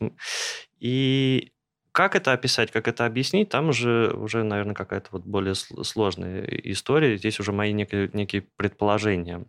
и 0.80 1.51
как 1.91 2.16
это 2.16 2.34
описать, 2.34 2.72
как 2.72 2.88
это 2.88 3.05
объяснить, 3.05 3.49
там 3.49 3.70
уже, 3.70 4.12
уже 4.12 4.43
наверное, 4.43 4.76
какая-то 4.76 5.10
вот 5.12 5.24
более 5.24 5.53
сложная 5.55 6.43
история. 6.64 7.18
Здесь 7.18 7.39
уже 7.39 7.51
мои 7.51 7.74
некие, 7.74 8.10
некие 8.14 8.43
предположения, 8.55 9.45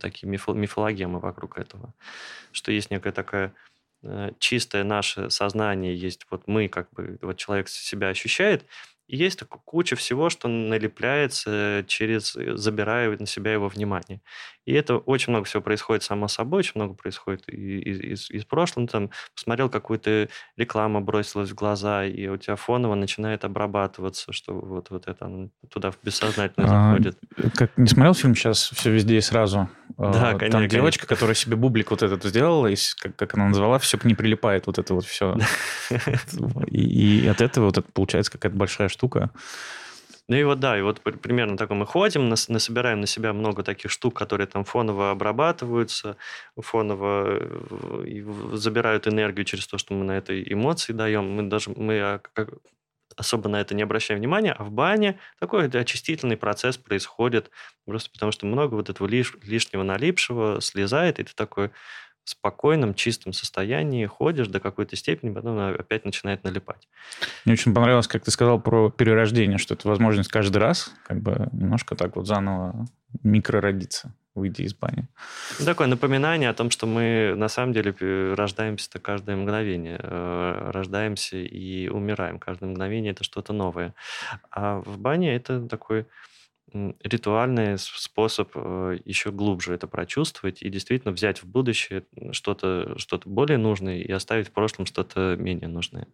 такие 0.00 0.28
мифологемы 0.28 1.18
вокруг 1.18 1.58
этого. 1.58 1.92
Что 2.52 2.70
есть 2.70 2.90
некая 2.90 3.12
такая 3.12 3.52
чистое 4.38 4.84
наше 4.84 5.30
сознание 5.30 5.96
есть, 5.96 6.26
вот 6.30 6.44
мы, 6.46 6.68
как 6.68 6.90
бы, 6.92 7.18
вот 7.22 7.36
человек 7.38 7.68
себя 7.68 8.08
ощущает, 8.08 8.66
и 9.06 9.16
есть 9.16 9.38
такая 9.38 9.60
куча 9.64 9.96
всего, 9.96 10.30
что 10.30 10.48
налепляется 10.48 11.84
через, 11.86 12.34
э, 12.36 12.56
забирая 12.56 13.16
на 13.18 13.26
себя 13.26 13.52
его 13.52 13.68
внимание. 13.68 14.20
И 14.64 14.72
это 14.72 14.96
очень 14.96 15.30
много 15.30 15.44
всего 15.44 15.62
происходит 15.62 16.02
само 16.02 16.26
собой, 16.26 16.60
очень 16.60 16.72
много 16.76 16.94
происходит 16.94 17.46
из, 17.48 18.00
из, 18.00 18.30
из 18.30 18.44
прошлого. 18.44 18.88
Там 18.88 19.10
посмотрел 19.34 19.68
какую-то 19.68 20.28
рекламу, 20.56 21.00
бросилась 21.00 21.50
в 21.50 21.54
глаза, 21.54 22.06
и 22.06 22.28
у 22.28 22.38
тебя 22.38 22.56
фоново 22.56 22.94
начинает 22.94 23.44
обрабатываться, 23.44 24.32
что 24.32 24.54
вот, 24.54 24.88
вот 24.88 25.06
это 25.06 25.50
туда 25.70 25.92
бессознательно 26.02 26.66
а, 26.66 26.92
заходит. 26.92 27.18
Как, 27.54 27.76
не 27.76 27.86
смотрел 27.86 28.14
фильм 28.14 28.34
«Сейчас 28.34 28.70
все 28.70 28.90
везде 28.90 29.18
и 29.18 29.20
сразу»? 29.20 29.68
Да, 29.98 30.30
а, 30.30 30.38
конечно. 30.38 30.60
Там 30.60 30.68
девочка, 30.68 31.06
которая 31.06 31.34
себе 31.34 31.56
бублик 31.56 31.90
вот 31.90 32.02
этот 32.02 32.24
сделала, 32.24 32.66
и, 32.66 32.76
как, 33.00 33.14
как 33.16 33.34
она 33.34 33.48
назвала, 33.48 33.78
все 33.78 33.98
к 33.98 34.04
ней 34.04 34.14
прилипает, 34.14 34.66
вот 34.66 34.78
это 34.78 34.94
вот 34.94 35.04
все. 35.04 35.36
И, 36.66 37.20
и 37.20 37.26
от 37.26 37.40
этого 37.40 37.66
вот 37.66 37.78
это 37.78 37.86
получается 37.92 38.32
какая-то 38.32 38.56
большая 38.56 38.88
штука. 38.94 39.30
Ну 40.26 40.36
и 40.36 40.44
вот 40.44 40.58
да, 40.58 40.78
и 40.78 40.80
вот 40.80 41.02
примерно 41.02 41.58
так 41.58 41.68
мы 41.70 41.84
ходим, 41.84 42.30
нас, 42.30 42.48
насобираем 42.48 43.00
на 43.00 43.06
себя 43.06 43.34
много 43.34 43.62
таких 43.62 43.90
штук, 43.90 44.16
которые 44.16 44.46
там 44.46 44.64
фоново 44.64 45.10
обрабатываются, 45.10 46.16
фоново 46.56 47.40
э, 47.40 48.56
забирают 48.56 49.06
энергию 49.06 49.44
через 49.44 49.66
то, 49.66 49.76
что 49.76 49.92
мы 49.92 50.04
на 50.04 50.12
этой 50.16 50.42
эмоции 50.50 50.94
даем. 50.94 51.30
Мы 51.30 51.42
даже 51.42 51.70
мы 51.76 52.00
а, 52.00 52.20
особо 53.16 53.48
на 53.48 53.60
это 53.60 53.74
не 53.74 53.82
обращаем 53.82 54.18
внимания, 54.18 54.52
а 54.52 54.64
в 54.64 54.70
бане 54.70 55.18
такой 55.38 55.68
очистительный 55.68 56.36
процесс 56.38 56.78
происходит, 56.78 57.50
просто 57.84 58.10
потому 58.10 58.32
что 58.32 58.46
много 58.46 58.74
вот 58.74 58.88
этого 58.88 59.06
лиш, 59.06 59.34
лишнего 59.42 59.82
налипшего 59.82 60.60
слезает, 60.62 61.18
и 61.18 61.24
ты 61.24 61.34
такой 61.34 61.70
спокойном, 62.24 62.94
чистом 62.94 63.32
состоянии 63.32 64.06
ходишь 64.06 64.48
до 64.48 64.60
какой-то 64.60 64.96
степени, 64.96 65.32
потом 65.32 65.58
опять 65.58 66.04
начинает 66.04 66.44
налипать. 66.44 66.88
Мне 67.44 67.52
очень 67.52 67.74
понравилось, 67.74 68.08
как 68.08 68.24
ты 68.24 68.30
сказал 68.30 68.60
про 68.60 68.90
перерождение, 68.90 69.58
что 69.58 69.74
это 69.74 69.88
возможность 69.88 70.30
каждый 70.30 70.58
раз 70.58 70.92
как 71.06 71.20
бы 71.20 71.48
немножко 71.52 71.94
так 71.96 72.16
вот 72.16 72.26
заново 72.26 72.86
микрородиться, 73.22 74.12
выйти 74.34 74.62
из 74.62 74.74
бани. 74.74 75.06
Такое 75.64 75.86
напоминание 75.86 76.48
о 76.48 76.54
том, 76.54 76.70
что 76.70 76.86
мы 76.86 77.34
на 77.36 77.48
самом 77.48 77.72
деле 77.72 77.94
рождаемся-то 78.34 78.98
каждое 78.98 79.36
мгновение. 79.36 80.00
Э, 80.02 80.70
рождаемся 80.72 81.36
и 81.36 81.88
умираем. 81.88 82.38
Каждое 82.38 82.70
мгновение 82.70 83.12
это 83.12 83.22
что-то 83.22 83.52
новое. 83.52 83.94
А 84.50 84.80
в 84.80 84.98
бане 84.98 85.36
это 85.36 85.60
такой 85.68 86.06
ритуальный 87.02 87.78
способ 87.78 88.50
э, 88.54 88.98
еще 89.04 89.30
глубже 89.30 89.74
это 89.74 89.86
прочувствовать 89.86 90.62
и 90.62 90.68
действительно 90.68 91.12
взять 91.12 91.42
в 91.42 91.46
будущее 91.46 92.04
что-то 92.32 92.98
что 92.98 93.20
более 93.24 93.58
нужное 93.58 93.98
и 94.00 94.10
оставить 94.10 94.48
в 94.48 94.52
прошлом 94.52 94.86
что-то 94.86 95.36
менее 95.38 95.68
нужное. 95.68 96.08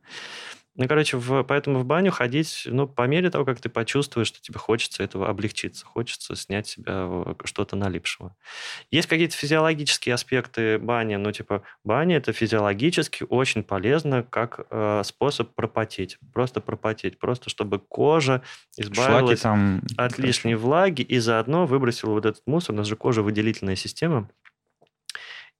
Ну, 0.77 0.87
короче, 0.87 1.17
в, 1.17 1.43
поэтому 1.43 1.81
в 1.81 1.85
баню 1.85 2.13
ходить, 2.13 2.63
ну, 2.67 2.87
по 2.87 3.07
мере 3.07 3.29
того, 3.29 3.45
как 3.45 3.61
ты 3.61 3.69
почувствуешь, 3.69 4.29
что 4.29 4.41
тебе 4.41 4.59
хочется 4.59 5.03
этого 5.03 5.29
облегчиться, 5.29 5.85
хочется 5.85 6.37
снять 6.37 6.69
себя 6.69 7.35
что-то 7.45 7.75
налипшего. 7.77 8.37
Есть 8.91 9.09
какие-то 9.09 9.35
физиологические 9.35 10.15
аспекты 10.15 10.79
бани, 10.79 11.17
ну, 11.17 11.33
типа, 11.33 11.65
баня 11.85 12.17
это 12.17 12.33
физиологически 12.33 13.27
очень 13.29 13.65
полезно 13.65 14.23
как 14.23 14.67
э, 14.71 15.03
способ 15.05 15.55
пропотеть, 15.55 16.19
просто 16.33 16.61
пропотеть, 16.61 17.19
просто 17.19 17.51
чтобы 17.51 17.81
кожа 17.81 18.43
избавилась 18.77 19.41
там, 19.41 19.83
от 19.97 20.19
лишней 20.19 20.55
влаги 20.55 21.03
и 21.03 21.19
заодно 21.19 21.67
выбросила 21.67 22.13
вот 22.13 22.27
этот 22.27 22.47
мусор, 22.47 22.75
у 22.75 22.79
нас 22.79 22.87
же 22.87 22.97
кожа 22.97 23.23
выделительная 23.23 23.77
система, 23.77 24.31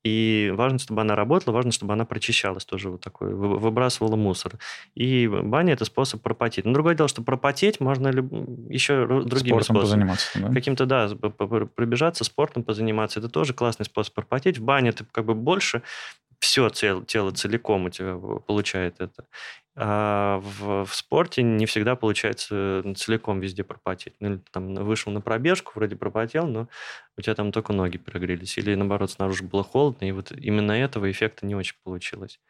и 0.03 0.53
важно, 0.55 0.79
чтобы 0.79 1.03
она 1.03 1.15
работала, 1.15 1.55
важно, 1.55 1.73
чтобы 1.73 1.93
она 1.93 2.05
прочищалась 2.05 2.65
тоже 2.65 2.89
вот 2.91 3.03
такой, 3.03 3.35
выбрасывала 3.35 4.17
мусор. 4.17 4.55
И 4.95 5.29
баня– 5.29 5.73
это 5.75 5.85
способ 5.85 6.23
пропотеть. 6.23 6.65
Но 6.65 6.73
другое 6.73 6.95
дело, 6.95 7.09
что 7.09 7.23
пропотеть 7.23 7.81
можно 7.81 8.09
еще 8.09 9.07
другими 9.07 9.61
спортом 9.61 9.77
способами. 9.77 9.81
позаниматься, 9.81 10.39
да? 10.41 10.53
Каким-то, 10.53 10.87
да, 10.87 11.09
пробежаться, 11.75 12.25
спортом 12.25 12.63
позаниматься. 12.63 13.21
Это 13.21 13.29
тоже 13.29 13.53
классный 13.53 13.85
способ 13.85 14.15
пропотеть. 14.15 14.59
В 14.59 14.63
бане 14.63 14.93
ты 14.93 15.05
как 15.05 15.27
бы 15.27 15.35
больше 15.35 15.83
все 16.41 16.71
тело, 16.71 17.31
целиком 17.33 17.85
у 17.85 17.91
тебя 17.91 18.17
получает 18.17 18.97
это. 19.01 19.27
А 19.77 20.41
в, 20.41 20.85
в 20.85 20.95
спорте 20.95 21.43
не 21.43 21.65
всегда 21.65 21.95
получается 21.95 22.83
целиком 22.97 23.41
везде 23.41 23.63
пропотеть. 23.63 24.15
Ну, 24.21 24.31
или 24.31 24.41
там 24.51 24.75
вышел 24.75 25.13
на 25.13 25.21
пробежку, 25.21 25.73
вроде 25.75 25.97
пропотел, 25.97 26.47
но 26.47 26.69
у 27.17 27.21
тебя 27.21 27.35
там 27.35 27.53
только 27.53 27.73
ноги 27.73 27.97
прогрелись. 27.97 28.59
Или 28.59 28.75
наоборот, 28.75 29.13
снаружи 29.13 29.45
было 29.45 29.63
холодно, 29.63 30.05
и 30.05 30.13
вот 30.13 30.33
именно 30.33 30.73
этого 30.73 31.11
эффекта 31.11 31.47
не 31.47 31.55
очень 31.55 31.77
получилось. 31.85 32.41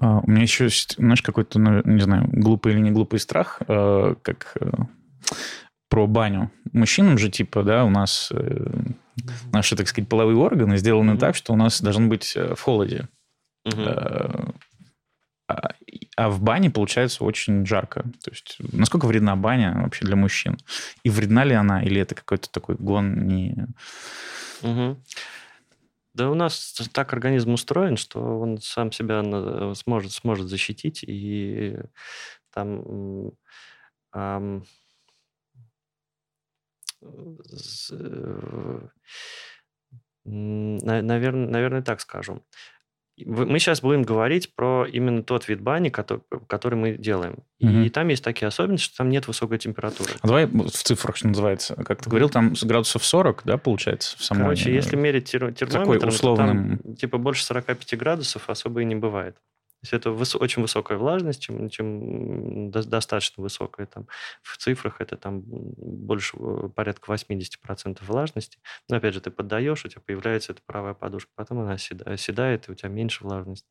А, 0.00 0.20
у 0.20 0.30
меня 0.30 0.42
еще 0.42 0.64
есть, 0.64 0.96
знаешь, 0.96 1.22
какой-то, 1.22 1.58
ну, 1.58 1.82
не 1.84 2.00
знаю, 2.00 2.28
глупый 2.30 2.72
или 2.72 2.80
не 2.80 2.90
глупый 2.90 3.18
страх, 3.18 3.60
э, 3.66 4.14
как 4.22 4.56
э, 4.60 4.70
про 5.88 6.06
баню. 6.06 6.50
Мужчинам 6.72 7.18
же, 7.18 7.28
типа, 7.28 7.62
да, 7.62 7.84
у 7.84 7.90
нас 7.90 8.30
э, 8.32 8.66
наши, 9.52 9.76
так 9.76 9.88
сказать, 9.88 10.08
половые 10.08 10.36
органы 10.36 10.76
сделаны 10.76 11.12
mm-hmm. 11.12 11.18
так, 11.18 11.34
что 11.34 11.52
у 11.52 11.56
нас 11.56 11.80
должен 11.80 12.08
быть 12.08 12.34
в 12.34 12.60
холоде. 12.60 13.08
Mm-hmm. 13.66 14.54
А, 15.46 15.74
а 16.16 16.30
в 16.30 16.40
бане 16.40 16.70
получается 16.70 17.24
очень 17.24 17.66
жарко. 17.66 18.02
То 18.22 18.30
есть 18.30 18.56
насколько 18.72 19.06
вредна 19.06 19.36
баня 19.36 19.74
вообще 19.82 20.04
для 20.04 20.16
мужчин? 20.16 20.58
И 21.02 21.10
вредна 21.10 21.44
ли 21.44 21.54
она, 21.54 21.82
или 21.82 22.00
это 22.00 22.14
какой-то 22.14 22.50
такой 22.50 22.76
гон 22.76 23.26
не... 23.26 23.66
Угу. 24.62 24.96
Да 26.14 26.30
у 26.30 26.34
нас 26.34 26.74
так 26.92 27.12
организм 27.12 27.52
устроен, 27.52 27.96
что 27.96 28.40
он 28.40 28.58
сам 28.60 28.92
себя 28.92 29.22
сможет, 29.74 30.12
сможет 30.12 30.46
защитить, 30.46 31.04
и 31.06 31.76
там 32.52 33.32
эм, 34.14 34.64
наверное, 40.24 41.48
наверное, 41.48 41.82
так 41.82 42.00
скажем. 42.00 42.42
Мы 43.16 43.60
сейчас 43.60 43.80
будем 43.80 44.02
говорить 44.02 44.56
про 44.56 44.84
именно 44.86 45.22
тот 45.22 45.46
вид 45.46 45.60
бани, 45.60 45.88
который, 45.88 46.22
который 46.48 46.74
мы 46.74 46.96
делаем. 46.96 47.44
Угу. 47.60 47.70
И 47.70 47.88
там 47.88 48.08
есть 48.08 48.24
такие 48.24 48.48
особенности, 48.48 48.86
что 48.86 48.96
там 48.98 49.08
нет 49.08 49.28
высокой 49.28 49.58
температуры. 49.58 50.10
А 50.20 50.26
давай 50.26 50.46
в 50.46 50.70
цифрах, 50.70 51.16
что 51.16 51.28
называется. 51.28 51.76
Как 51.76 52.02
ты 52.02 52.10
говорил, 52.10 52.28
там 52.28 52.54
градусов 52.62 53.04
40, 53.04 53.42
да, 53.44 53.56
получается, 53.56 54.18
в 54.18 54.24
самой... 54.24 54.42
Короче, 54.42 54.74
если 54.74 54.96
мерить 54.96 55.30
термометром, 55.30 56.08
условным... 56.08 56.78
то 56.78 56.82
там 56.82 56.96
типа 56.96 57.18
больше 57.18 57.44
45 57.44 57.96
градусов 57.96 58.50
особо 58.50 58.82
и 58.82 58.84
не 58.84 58.96
бывает. 58.96 59.36
Есть 59.84 59.92
это 59.94 60.10
выс- 60.10 60.36
очень 60.38 60.62
высокая 60.62 60.98
влажность, 60.98 61.42
чем, 61.42 61.68
чем 61.70 62.70
до- 62.70 62.84
достаточно 62.84 63.42
высокая. 63.42 63.86
Там, 63.86 64.06
в 64.42 64.56
цифрах 64.58 65.00
это 65.00 65.16
там 65.16 65.42
больше 65.44 66.36
э, 66.38 66.68
порядка 66.74 67.10
80% 67.10 68.08
влажности. 68.08 68.58
Но 68.88 68.96
опять 68.96 69.14
же, 69.14 69.20
ты 69.20 69.30
поддаешь, 69.30 69.84
у 69.84 69.88
тебя 69.88 70.02
появляется 70.04 70.52
эта 70.52 70.62
правая 70.66 70.94
подушка, 70.94 71.30
потом 71.36 71.60
она 71.60 71.74
оседает, 71.74 72.68
и 72.68 72.72
у 72.72 72.74
тебя 72.74 72.88
меньше 72.88 73.24
влажность. 73.24 73.66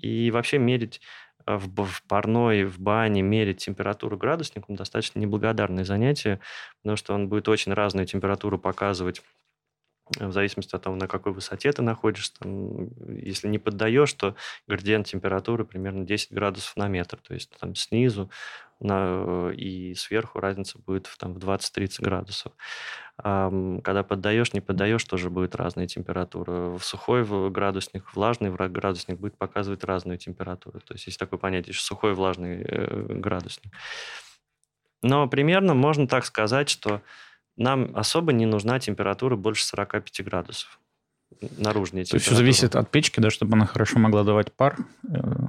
И 0.00 0.30
вообще 0.30 0.58
мерить 0.58 1.00
э, 1.46 1.56
в, 1.56 1.84
в 1.84 2.02
парной, 2.08 2.64
в 2.64 2.78
бане, 2.80 3.22
мерить 3.22 3.58
температуру 3.64 4.16
градусником 4.16 4.76
достаточно 4.76 5.18
неблагодарное 5.20 5.84
занятие, 5.84 6.40
потому 6.82 6.96
что 6.96 7.14
он 7.14 7.28
будет 7.28 7.48
очень 7.48 7.72
разную 7.72 8.06
температуру 8.06 8.58
показывать 8.58 9.22
в 10.18 10.32
зависимости 10.32 10.74
от 10.74 10.82
того, 10.82 10.96
на 10.96 11.08
какой 11.08 11.32
высоте 11.32 11.72
ты 11.72 11.82
находишься. 11.82 12.32
Там, 12.38 12.88
если 13.16 13.48
не 13.48 13.58
поддаешь, 13.58 14.12
то 14.12 14.36
градиент 14.66 15.06
температуры 15.06 15.64
примерно 15.64 16.04
10 16.04 16.32
градусов 16.32 16.76
на 16.76 16.88
метр. 16.88 17.18
То 17.18 17.34
есть 17.34 17.50
там 17.58 17.74
снизу 17.74 18.30
на, 18.78 19.50
и 19.50 19.94
сверху 19.94 20.38
разница 20.38 20.78
будет 20.78 21.06
в, 21.06 21.16
там, 21.18 21.34
в 21.34 21.38
20-30 21.38 22.02
градусов. 22.02 22.52
Когда 23.16 24.04
поддаешь, 24.06 24.52
не 24.52 24.60
поддаешь, 24.60 25.04
тоже 25.04 25.30
будет 25.30 25.54
разная 25.56 25.86
температура. 25.86 26.76
В 26.76 26.84
сухой 26.84 27.24
градусник, 27.50 28.14
влажный 28.14 28.50
градусник 28.50 29.18
будет 29.18 29.36
показывать 29.36 29.82
разную 29.84 30.18
температуру. 30.18 30.80
То 30.80 30.94
есть 30.94 31.06
есть 31.06 31.18
такое 31.18 31.38
понятие, 31.38 31.72
что 31.72 31.84
сухой 31.84 32.14
влажный 32.14 32.62
э, 32.62 33.06
градусник. 33.08 33.72
Но 35.02 35.28
примерно 35.28 35.74
можно 35.74 36.06
так 36.06 36.24
сказать, 36.24 36.68
что 36.68 37.00
нам 37.56 37.90
особо 37.94 38.32
не 38.32 38.46
нужна 38.46 38.78
температура 38.78 39.36
больше 39.36 39.64
45 39.64 40.24
градусов. 40.24 40.78
Температура. 41.40 42.10
То 42.10 42.16
есть 42.16 42.26
все 42.26 42.34
зависит 42.34 42.76
от 42.76 42.90
печки, 42.90 43.20
да, 43.20 43.30
чтобы 43.30 43.54
она 43.54 43.66
хорошо 43.66 43.98
могла 43.98 44.24
давать 44.24 44.52
пар? 44.52 44.76
Э. 45.08 45.48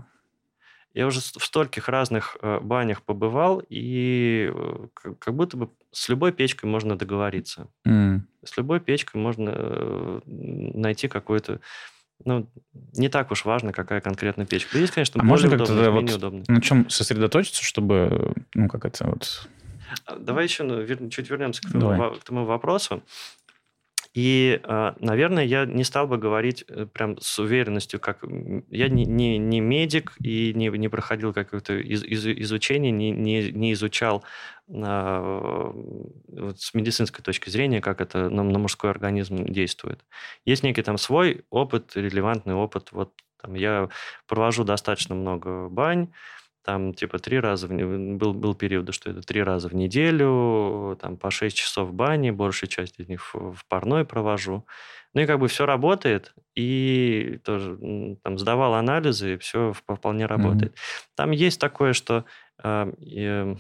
Я 0.93 1.05
уже 1.05 1.20
в 1.20 1.45
стольких 1.45 1.89
разных 1.89 2.38
э, 2.41 2.60
банях 2.60 3.03
побывал, 3.03 3.62
и 3.70 4.51
э, 4.51 4.88
как 5.20 5.36
будто 5.36 5.58
бы 5.58 5.70
с 5.91 6.10
любой 6.10 6.32
печкой 6.32 6.70
можно 6.70 6.97
договориться. 6.97 7.68
Mm. 7.88 8.22
С 8.43 8.58
любой 8.58 8.80
печкой 8.80 9.22
можно 9.22 10.22
найти 10.26 11.08
какой-то 11.08 11.60
ну, 12.26 12.49
не 12.93 13.10
так 13.10 13.32
уж 13.32 13.45
важно, 13.45 13.72
какая 13.74 14.01
конкретно 14.01 14.45
печка. 14.45 14.78
Есть, 14.78 14.93
конечно, 14.93 15.22
а 15.22 15.24
можно 15.24 15.53
удобные, 15.53 15.89
вот 15.91 16.10
удобные. 16.10 16.43
На 16.47 16.62
чем 16.62 16.89
сосредоточиться, 16.89 17.64
чтобы, 17.64 18.34
ну, 18.55 18.68
как 18.68 18.86
это 18.86 19.08
вот 19.08 19.47
давай 20.17 20.45
еще 20.45 20.63
ну, 20.63 20.85
чуть 21.09 21.29
вернемся 21.29 21.61
к 21.61 21.71
тому, 21.71 22.15
к 22.15 22.23
тому 22.23 22.45
вопросу. 22.45 23.03
И, 24.17 24.59
а, 24.63 24.95
наверное, 24.99 25.43
я 25.43 25.65
не 25.65 25.83
стал 25.83 26.07
бы 26.07 26.17
говорить 26.17 26.65
э, 26.67 26.88
прям 26.88 27.19
с 27.21 27.38
уверенностью, 27.38 27.99
как 27.99 28.23
я 28.69 28.89
не, 28.89 29.05
не, 29.05 29.38
не 29.38 29.59
медик 29.59 30.15
и 30.19 30.53
не, 30.55 30.69
не 30.69 30.88
проходил 30.88 31.33
какое-то 31.33 31.77
из, 31.77 32.03
из, 32.03 32.25
изучение, 32.25 32.91
не, 32.91 33.11
не, 33.11 33.51
не 33.51 33.73
изучал 33.73 34.23
а, 34.73 35.71
вот 36.29 36.59
с 36.59 36.73
медицинской 36.73 37.23
точки 37.23 37.51
зрения, 37.51 37.79
как 37.79 38.01
это 38.01 38.31
на, 38.31 38.41
на 38.41 38.57
мужской 38.57 38.89
организм 38.89 39.45
действует. 39.45 40.03
Есть 40.45 40.63
некий 40.63 40.81
там 40.81 40.97
свой 40.97 41.45
опыт, 41.51 41.91
релевантный 41.95 42.55
опыт. 42.55 42.91
Вот 42.93 43.13
там 43.39 43.53
я 43.53 43.88
провожу 44.25 44.63
достаточно 44.63 45.13
много 45.13 45.69
бань, 45.69 46.11
там 46.68 46.93
типа 46.93 47.18
три 47.18 47.39
раза, 47.39 47.65
в, 47.65 48.18
был, 48.18 48.34
был 48.34 48.53
период, 48.53 48.93
что 48.93 49.09
это 49.09 49.22
три 49.22 49.41
раза 49.41 49.70
в 49.70 49.74
неделю, 49.74 50.97
там 51.01 51.15
по 51.15 51.32
6 51.32 51.55
часов 51.55 51.88
в 51.88 51.93
бане, 51.93 52.34
большая 52.34 52.70
часть 52.70 52.99
из 52.99 53.07
них 53.07 53.34
в, 53.34 53.65
парной 53.70 54.03
провожу. 54.03 54.65
Ну 55.13 55.22
и 55.22 55.26
как 55.26 55.39
бы 55.39 55.47
все 55.47 55.65
работает, 55.65 56.34
и 56.55 57.39
тоже 57.45 58.18
там 58.22 58.38
сдавал 58.38 58.74
анализы, 58.74 59.36
и 59.36 59.38
все 59.38 59.72
вполне 59.72 60.26
работает. 60.26 60.74
Mm-hmm. 60.74 61.15
Там 61.15 61.32
есть 61.32 61.61
такое, 61.61 61.93
что 61.93 62.26
э, 62.61 62.91
э, 63.15 63.55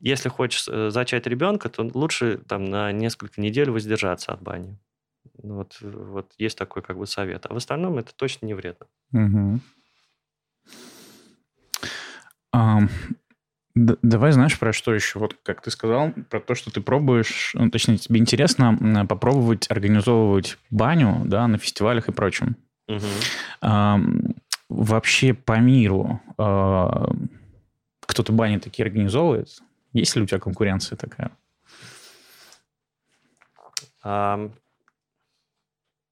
если 0.00 0.28
хочешь 0.28 0.68
э, 0.68 0.90
зачать 0.90 1.26
ребенка, 1.26 1.70
то 1.70 1.90
лучше 1.94 2.36
там 2.46 2.66
на 2.66 2.92
несколько 2.92 3.40
недель 3.40 3.70
воздержаться 3.70 4.32
от 4.32 4.42
бани. 4.42 4.78
Вот, 5.42 5.78
вот 5.80 6.30
есть 6.36 6.58
такой 6.58 6.82
как 6.82 6.98
бы 6.98 7.06
совет. 7.06 7.46
А 7.46 7.54
в 7.54 7.56
остальном 7.56 7.96
это 7.96 8.14
точно 8.14 8.44
не 8.44 8.52
вредно. 8.52 8.86
Mm-hmm. 9.14 9.60
А, 12.52 12.80
давай, 13.74 14.32
знаешь, 14.32 14.58
про 14.58 14.72
что 14.72 14.94
еще? 14.94 15.18
Вот 15.18 15.36
как 15.42 15.62
ты 15.62 15.70
сказал, 15.70 16.12
про 16.30 16.40
то, 16.40 16.54
что 16.54 16.70
ты 16.70 16.80
пробуешь, 16.80 17.52
ну, 17.54 17.70
точнее, 17.70 17.96
тебе 17.98 18.20
интересно 18.20 19.06
попробовать 19.08 19.70
организовывать 19.70 20.58
баню, 20.70 21.22
да, 21.24 21.46
на 21.46 21.58
фестивалях 21.58 22.08
и 22.08 22.12
прочем. 22.12 22.56
Угу. 22.88 23.06
А, 23.62 23.98
вообще 24.68 25.34
по 25.34 25.58
миру 25.58 26.20
а, 26.36 27.10
кто-то 28.00 28.32
бани 28.32 28.58
такие 28.58 28.84
организовывает? 28.84 29.48
Есть 29.92 30.16
ли 30.16 30.22
у 30.22 30.26
тебя 30.26 30.38
конкуренция 30.38 30.96
такая? 30.96 31.30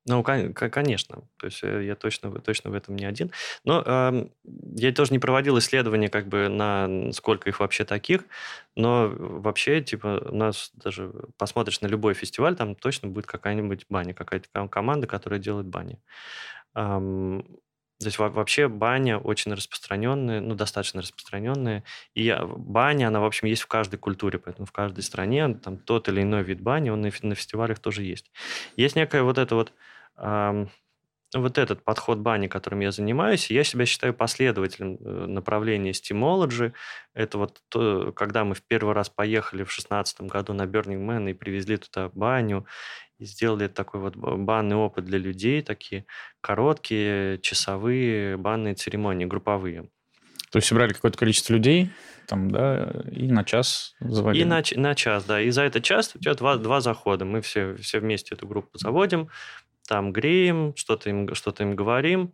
Ну, 0.06 0.22
конечно. 0.22 1.22
То 1.36 1.46
есть 1.46 1.62
э, 1.62 1.84
я 1.84 1.94
точно, 1.94 2.30
точно 2.40 2.70
в 2.70 2.74
этом 2.74 2.96
не 2.96 3.04
один. 3.04 3.32
Но 3.64 3.82
э, 3.84 4.26
я 4.76 4.92
тоже 4.92 5.12
не 5.12 5.18
проводил 5.18 5.58
исследования, 5.58 6.08
как 6.08 6.26
бы, 6.28 6.48
на 6.48 7.12
сколько 7.12 7.50
их 7.50 7.60
вообще 7.60 7.84
таких. 7.84 8.24
Но 8.76 9.08
вообще, 9.10 9.82
типа, 9.82 10.22
у 10.30 10.34
нас 10.34 10.70
даже 10.74 11.12
посмотришь 11.36 11.82
на 11.82 11.86
любой 11.86 12.14
фестиваль, 12.14 12.56
там 12.56 12.74
точно 12.74 13.08
будет 13.08 13.26
какая-нибудь 13.26 13.86
баня, 13.90 14.14
какая-то 14.14 14.68
команда, 14.68 15.06
которая 15.06 15.38
делает 15.38 15.66
бани. 15.66 15.98
То 18.00 18.06
есть 18.06 18.18
вообще 18.18 18.66
баня 18.68 19.18
очень 19.18 19.52
распространенная, 19.52 20.40
ну, 20.40 20.54
достаточно 20.54 21.02
распространенная. 21.02 21.84
И 22.14 22.34
баня, 22.56 23.08
она, 23.08 23.20
в 23.20 23.24
общем, 23.24 23.46
есть 23.46 23.60
в 23.60 23.66
каждой 23.66 23.98
культуре, 23.98 24.38
поэтому 24.38 24.64
в 24.64 24.72
каждой 24.72 25.02
стране 25.02 25.54
там 25.54 25.76
тот 25.76 26.08
или 26.08 26.22
иной 26.22 26.42
вид 26.42 26.62
бани, 26.62 26.88
он 26.88 27.02
на, 27.02 27.10
фестивалях 27.10 27.78
тоже 27.78 28.02
есть. 28.02 28.30
Есть 28.76 28.96
некая 28.96 29.22
вот 29.22 29.36
эта 29.36 29.54
вот 29.54 29.72
вот 31.32 31.58
этот 31.58 31.84
подход 31.84 32.18
бани, 32.18 32.48
которым 32.48 32.80
я 32.80 32.90
занимаюсь, 32.90 33.50
я 33.50 33.62
себя 33.62 33.86
считаю 33.86 34.12
последователем 34.14 34.96
э, 34.96 35.26
направления 35.26 35.92
Steamology. 35.92 36.72
Это 37.14 37.38
вот 37.38 37.62
то, 37.68 38.12
когда 38.12 38.44
мы 38.44 38.54
в 38.54 38.62
первый 38.62 38.94
раз 38.94 39.08
поехали 39.08 39.62
в 39.62 39.66
2016 39.68 40.22
году 40.22 40.54
на 40.54 40.62
Burning 40.62 41.06
Man 41.06 41.30
и 41.30 41.34
привезли 41.34 41.76
туда 41.76 42.10
баню, 42.12 42.66
и 43.20 43.26
сделали 43.26 43.68
такой 43.68 44.00
вот 44.00 44.16
банный 44.16 44.76
опыт 44.76 45.04
для 45.04 45.18
людей, 45.18 45.60
такие 45.62 46.06
короткие, 46.40 47.38
часовые 47.38 48.38
банные 48.38 48.74
церемонии, 48.74 49.26
групповые. 49.26 49.90
То 50.50 50.56
есть 50.56 50.66
собрали 50.66 50.94
какое-то 50.94 51.18
количество 51.18 51.52
людей, 51.52 51.90
там, 52.26 52.50
да, 52.50 52.90
и 53.12 53.30
на 53.30 53.44
час 53.44 53.94
заводили. 54.00 54.42
И 54.42 54.46
на, 54.46 54.62
на 54.76 54.94
час, 54.94 55.24
да. 55.24 55.40
И 55.40 55.50
за 55.50 55.62
этот 55.62 55.84
час 55.84 56.16
у 56.16 56.18
тебя 56.18 56.34
два, 56.34 56.56
два 56.56 56.80
захода. 56.80 57.24
Мы 57.24 57.42
все, 57.42 57.76
все 57.76 58.00
вместе 58.00 58.34
эту 58.34 58.48
группу 58.48 58.78
заводим, 58.78 59.28
там 59.86 60.12
греем, 60.12 60.72
что-то 60.76 61.10
им, 61.10 61.34
что 61.34 61.54
им 61.58 61.76
говорим, 61.76 62.32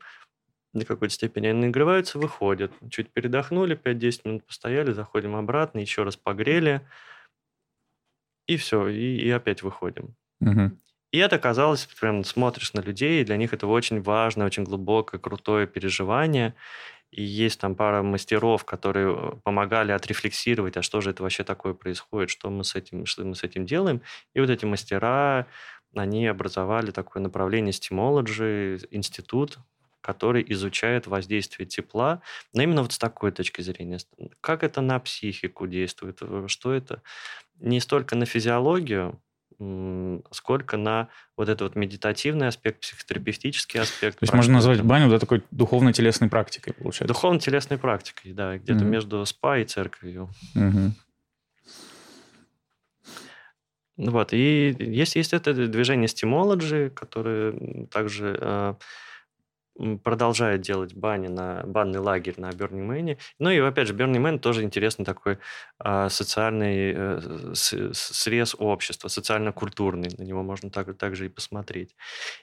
до 0.72 0.86
какой-то 0.86 1.14
степени 1.14 1.48
они 1.48 1.66
нагреваются, 1.66 2.18
выходят. 2.18 2.72
Чуть 2.90 3.10
передохнули, 3.10 3.76
5-10 3.76 4.20
минут 4.24 4.46
постояли, 4.46 4.92
заходим 4.92 5.34
обратно, 5.34 5.80
еще 5.80 6.04
раз 6.04 6.16
погрели, 6.16 6.82
и 8.46 8.56
все, 8.56 8.86
и, 8.88 9.16
и 9.18 9.30
опять 9.30 9.62
выходим. 9.62 10.14
Угу. 10.40 10.72
И 11.12 11.18
это 11.18 11.38
казалось, 11.38 11.86
прям 12.00 12.24
смотришь 12.24 12.74
на 12.74 12.80
людей, 12.80 13.22
и 13.22 13.24
для 13.24 13.36
них 13.36 13.52
это 13.52 13.66
очень 13.66 14.02
важное, 14.02 14.46
очень 14.46 14.64
глубокое, 14.64 15.20
крутое 15.20 15.66
переживание. 15.66 16.54
И 17.10 17.22
есть 17.22 17.60
там 17.60 17.74
пара 17.76 18.02
мастеров, 18.02 18.64
которые 18.64 19.14
э, 19.16 19.32
помогали 19.44 19.92
отрефлексировать, 19.92 20.76
а 20.76 20.82
что 20.82 21.00
же 21.00 21.10
это 21.10 21.22
вообще 21.22 21.44
такое 21.44 21.72
происходит, 21.72 22.30
что 22.30 22.50
мы 22.50 22.64
с 22.64 22.74
этим, 22.74 23.06
что 23.06 23.24
мы 23.24 23.34
с 23.34 23.44
этим 23.44 23.64
делаем. 23.64 24.02
И 24.34 24.40
вот 24.40 24.50
эти 24.50 24.64
мастера, 24.64 25.46
они 25.94 26.26
образовали 26.26 26.90
такое 26.90 27.22
направление 27.22 27.72
Steamology, 27.72 28.86
институт, 28.90 29.58
который 30.00 30.44
изучает 30.48 31.06
воздействие 31.06 31.66
тепла, 31.66 32.22
но 32.52 32.62
именно 32.62 32.82
вот 32.82 32.92
с 32.92 32.98
такой 32.98 33.32
точки 33.32 33.62
зрения. 33.62 33.98
Как 34.40 34.62
это 34.62 34.80
на 34.80 34.98
психику 35.00 35.66
действует, 35.66 36.18
э, 36.20 36.44
что 36.48 36.72
это 36.72 37.02
не 37.58 37.80
столько 37.80 38.16
на 38.16 38.26
физиологию, 38.26 39.20
сколько 40.30 40.76
на 40.76 41.08
вот 41.36 41.48
этот 41.48 41.62
вот 41.62 41.76
медитативный 41.76 42.48
аспект, 42.48 42.80
психотерапевтический 42.80 43.80
аспект. 43.80 44.18
То 44.18 44.24
есть 44.24 44.34
можно 44.34 44.54
назвать 44.54 44.82
баню 44.82 45.08
да, 45.08 45.18
такой 45.18 45.42
духовно-телесной 45.50 46.28
практикой, 46.28 46.74
получается? 46.74 47.14
Духовно-телесной 47.14 47.78
практикой, 47.78 48.32
да, 48.32 48.58
где-то 48.58 48.80
угу. 48.80 48.90
между 48.90 49.24
спа 49.24 49.58
и 49.58 49.64
церковью. 49.64 50.28
Угу. 50.54 50.92
Вот, 53.96 54.34
и 54.34 54.76
есть, 54.78 55.16
есть 55.16 55.32
это 55.32 55.54
движение 55.54 56.06
Steamology, 56.06 56.90
которое 56.90 57.86
также 57.86 58.76
э, 59.78 59.96
продолжает 59.96 60.60
делать 60.60 60.94
бани 60.94 61.28
на 61.28 61.62
банный 61.64 62.00
лагерь 62.00 62.34
на 62.38 62.50
Burning 62.50 62.86
Man. 62.86 63.18
Ну 63.38 63.50
и 63.50 63.58
опять 63.58 63.88
же, 63.88 63.94
Burning 63.94 64.22
Man 64.22 64.38
тоже 64.38 64.62
интересный 64.62 65.04
такой 65.04 65.38
а, 65.78 66.08
социальный 66.08 66.94
а, 66.96 67.52
срез 67.54 68.56
общества, 68.58 69.08
социально-культурный. 69.08 70.10
На 70.18 70.22
него 70.22 70.42
можно 70.42 70.70
так, 70.70 70.96
также 70.96 71.26
и 71.26 71.28
посмотреть. 71.28 71.96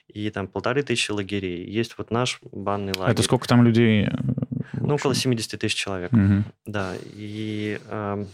И 0.08 0.30
там 0.30 0.48
полторы 0.48 0.82
тысячи 0.82 1.10
лагерей. 1.10 1.64
Есть 1.68 1.96
вот 1.98 2.10
наш 2.10 2.38
банный 2.42 2.92
лагерь. 2.96 3.12
Это 3.12 3.22
сколько 3.22 3.48
там 3.48 3.62
людей 3.62 4.08
Ну, 4.72 4.94
около 4.94 5.14
70 5.14 5.60
тысяч 5.60 5.74
человек. 5.74 6.12
Угу. 6.12 6.44
Да, 6.66 6.94
и, 7.14 7.78
э, 7.88 8.24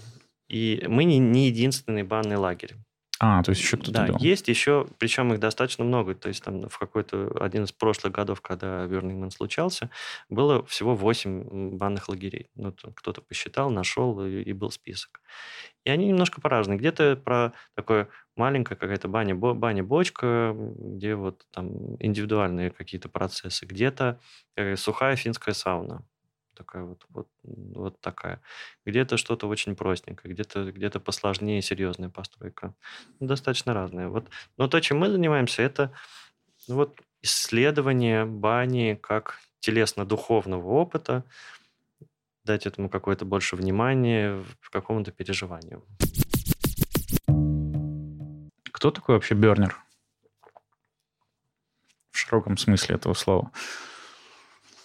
и 0.49 0.85
мы 0.89 1.05
не, 1.05 1.19
не 1.19 1.49
единственный 1.49 2.03
банный 2.03 2.37
лагерь. 2.37 2.75
А, 3.23 3.43
то 3.43 3.51
есть 3.51 3.61
еще 3.61 3.77
кто-то 3.77 3.93
Да, 3.93 4.07
был. 4.07 4.17
есть 4.19 4.49
еще, 4.49 4.87
причем 4.99 5.33
их 5.35 5.41
достаточно 5.41 5.85
много. 5.85 6.15
То 6.15 6.29
есть 6.29 6.43
там 6.43 6.69
в 6.71 6.79
какой-то 6.79 7.31
один 7.39 7.65
из 7.65 7.73
прошлых 7.73 8.15
годов, 8.15 8.41
когда 8.41 8.87
Burning 8.87 9.31
случался, 9.31 9.91
было 10.31 10.65
всего 10.65 10.95
8 10.97 11.77
банных 11.77 12.09
лагерей. 12.09 12.51
Ну, 12.55 12.73
кто-то 12.73 13.21
посчитал, 13.21 13.71
нашел, 13.71 14.25
и, 14.25 14.41
и 14.43 14.53
был 14.55 14.71
список. 14.71 15.21
И 15.85 15.91
они 15.91 16.07
немножко 16.07 16.41
по-разному. 16.41 16.79
Где-то 16.79 17.17
про 17.17 17.53
такое 17.75 18.09
маленькая 18.37 18.77
какая-то 18.77 19.09
баня, 19.09 19.35
баня-бочка, 19.35 20.55
где 20.57 21.15
вот 21.15 21.45
там 21.51 21.97
индивидуальные 22.01 22.71
какие-то 22.71 23.11
процессы. 23.11 23.67
Где-то 23.67 24.19
э, 24.57 24.77
сухая 24.77 25.17
финская 25.17 25.55
сауна 25.55 26.05
такая 26.61 26.83
вот, 26.83 27.07
вот, 27.09 27.29
вот 27.43 28.01
такая. 28.01 28.43
Где-то 28.85 29.17
что-то 29.17 29.49
очень 29.49 29.75
простенькое, 29.75 30.35
где-то 30.35 30.71
где 30.73 30.91
посложнее 30.91 31.63
серьезная 31.63 32.11
постройка. 32.11 32.75
Ну, 33.19 33.27
достаточно 33.27 33.73
разная. 33.73 34.09
Вот. 34.09 34.29
Но 34.59 34.69
то, 34.69 34.79
чем 34.81 34.99
мы 34.99 35.11
занимаемся, 35.11 35.63
это 35.63 35.91
ну, 36.69 36.75
вот 36.75 37.01
исследование 37.23 38.27
бани 38.27 38.99
как 39.01 39.39
телесно-духовного 39.61 40.67
опыта, 40.67 41.25
дать 42.45 42.67
этому 42.67 42.91
какое-то 42.91 43.25
больше 43.25 43.57
внимания 43.57 44.45
в 44.61 44.71
какому-то 44.71 45.13
переживанию. 45.13 45.83
Кто 48.71 48.91
такой 48.91 49.15
вообще 49.15 49.35
бернер? 49.35 49.79
В 52.11 52.19
широком 52.19 52.59
смысле 52.59 52.97
этого 52.97 53.15
слова. 53.15 53.51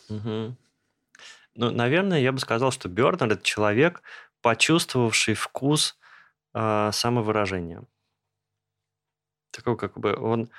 Угу. 0.10 0.56
Ну, 1.56 1.72
наверное, 1.72 2.20
я 2.20 2.32
бы 2.32 2.40
сказал, 2.40 2.72
что 2.72 2.90
Бернер– 2.90 3.32
это 3.32 3.44
человек, 3.44 4.02
почувствовавший 4.42 5.36
вкус 5.36 5.98
э, 6.54 6.90
самовыражения. 6.92 7.84
Такой 9.52 9.78
как 9.78 9.98
бы 9.98 10.16
он... 10.16 10.50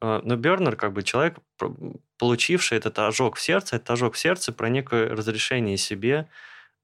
Э, 0.00 0.20
но 0.22 0.36
Бернер 0.36 0.76
как 0.76 0.92
бы 0.92 1.02
человек, 1.02 1.38
получивший 2.18 2.78
этот 2.78 2.98
ожог 3.00 3.36
в 3.36 3.40
сердце, 3.40 3.76
этот 3.76 3.90
ожог 3.90 4.14
в 4.14 4.18
сердце 4.18 4.52
про 4.52 4.68
некое 4.68 5.08
разрешение 5.08 5.76
себе 5.76 6.28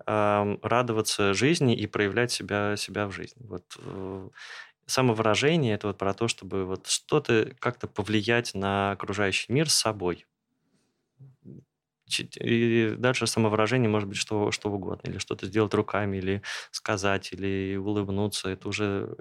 э, 0.04 0.56
радоваться 0.62 1.32
жизни 1.32 1.76
и 1.76 1.86
проявлять 1.86 2.32
себя, 2.32 2.76
себя 2.76 3.06
в 3.06 3.12
жизни. 3.12 3.46
Вот 3.46 3.64
э, 3.78 4.28
самовыражение– 4.86 5.74
это 5.76 5.86
вот 5.86 5.98
про 5.98 6.12
то, 6.12 6.26
чтобы 6.26 6.64
вот 6.64 6.88
что-то 6.88 7.52
как-то 7.60 7.86
повлиять 7.86 8.52
на 8.54 8.90
окружающий 8.92 9.52
мир 9.52 9.70
с 9.70 9.74
собой– 9.74 10.26
и 12.18 12.94
дальше 12.98 13.26
самовыражение 13.26 13.88
может 13.88 14.08
быть 14.08 14.18
что, 14.18 14.50
что 14.50 14.70
угодно. 14.70 15.08
Или 15.10 15.18
что-то 15.18 15.46
сделать 15.46 15.74
руками, 15.74 16.16
или 16.16 16.42
сказать, 16.72 17.32
или 17.32 17.76
улыбнуться. 17.76 18.48
Это 18.48 18.68
уже 18.68 19.16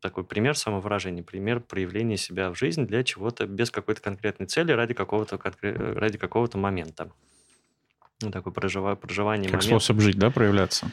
такой 0.00 0.24
пример 0.24 0.56
самовыражения, 0.56 1.22
пример 1.22 1.60
проявления 1.60 2.16
себя 2.16 2.50
в 2.50 2.58
жизнь 2.58 2.86
для 2.86 3.02
чего-то 3.02 3.46
без 3.46 3.70
какой-то 3.70 4.02
конкретной 4.02 4.46
цели 4.46 4.72
ради 4.72 4.94
какого-то, 4.94 5.40
ради 5.62 6.18
какого-то 6.18 6.58
момента. 6.58 7.10
Такое 8.32 8.52
проживание, 8.52 8.96
проживание 8.96 9.44
Как 9.48 9.62
момента. 9.62 9.84
способ 9.84 10.00
жить, 10.00 10.18
да, 10.18 10.30
проявляться? 10.30 10.90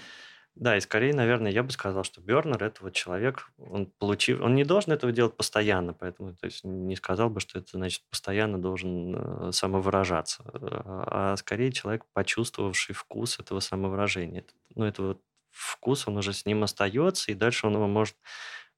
Да, 0.56 0.78
и 0.78 0.80
скорее, 0.80 1.14
наверное, 1.14 1.52
я 1.52 1.64
бы 1.64 1.72
сказал, 1.72 2.06
что 2.06 2.22
Бернер 2.22 2.64
это 2.64 2.82
вот 2.82 2.94
человек, 2.94 3.52
он 3.58 3.88
получив, 4.00 4.40
он 4.40 4.56
не 4.56 4.64
должен 4.64 4.94
этого 4.94 5.12
делать 5.12 5.36
постоянно, 5.36 5.94
поэтому 5.94 6.34
то 6.34 6.46
есть 6.46 6.64
не 6.64 6.96
сказал 6.96 7.30
бы, 7.30 7.42
что 7.42 7.60
это 7.60 7.72
значит 7.74 8.04
постоянно 8.10 8.58
должен 8.58 9.16
э, 9.16 9.52
самовыражаться, 9.52 10.44
а, 10.46 11.34
а 11.34 11.38
скорее 11.38 11.74
человек, 11.74 12.06
почувствовавший 12.14 12.96
вкус 12.96 13.38
этого 13.38 13.60
самовыражения. 13.60 14.46
Ну, 14.76 14.86
это 14.86 15.02
вот 15.02 15.22
вкус, 15.52 16.08
он 16.08 16.18
уже 16.18 16.32
с 16.32 16.46
ним 16.46 16.64
остается, 16.64 17.34
и 17.34 17.36
дальше 17.36 17.68
он 17.68 17.74
его 17.74 17.88
может 17.88 18.16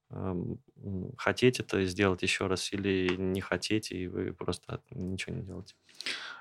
э, 0.09 0.35
хотеть 1.15 1.59
это 1.59 1.85
сделать 1.85 2.23
еще 2.23 2.47
раз 2.47 2.73
или 2.73 3.15
не 3.17 3.41
хотеть, 3.41 3.91
и 3.91 4.07
вы 4.07 4.33
просто 4.33 4.81
ничего 4.89 5.35
не 5.35 5.43
делаете. 5.43 5.75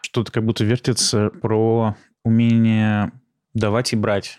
Что-то 0.00 0.32
как 0.32 0.46
будто 0.46 0.64
вертится 0.64 1.28
про 1.28 1.94
умение 2.24 3.12
давать 3.52 3.92
и 3.92 3.96
брать 3.96 4.38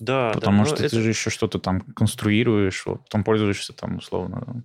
да, 0.00 0.32
Потому 0.32 0.64
да, 0.64 0.70
что 0.70 0.84
это... 0.84 0.96
ты 0.96 1.02
же 1.02 1.08
еще 1.10 1.30
что-то 1.30 1.58
там 1.58 1.80
конструируешь, 1.80 2.84
вот, 2.86 3.04
потом 3.04 3.22
пользуешься 3.22 3.72
там 3.74 3.98
условно 3.98 4.64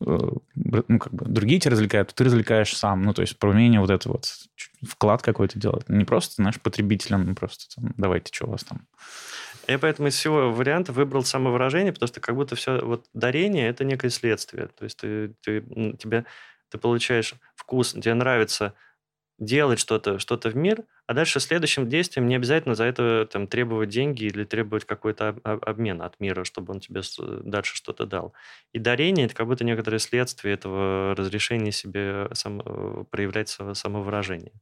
э, 0.00 0.30
ну, 0.54 0.98
как 0.98 1.12
бы 1.14 1.24
другие 1.24 1.58
тебя 1.58 1.72
развлекают, 1.72 2.14
ты 2.14 2.24
развлекаешь 2.24 2.76
сам. 2.76 3.02
Ну, 3.02 3.14
то 3.14 3.22
есть 3.22 3.38
про 3.38 3.50
умение 3.50 3.80
вот 3.80 3.90
это 3.90 4.08
вот 4.10 4.28
вклад 4.86 5.22
какой-то 5.22 5.58
делать. 5.58 5.88
Не 5.88 6.04
просто, 6.04 6.34
знаешь, 6.36 6.60
потребителям, 6.60 7.24
ну, 7.26 7.34
просто 7.34 7.74
там, 7.74 7.94
давайте, 7.96 8.32
что 8.32 8.46
у 8.46 8.50
вас 8.50 8.64
там. 8.64 8.86
Я 9.66 9.78
поэтому 9.78 10.08
из 10.08 10.14
всего 10.14 10.52
варианта 10.52 10.92
выбрал 10.92 11.24
самовыражение, 11.24 11.92
потому 11.92 12.08
что 12.08 12.20
как 12.20 12.36
будто 12.36 12.54
все, 12.54 12.80
вот 12.84 13.06
дарение– 13.14 13.68
это 13.70 13.84
некое 13.84 14.10
следствие. 14.10 14.68
То 14.68 14.84
есть 14.84 14.98
ты, 14.98 15.34
ты, 15.42 15.62
тебе, 15.98 16.24
ты 16.70 16.78
получаешь 16.78 17.34
вкус, 17.56 17.92
тебе 17.92 18.14
нравится 18.14 18.74
делать 19.38 19.78
что-то 19.78 20.18
что 20.18 20.38
в 20.38 20.56
мир, 20.56 20.84
а 21.06 21.14
дальше 21.14 21.40
следующим 21.40 21.88
действием 21.88 22.26
не 22.26 22.36
обязательно 22.36 22.74
за 22.74 22.84
это 22.84 23.28
там, 23.30 23.46
требовать 23.46 23.90
деньги 23.90 24.24
или 24.24 24.44
требовать 24.44 24.84
какой-то 24.84 25.36
обмен 25.42 26.02
от 26.02 26.18
мира, 26.20 26.44
чтобы 26.44 26.72
он 26.72 26.80
тебе 26.80 27.02
дальше 27.44 27.76
что-то 27.76 28.06
дал. 28.06 28.32
И 28.72 28.78
дарение– 28.78 29.24
это 29.26 29.34
как 29.34 29.46
будто 29.46 29.64
некоторое 29.64 29.98
следствие 29.98 30.54
этого 30.54 31.14
разрешения 31.14 31.72
себе 31.72 32.28
сам, 32.32 32.62
э, 32.64 33.04
проявлять 33.10 33.48
самовыражение 33.48 34.52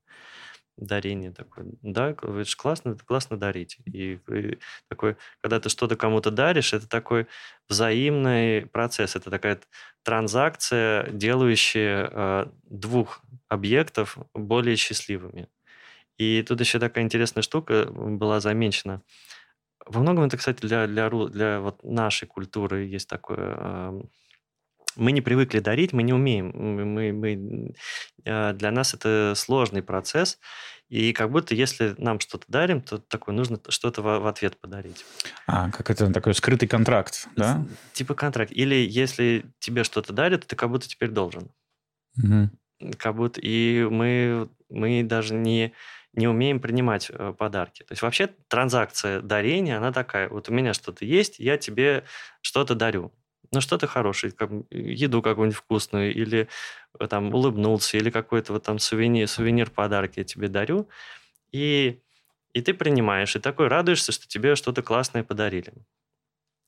дарение 0.76 1.32
такое. 1.32 1.66
Да, 1.82 2.10
это 2.10 2.44
же 2.44 2.56
классно, 2.56 2.90
это 2.90 3.04
классно 3.04 3.36
дарить. 3.36 3.78
И, 3.86 4.18
и 4.28 4.58
такой, 4.88 5.16
когда 5.40 5.60
ты 5.60 5.68
что-то 5.68 5.96
кому-то 5.96 6.30
даришь, 6.30 6.72
это 6.72 6.88
такой 6.88 7.26
взаимный 7.68 8.66
процесс, 8.66 9.16
это 9.16 9.30
такая 9.30 9.60
транзакция, 10.02 11.10
делающая 11.10 12.08
э, 12.10 12.46
двух 12.64 13.22
объектов 13.48 14.18
более 14.34 14.76
счастливыми. 14.76 15.48
И 16.18 16.42
тут 16.42 16.60
еще 16.60 16.78
такая 16.78 17.04
интересная 17.04 17.42
штука 17.42 17.86
была 17.90 18.40
замечена. 18.40 19.02
Во 19.86 20.00
многом 20.00 20.24
это, 20.24 20.36
кстати, 20.36 20.60
для, 20.60 20.86
для, 20.86 21.10
для 21.10 21.60
вот 21.60 21.82
нашей 21.84 22.26
культуры 22.26 22.84
есть 22.84 23.08
такое... 23.08 23.56
Э, 23.56 24.00
мы 24.96 25.12
не 25.12 25.20
привыкли 25.20 25.60
дарить, 25.60 25.92
мы 25.92 26.02
не 26.02 26.12
умеем. 26.12 26.52
Мы, 26.54 27.12
мы, 27.12 27.74
э, 28.24 28.52
для 28.52 28.70
нас 28.70 28.94
это 28.94 29.34
сложный 29.36 29.82
процесс. 29.82 30.38
И 30.88 31.12
как 31.12 31.30
будто 31.30 31.54
если 31.54 31.94
нам 31.98 32.20
что-то 32.20 32.44
дарим, 32.48 32.80
то 32.80 32.98
такое 32.98 33.34
нужно 33.34 33.58
что-то 33.68 34.02
в, 34.02 34.20
в 34.20 34.26
ответ 34.26 34.58
подарить. 34.60 35.04
А, 35.46 35.70
как 35.70 35.90
это 35.90 36.12
такой 36.12 36.34
скрытый 36.34 36.68
контракт, 36.68 37.26
да? 37.36 37.64
Типа 37.92 38.14
контракт. 38.14 38.52
Или 38.52 38.74
если 38.74 39.46
тебе 39.58 39.84
что-то 39.84 40.12
дарят, 40.12 40.46
ты 40.46 40.56
как 40.56 40.70
будто 40.70 40.88
теперь 40.88 41.10
должен. 41.10 41.50
Угу. 42.22 42.50
Как 42.98 43.16
будто... 43.16 43.40
И 43.40 43.86
мы, 43.90 44.48
мы 44.68 45.02
даже 45.02 45.34
не 45.34 45.72
не 46.16 46.28
умеем 46.28 46.60
принимать 46.60 47.10
э, 47.10 47.34
подарки. 47.36 47.82
То 47.82 47.92
есть 47.92 48.02
вообще 48.02 48.28
транзакция 48.48 49.20
дарения, 49.20 49.76
она 49.76 49.92
такая. 49.92 50.28
Вот 50.28 50.48
у 50.48 50.52
меня 50.52 50.72
что-то 50.72 51.04
есть, 51.04 51.38
я 51.38 51.56
тебе 51.58 52.04
что-то 52.40 52.74
дарю. 52.74 53.12
Ну, 53.54 53.60
что-то 53.60 53.86
хорошее, 53.86 54.32
как, 54.32 54.50
еду 54.70 55.22
какую-нибудь 55.22 55.56
вкусную, 55.58 56.14
или 56.14 56.48
э, 56.98 57.06
там 57.08 57.34
улыбнулся, 57.34 57.96
или 57.96 58.10
какой-то 58.10 58.52
вот 58.52 58.64
там 58.64 58.78
сувенир, 58.78 59.28
сувенир 59.28 59.70
подарок 59.70 60.16
я 60.16 60.24
тебе 60.24 60.48
дарю. 60.48 60.88
И, 61.52 62.00
и 62.54 62.62
ты 62.62 62.74
принимаешь, 62.74 63.36
и 63.36 63.40
такой 63.40 63.68
радуешься, 63.68 64.12
что 64.12 64.26
тебе 64.28 64.56
что-то 64.56 64.82
классное 64.82 65.24
подарили. 65.24 65.72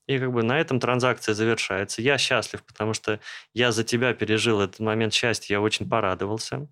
И 0.07 0.19
как 0.19 0.31
бы 0.31 0.41
на 0.43 0.59
этом 0.59 0.79
транзакция 0.79 1.35
завершается. 1.35 2.01
Я 2.01 2.17
счастлив, 2.17 2.63
потому 2.63 2.93
что 2.93 3.19
я 3.53 3.71
за 3.71 3.83
тебя 3.83 4.13
пережил 4.13 4.61
этот 4.61 4.79
момент 4.79 5.13
счастья, 5.13 5.55
я 5.55 5.61
очень 5.61 5.89
порадовался. 5.89 6.67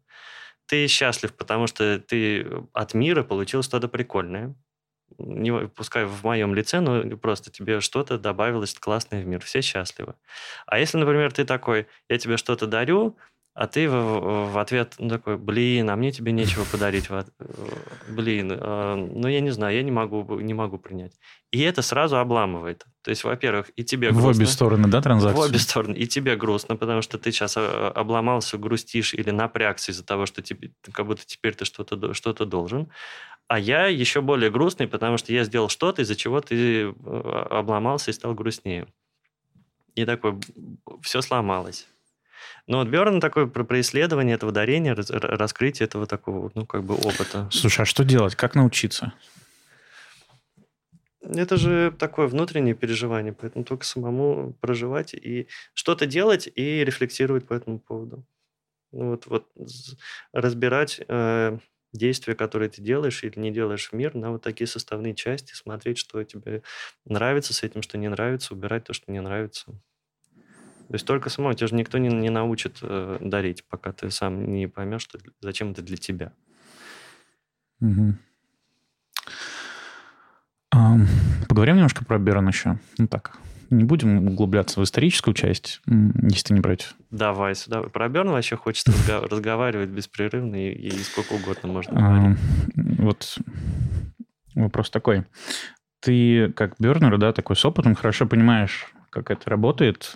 Ты 0.68 0.88
счастлив, 0.88 1.36
потому 1.36 1.68
что 1.68 1.99
ты 1.99 2.47
от 2.74 2.93
мира 2.93 3.24
получил 3.24 3.61
что-то 3.61 3.88
прикольное. 3.89 4.55
Не, 5.17 5.67
пускай 5.67 6.05
в 6.05 6.23
моем 6.23 6.53
лице, 6.53 6.79
но 6.79 7.17
просто 7.17 7.51
тебе 7.51 7.79
что-то 7.79 8.17
добавилось 8.17 8.73
классное 8.73 9.23
в 9.23 9.27
мир. 9.27 9.43
Все 9.43 9.61
счастливы. 9.61 10.15
А 10.65 10.79
если, 10.79 10.97
например, 10.97 11.31
ты 11.31 11.45
такой, 11.45 11.87
я 12.09 12.17
тебе 12.17 12.37
что-то 12.37 12.67
дарю, 12.67 13.17
а 13.55 13.67
ты 13.67 13.89
в, 13.89 14.51
в 14.51 14.57
ответ 14.57 14.95
ну, 14.99 15.07
такой, 15.07 15.37
блин, 15.37 15.89
а 15.89 15.95
мне 15.95 16.11
тебе 16.11 16.33
нечего 16.33 16.65
подарить. 16.71 17.07
Блин, 18.09 18.51
э, 18.51 18.95
ну 18.95 19.29
я 19.29 19.39
не 19.39 19.49
знаю, 19.51 19.75
я 19.77 19.81
не 19.81 19.91
могу, 19.91 20.39
не 20.41 20.53
могу 20.53 20.77
принять. 20.77 21.13
И 21.51 21.61
это 21.61 21.81
сразу 21.81 22.17
обламывает. 22.17 22.85
То 23.01 23.11
есть, 23.11 23.23
во-первых, 23.23 23.71
и 23.77 23.85
тебе 23.85 24.09
грустно. 24.09 24.33
В 24.33 24.35
обе 24.35 24.45
стороны, 24.45 24.87
да, 24.89 25.01
транзакции? 25.01 25.37
В 25.37 25.39
обе 25.39 25.59
стороны. 25.59 25.95
И 25.95 26.05
тебе 26.05 26.35
грустно, 26.35 26.75
потому 26.75 27.01
что 27.01 27.17
ты 27.17 27.31
сейчас 27.31 27.55
э, 27.55 27.61
обломался, 27.95 28.57
грустишь 28.57 29.13
или 29.13 29.29
напрягся 29.29 29.93
из-за 29.93 30.05
того, 30.05 30.25
что 30.25 30.41
тебе, 30.41 30.71
как 30.91 31.05
будто 31.05 31.25
теперь 31.25 31.55
ты 31.55 31.63
что-то 31.63 32.13
что 32.13 32.33
должен. 32.33 32.89
А 33.47 33.59
я 33.59 33.87
еще 33.87 34.21
более 34.21 34.49
грустный, 34.49 34.87
потому 34.87 35.17
что 35.17 35.31
я 35.31 35.43
сделал 35.43 35.69
что-то, 35.69 36.01
из-за 36.01 36.15
чего 36.15 36.41
ты 36.41 36.87
э, 36.87 36.91
обломался 36.91 38.11
и 38.11 38.13
стал 38.13 38.33
грустнее. 38.33 38.87
И 39.93 40.05
такой, 40.05 40.39
все 41.01 41.21
сломалось. 41.21 41.87
Но 42.67 42.79
вот 42.79 42.87
Берн 42.87 43.21
такой 43.21 43.47
про, 43.47 43.63
про 43.63 43.79
исследование 43.81 44.35
этого 44.35 44.51
дарения, 44.51 44.95
раскрытие 44.95 45.85
этого 45.85 46.07
такого, 46.07 46.51
ну, 46.55 46.65
как 46.65 46.83
бы 46.83 46.95
опыта. 46.95 47.47
Слушай, 47.51 47.81
а 47.81 47.85
что 47.85 48.03
делать? 48.03 48.35
Как 48.35 48.55
научиться? 48.55 49.13
Это 51.21 51.57
же 51.57 51.93
такое 51.97 52.27
внутреннее 52.27 52.75
переживание, 52.75 53.33
поэтому 53.33 53.63
только 53.63 53.85
самому 53.85 54.53
проживать 54.59 55.13
и 55.13 55.47
что-то 55.73 56.05
делать 56.05 56.47
и 56.53 56.83
рефлексировать 56.83 57.47
по 57.47 57.53
этому 57.53 57.79
поводу. 57.79 58.25
Ну, 58.91 59.09
вот, 59.11 59.25
вот 59.27 59.47
разбирать 60.33 61.01
э, 61.07 61.57
действия, 61.97 62.35
которые 62.35 62.69
ты 62.69 62.81
делаешь 62.81 63.23
или 63.23 63.39
не 63.39 63.51
делаешь 63.51 63.89
в 63.89 63.93
мир, 63.93 64.15
на 64.15 64.31
вот 64.31 64.41
такие 64.43 64.67
составные 64.67 65.15
части, 65.15 65.53
смотреть, 65.53 65.97
что 65.97 66.23
тебе 66.23 66.61
нравится 67.05 67.53
с 67.53 67.63
этим, 67.63 67.81
что 67.81 67.97
не 67.97 68.09
нравится, 68.09 68.53
убирать 68.53 68.85
то, 68.85 68.93
что 68.93 69.11
не 69.11 69.21
нравится. 69.21 69.65
То 70.87 70.93
есть 70.93 71.05
только 71.05 71.29
самому, 71.29 71.53
тебя 71.55 71.67
же 71.67 71.75
никто 71.75 71.97
не, 71.97 72.09
не 72.09 72.29
научит 72.29 72.77
э, 72.81 73.17
дарить, 73.19 73.63
пока 73.65 73.91
ты 73.91 74.11
сам 74.11 74.53
не 74.53 74.67
поймешь, 74.67 75.01
что, 75.01 75.17
зачем 75.41 75.71
это 75.71 75.81
для 75.81 75.97
тебя. 75.97 76.33
Угу. 77.81 78.15
Um, 80.75 81.07
поговорим 81.47 81.75
немножко 81.75 82.03
про 82.05 82.19
Берн 82.19 82.47
еще. 82.47 82.77
Ну 82.97 83.07
так, 83.07 83.37
не 83.70 83.84
будем 83.84 84.28
углубляться 84.28 84.80
в 84.80 84.84
историческую 84.84 85.34
часть, 85.34 85.82
если 85.88 86.47
ты 86.47 86.53
не 86.53 86.61
против. 86.61 86.95
Давай 87.11 87.55
сюда. 87.55 87.82
Про 87.82 88.09
Берн 88.09 88.30
вообще 88.30 88.55
хочется 88.55 88.93
разговаривать 89.30 89.89
беспрерывно 89.89 90.55
и, 90.55 90.89
сколько 90.99 91.34
угодно 91.34 91.70
можно 91.70 91.93
говорить. 91.99 92.39
Вот 92.76 93.38
вопрос 94.55 94.89
такой. 94.89 95.26
Ты 96.01 96.51
как 96.51 96.76
Бернер, 96.80 97.18
да, 97.18 97.34
такой 97.34 97.55
с 97.55 97.66
опытом, 97.66 97.95
хорошо 97.95 98.28
понимаешь, 98.28 98.88
как 99.09 99.32
это 99.32 99.49
работает. 99.49 100.16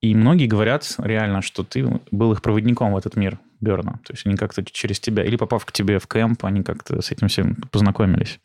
И 0.00 0.14
многие 0.14 0.46
говорят 0.46 0.86
реально, 0.98 1.42
что 1.42 1.64
ты 1.64 2.00
был 2.10 2.32
их 2.32 2.42
проводником 2.42 2.92
в 2.92 2.96
этот 2.96 3.16
мир 3.16 3.38
Берна. 3.60 3.92
То 4.04 4.12
есть 4.12 4.26
они 4.26 4.36
как-то 4.36 4.64
через 4.64 5.00
тебя, 5.00 5.24
или 5.24 5.36
попав 5.36 5.64
к 5.64 5.72
тебе 5.72 5.98
в 5.98 6.06
кемп, 6.06 6.44
они 6.44 6.62
как-то 6.62 7.00
с 7.00 7.10
этим 7.10 7.28
всем 7.28 7.56
познакомились. 7.70 8.38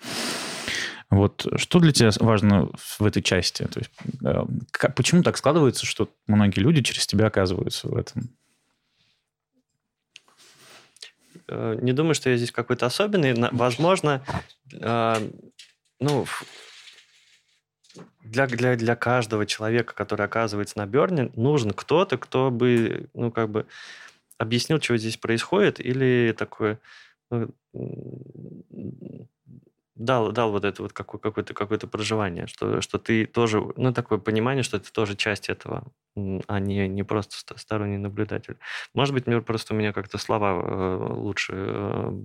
Вот 1.12 1.46
что 1.58 1.80
для 1.80 1.92
тебя 1.92 2.10
важно 2.22 2.70
в 2.78 3.04
этой 3.04 3.22
части? 3.22 3.64
То 3.64 3.80
есть, 3.80 3.92
э, 4.24 4.46
как, 4.72 4.96
почему 4.96 5.24
так 5.24 5.36
складывается, 5.38 5.86
что 5.86 6.10
многие 6.26 6.62
люди 6.62 6.82
через 6.82 7.06
тебя 7.06 7.28
оказываются 7.28 7.90
в 7.90 7.98
этом? 7.98 8.30
Э, 11.50 11.78
не 11.82 11.92
думаю, 11.92 12.16
что 12.16 12.30
я 12.30 12.38
здесь 12.38 12.54
какой-то 12.54 12.86
особенный. 12.86 13.34
Возможно, 13.52 14.24
э, 14.72 15.30
ну, 16.00 16.26
для, 18.24 18.48
для, 18.48 18.78
для 18.78 18.96
каждого 18.96 19.46
человека, 19.46 19.94
который 19.94 20.26
оказывается 20.26 20.78
на 20.78 20.86
Берне, 20.86 21.30
нужен 21.36 21.72
кто-то, 21.72 22.18
кто 22.18 22.52
бы, 22.52 23.10
ну, 23.14 23.32
как 23.32 23.50
бы 23.50 23.66
объяснил, 24.38 24.82
что 24.82 24.96
здесь 24.96 25.18
происходит, 25.18 25.82
или 25.82 26.34
такое 26.38 26.80
ну, 27.30 27.50
дал, 30.02 30.32
дал 30.32 30.52
вот 30.52 30.66
это 30.66 30.82
вот 30.82 30.94
какое, 30.94 31.20
какое-то, 31.20 31.54
какое-то 31.54 31.88
проживание, 31.88 32.48
что, 32.48 32.82
что 32.82 32.98
ты 32.98 33.26
тоже, 33.26 33.62
ну, 33.78 33.94
такое 33.94 34.18
понимание, 34.18 34.64
что 34.64 34.80
ты 34.80 34.92
тоже 34.92 35.16
часть 35.16 35.50
этого, 35.50 35.92
а 36.48 36.60
не, 36.60 36.88
не 36.88 37.04
просто 37.04 37.58
сторонний 37.58 37.98
наблюдатель. 37.98 38.58
Может 38.94 39.14
быть, 39.14 39.28
мне 39.28 39.42
просто 39.42 39.74
у 39.74 39.78
меня 39.78 39.94
как-то 39.94 40.18
слова 40.18 40.62
э, 40.62 41.14
лучше 41.14 41.54
э, 41.56 42.24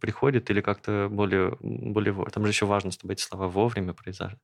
приходят 0.00 0.50
или 0.50 0.60
как-то 0.60 1.08
более, 1.10 1.56
более... 1.60 2.14
Там 2.26 2.44
же 2.44 2.50
еще 2.50 2.66
важно, 2.66 2.90
чтобы 2.90 3.14
эти 3.14 3.22
слова 3.22 3.48
вовремя 3.48 3.94
произошли, 3.94 4.38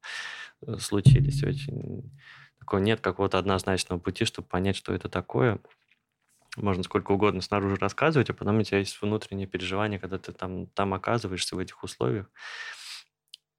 э, 0.66 0.76
случились. 0.78 1.44
Очень... 1.44 2.10
Такого 2.58 2.80
нет 2.80 3.00
какого-то 3.00 3.38
однозначного 3.38 3.98
пути, 3.98 4.24
чтобы 4.24 4.48
понять, 4.48 4.76
что 4.76 4.94
это 4.94 5.08
такое 5.08 5.58
можно 6.56 6.82
сколько 6.82 7.12
угодно 7.12 7.40
снаружи 7.40 7.76
рассказывать, 7.76 8.30
а 8.30 8.34
потом 8.34 8.58
у 8.58 8.62
тебя 8.62 8.78
есть 8.78 9.00
внутреннее 9.00 9.46
переживание, 9.46 9.98
когда 9.98 10.18
ты 10.18 10.32
там, 10.32 10.66
там 10.68 10.94
оказываешься 10.94 11.56
в 11.56 11.58
этих 11.58 11.82
условиях. 11.82 12.30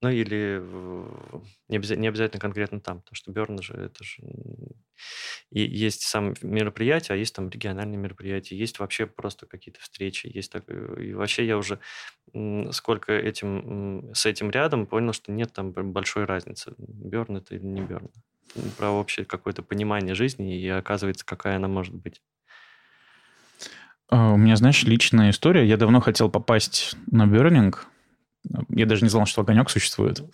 Ну 0.02 0.10
или 0.10 0.62
не 1.70 1.78
обязательно, 1.78 2.02
не 2.02 2.08
обязательно 2.10 2.41
конкретно 2.41 2.82
там, 2.82 3.00
потому 3.00 3.16
что 3.16 3.32
Берн 3.32 3.62
же 3.62 3.74
это 3.74 4.04
же... 4.04 4.22
И 5.50 5.62
есть 5.62 6.02
сам 6.02 6.34
мероприятие, 6.41 7.16
а 7.16 7.18
есть 7.18 7.34
там 7.34 7.50
региональные 7.50 7.98
мероприятия, 7.98 8.58
есть 8.58 8.80
вообще 8.80 9.08
просто 9.08 9.46
какие-то 9.46 9.80
встречи, 9.80 10.28
есть 10.28 10.52
так... 10.52 10.70
И 10.70 11.14
вообще 11.14 11.48
я 11.48 11.58
уже 11.58 11.80
сколько 12.72 13.14
этим, 13.14 14.14
с 14.14 14.26
этим 14.26 14.50
рядом 14.50 14.88
понял, 14.88 15.14
что 15.14 15.32
нет 15.32 15.54
там 15.54 15.72
большой 15.72 16.26
разницы, 16.26 16.76
Берн 16.78 17.38
это 17.38 17.56
или 17.56 17.64
не 17.64 17.82
Берн. 17.82 18.12
Про 18.78 18.91
общее 18.91 19.26
какое-то 19.26 19.64
понимание 19.64 20.16
жизни 20.16 20.60
и 20.60 20.68
оказывается, 20.68 21.26
какая 21.26 21.56
она 21.56 21.70
может 21.70 21.96
быть. 21.96 22.22
А, 24.14 24.34
у 24.34 24.38
меня, 24.38 24.55
знаешь, 24.57 24.84
личная 24.84 25.32
история. 25.32 25.66
Я 25.66 25.76
давно 25.76 25.99
хотел 25.99 26.30
попасть 26.30 26.95
на 27.09 27.26
Бернинг. 27.26 27.88
Я 28.70 28.86
даже 28.86 29.01
не 29.01 29.09
знал, 29.09 29.26
что 29.26 29.41
огонек 29.41 29.72
существует. 29.72 30.20
Угу. 30.20 30.30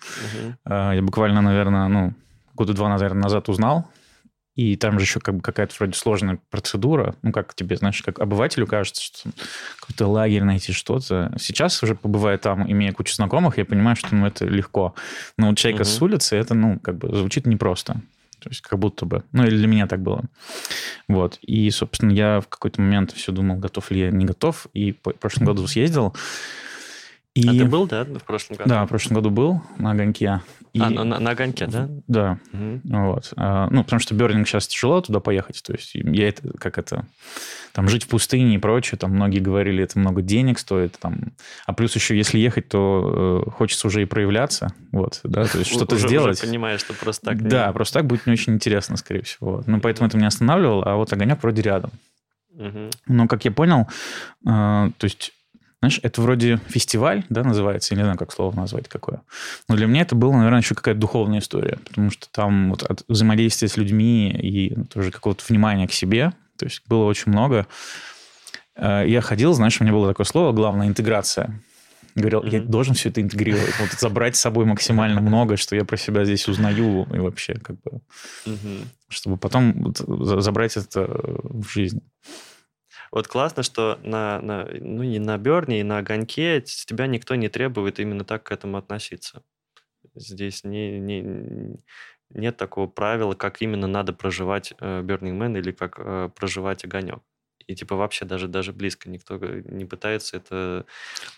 Я 0.66 1.00
буквально, 1.00 1.40
наверное, 1.40 1.88
ну, 1.88 2.12
года 2.54 2.74
два, 2.74 2.90
наверное, 2.90 3.22
назад 3.22 3.48
узнал. 3.48 3.88
И 4.54 4.76
там 4.76 4.98
же 4.98 5.06
еще 5.06 5.20
как 5.20 5.36
бы 5.36 5.40
какая-то 5.40 5.74
вроде 5.78 5.94
сложная 5.94 6.38
процедура. 6.50 7.14
Ну, 7.22 7.32
как 7.32 7.54
тебе, 7.54 7.76
знаешь, 7.76 8.02
как 8.02 8.18
обывателю 8.18 8.66
кажется, 8.66 9.02
что 9.02 9.30
какой-то 9.80 10.08
лагерь 10.08 10.42
найти 10.42 10.72
что-то. 10.72 11.32
Сейчас 11.38 11.82
уже 11.82 11.94
побывая 11.94 12.36
там, 12.36 12.70
имея 12.70 12.92
кучу 12.92 13.14
знакомых, 13.14 13.56
я 13.56 13.64
понимаю, 13.64 13.96
что 13.96 14.14
ну, 14.14 14.26
это 14.26 14.44
легко. 14.44 14.94
Но 15.38 15.48
вот 15.48 15.56
чайка 15.56 15.82
угу. 15.82 15.84
с 15.84 16.02
улицы, 16.02 16.36
это, 16.36 16.52
ну, 16.52 16.78
как 16.80 16.98
бы 16.98 17.16
звучит 17.16 17.46
непросто. 17.46 18.02
То 18.40 18.48
есть 18.48 18.60
как 18.62 18.78
будто 18.78 19.06
бы. 19.06 19.24
Ну, 19.32 19.44
или 19.44 19.56
для 19.56 19.66
меня 19.66 19.86
так 19.86 20.00
было. 20.00 20.24
Вот. 21.08 21.38
И, 21.42 21.70
собственно, 21.70 22.10
я 22.10 22.40
в 22.40 22.48
какой-то 22.48 22.80
момент 22.80 23.12
все 23.12 23.32
думал, 23.32 23.56
готов 23.56 23.90
ли 23.90 24.00
я, 24.00 24.10
не 24.10 24.24
готов. 24.24 24.66
И 24.72 24.92
в 24.92 24.96
прошлом 24.96 25.46
году 25.46 25.66
съездил. 25.66 26.14
И... 27.34 27.48
А 27.48 27.52
ты 27.52 27.64
был, 27.64 27.86
да, 27.86 28.04
в 28.04 28.24
прошлом 28.24 28.56
году? 28.56 28.68
Да, 28.68 28.84
в 28.84 28.88
прошлом 28.88 29.14
году 29.14 29.30
был 29.30 29.62
на 29.78 29.92
огоньке. 29.92 30.42
И... 30.72 30.80
А, 30.80 30.90
на, 30.90 31.04
на 31.04 31.30
огоньке, 31.30 31.66
да? 31.68 31.88
Да. 32.08 32.38
Угу. 32.52 32.80
Вот. 32.84 33.32
А, 33.36 33.68
ну, 33.70 33.84
потому 33.84 34.00
что 34.00 34.16
Бернинг 34.16 34.48
сейчас 34.48 34.66
тяжело 34.66 35.00
туда 35.00 35.20
поехать. 35.20 35.62
То 35.62 35.72
есть 35.72 35.94
я 35.94 36.28
это, 36.28 36.52
как 36.58 36.76
это, 36.76 37.06
там 37.72 37.88
жить 37.88 38.04
в 38.04 38.08
пустыне 38.08 38.56
и 38.56 38.58
прочее, 38.58 38.98
там 38.98 39.12
многие 39.12 39.38
говорили, 39.38 39.84
это 39.84 39.96
много 40.00 40.22
денег 40.22 40.58
стоит. 40.58 40.98
Там. 40.98 41.32
А 41.66 41.72
плюс 41.72 41.94
еще, 41.94 42.16
если 42.16 42.38
ехать, 42.38 42.68
то 42.68 43.44
э, 43.46 43.50
хочется 43.50 43.86
уже 43.86 44.02
и 44.02 44.06
проявляться. 44.06 44.74
Вот, 44.90 45.20
да, 45.22 45.44
то 45.44 45.58
есть 45.58 45.70
что-то 45.70 45.96
сделать. 45.96 46.36
Уже 46.36 46.48
понимаешь, 46.48 46.80
что 46.80 46.94
просто 46.94 47.26
так... 47.26 47.46
Да, 47.46 47.72
просто 47.72 48.00
так 48.00 48.06
будет 48.06 48.26
не 48.26 48.32
очень 48.32 48.54
интересно, 48.54 48.96
скорее 48.96 49.22
всего. 49.22 49.62
Ну, 49.66 49.80
поэтому 49.80 50.08
это 50.08 50.16
меня 50.16 50.28
останавливало, 50.28 50.84
а 50.84 50.96
вот 50.96 51.12
огонек 51.12 51.40
вроде 51.42 51.62
рядом. 51.62 51.92
Но, 53.06 53.28
как 53.28 53.44
я 53.44 53.52
понял, 53.52 53.86
э, 54.44 54.46
то 54.46 55.04
есть 55.04 55.32
знаешь, 55.80 55.98
это 56.02 56.20
вроде 56.20 56.60
фестиваль, 56.68 57.24
да, 57.30 57.42
называется, 57.42 57.94
я 57.94 57.98
не 57.98 58.04
знаю, 58.04 58.18
как 58.18 58.32
слово 58.32 58.54
назвать 58.54 58.88
какое. 58.88 59.22
Но 59.66 59.76
для 59.76 59.86
меня 59.86 60.02
это 60.02 60.14
было, 60.14 60.32
наверное, 60.32 60.60
еще 60.60 60.74
какая-то 60.74 61.00
духовная 61.00 61.38
история, 61.38 61.78
потому 61.88 62.10
что 62.10 62.28
там 62.30 62.70
вот 62.70 62.82
от 62.82 63.02
взаимодействия 63.08 63.68
с 63.68 63.78
людьми 63.78 64.30
и 64.30 64.74
тоже 64.92 65.10
какого-то 65.10 65.42
внимания 65.48 65.88
к 65.88 65.92
себе, 65.92 66.34
то 66.58 66.66
есть 66.66 66.82
было 66.86 67.04
очень 67.04 67.32
много. 67.32 67.66
Э, 68.76 69.04
я 69.06 69.22
ходил, 69.22 69.54
знаешь, 69.54 69.80
у 69.80 69.84
меня 69.84 69.94
было 69.94 70.08
такое 70.08 70.26
слово, 70.26 70.52
главное, 70.52 70.86
интеграция. 70.86 71.58
Говорил, 72.14 72.42
я 72.44 72.60
должен 72.60 72.94
все 72.94 73.08
это 73.08 73.22
интегрировать, 73.22 73.78
вот 73.78 73.90
забрать 73.92 74.36
с 74.36 74.40
собой 74.40 74.66
максимально 74.66 75.20
много, 75.20 75.56
что 75.56 75.76
я 75.76 75.84
про 75.84 75.96
себя 75.96 76.24
здесь 76.24 76.46
узнаю 76.48 77.06
и 77.14 77.18
вообще 77.18 77.54
как 77.54 77.76
бы, 77.80 78.00
чтобы 79.08 79.36
потом 79.38 79.94
забрать 79.96 80.76
это 80.76 81.06
в 81.06 81.68
жизнь. 81.68 82.02
Вот 83.10 83.26
классно, 83.26 83.62
что 83.62 83.98
на, 84.02 84.40
на, 84.40 84.68
ну, 84.72 85.02
не 85.02 85.18
на 85.18 85.36
Берне, 85.36 85.80
и 85.80 85.84
на 85.84 85.98
Огоньке 85.98 86.62
с 86.64 86.84
тебя 86.86 87.06
никто 87.06 87.34
не 87.34 87.48
требует 87.48 87.98
именно 87.98 88.24
так 88.24 88.44
к 88.44 88.52
этому 88.52 88.76
относиться. 88.76 89.42
Здесь 90.14 90.64
не, 90.64 90.98
не, 90.98 91.76
нет 92.30 92.56
такого 92.56 92.86
правила, 92.86 93.34
как 93.34 93.60
именно 93.62 93.86
надо 93.86 94.12
проживать 94.12 94.74
э, 94.78 95.02
Burning 95.02 95.38
Man 95.38 95.58
или 95.58 95.72
как 95.72 95.98
э, 95.98 96.30
проживать 96.34 96.84
Огонек. 96.84 97.20
И 97.66 97.74
типа 97.74 97.94
вообще 97.94 98.24
даже, 98.24 98.48
даже 98.48 98.72
близко 98.72 99.10
никто 99.10 99.36
э, 99.36 99.62
не 99.66 99.84
пытается 99.84 100.36
это... 100.36 100.86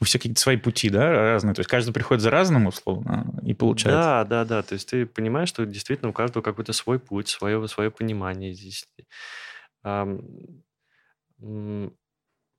У 0.00 0.04
всех 0.04 0.22
какие-то 0.22 0.40
свои 0.40 0.56
пути, 0.58 0.90
да, 0.90 1.10
разные? 1.10 1.54
То 1.54 1.60
есть 1.60 1.70
каждый 1.70 1.92
приходит 1.92 2.22
за 2.22 2.30
разным, 2.30 2.66
условно, 2.66 3.34
и 3.42 3.54
получается... 3.54 4.02
Да, 4.02 4.24
да, 4.24 4.44
да. 4.44 4.62
То 4.62 4.74
есть 4.74 4.88
ты 4.88 5.06
понимаешь, 5.06 5.48
что 5.48 5.64
действительно 5.64 6.10
у 6.10 6.14
каждого 6.14 6.42
какой-то 6.42 6.72
свой 6.72 6.98
путь, 6.98 7.28
свое, 7.28 7.66
свое 7.68 7.90
понимание 7.90 8.52
здесь 8.52 8.86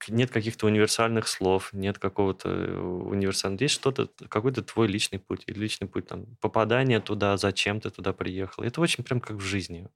нет 0.09 0.31
каких-то 0.31 0.67
универсальных 0.67 1.27
слов, 1.27 1.69
нет 1.73 1.97
какого-то 1.97 2.49
э, 2.49 2.77
универсального... 2.77 3.61
Есть 3.63 3.75
что-то, 3.75 4.09
какой-то 4.27 4.63
твой 4.63 4.87
личный 4.87 5.19
путь, 5.19 5.43
или 5.47 5.59
личный 5.59 5.87
путь 5.87 6.07
там, 6.07 6.25
попадание 6.41 6.99
туда, 6.99 7.37
зачем 7.37 7.79
ты 7.79 7.89
туда 7.89 8.13
приехал. 8.13 8.63
Это 8.63 8.81
очень 8.81 9.03
прям 9.03 9.19
как 9.19 9.37
в 9.37 9.41
жизни. 9.41 9.87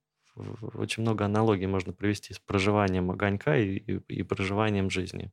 Очень 0.74 1.02
много 1.02 1.24
аналогий 1.24 1.66
можно 1.66 1.92
провести 1.92 2.32
с 2.32 2.38
проживанием 2.38 3.10
огонька 3.10 3.56
и, 3.56 3.76
и, 3.76 3.96
и 4.08 4.22
проживанием 4.22 4.88
жизни. 4.88 5.32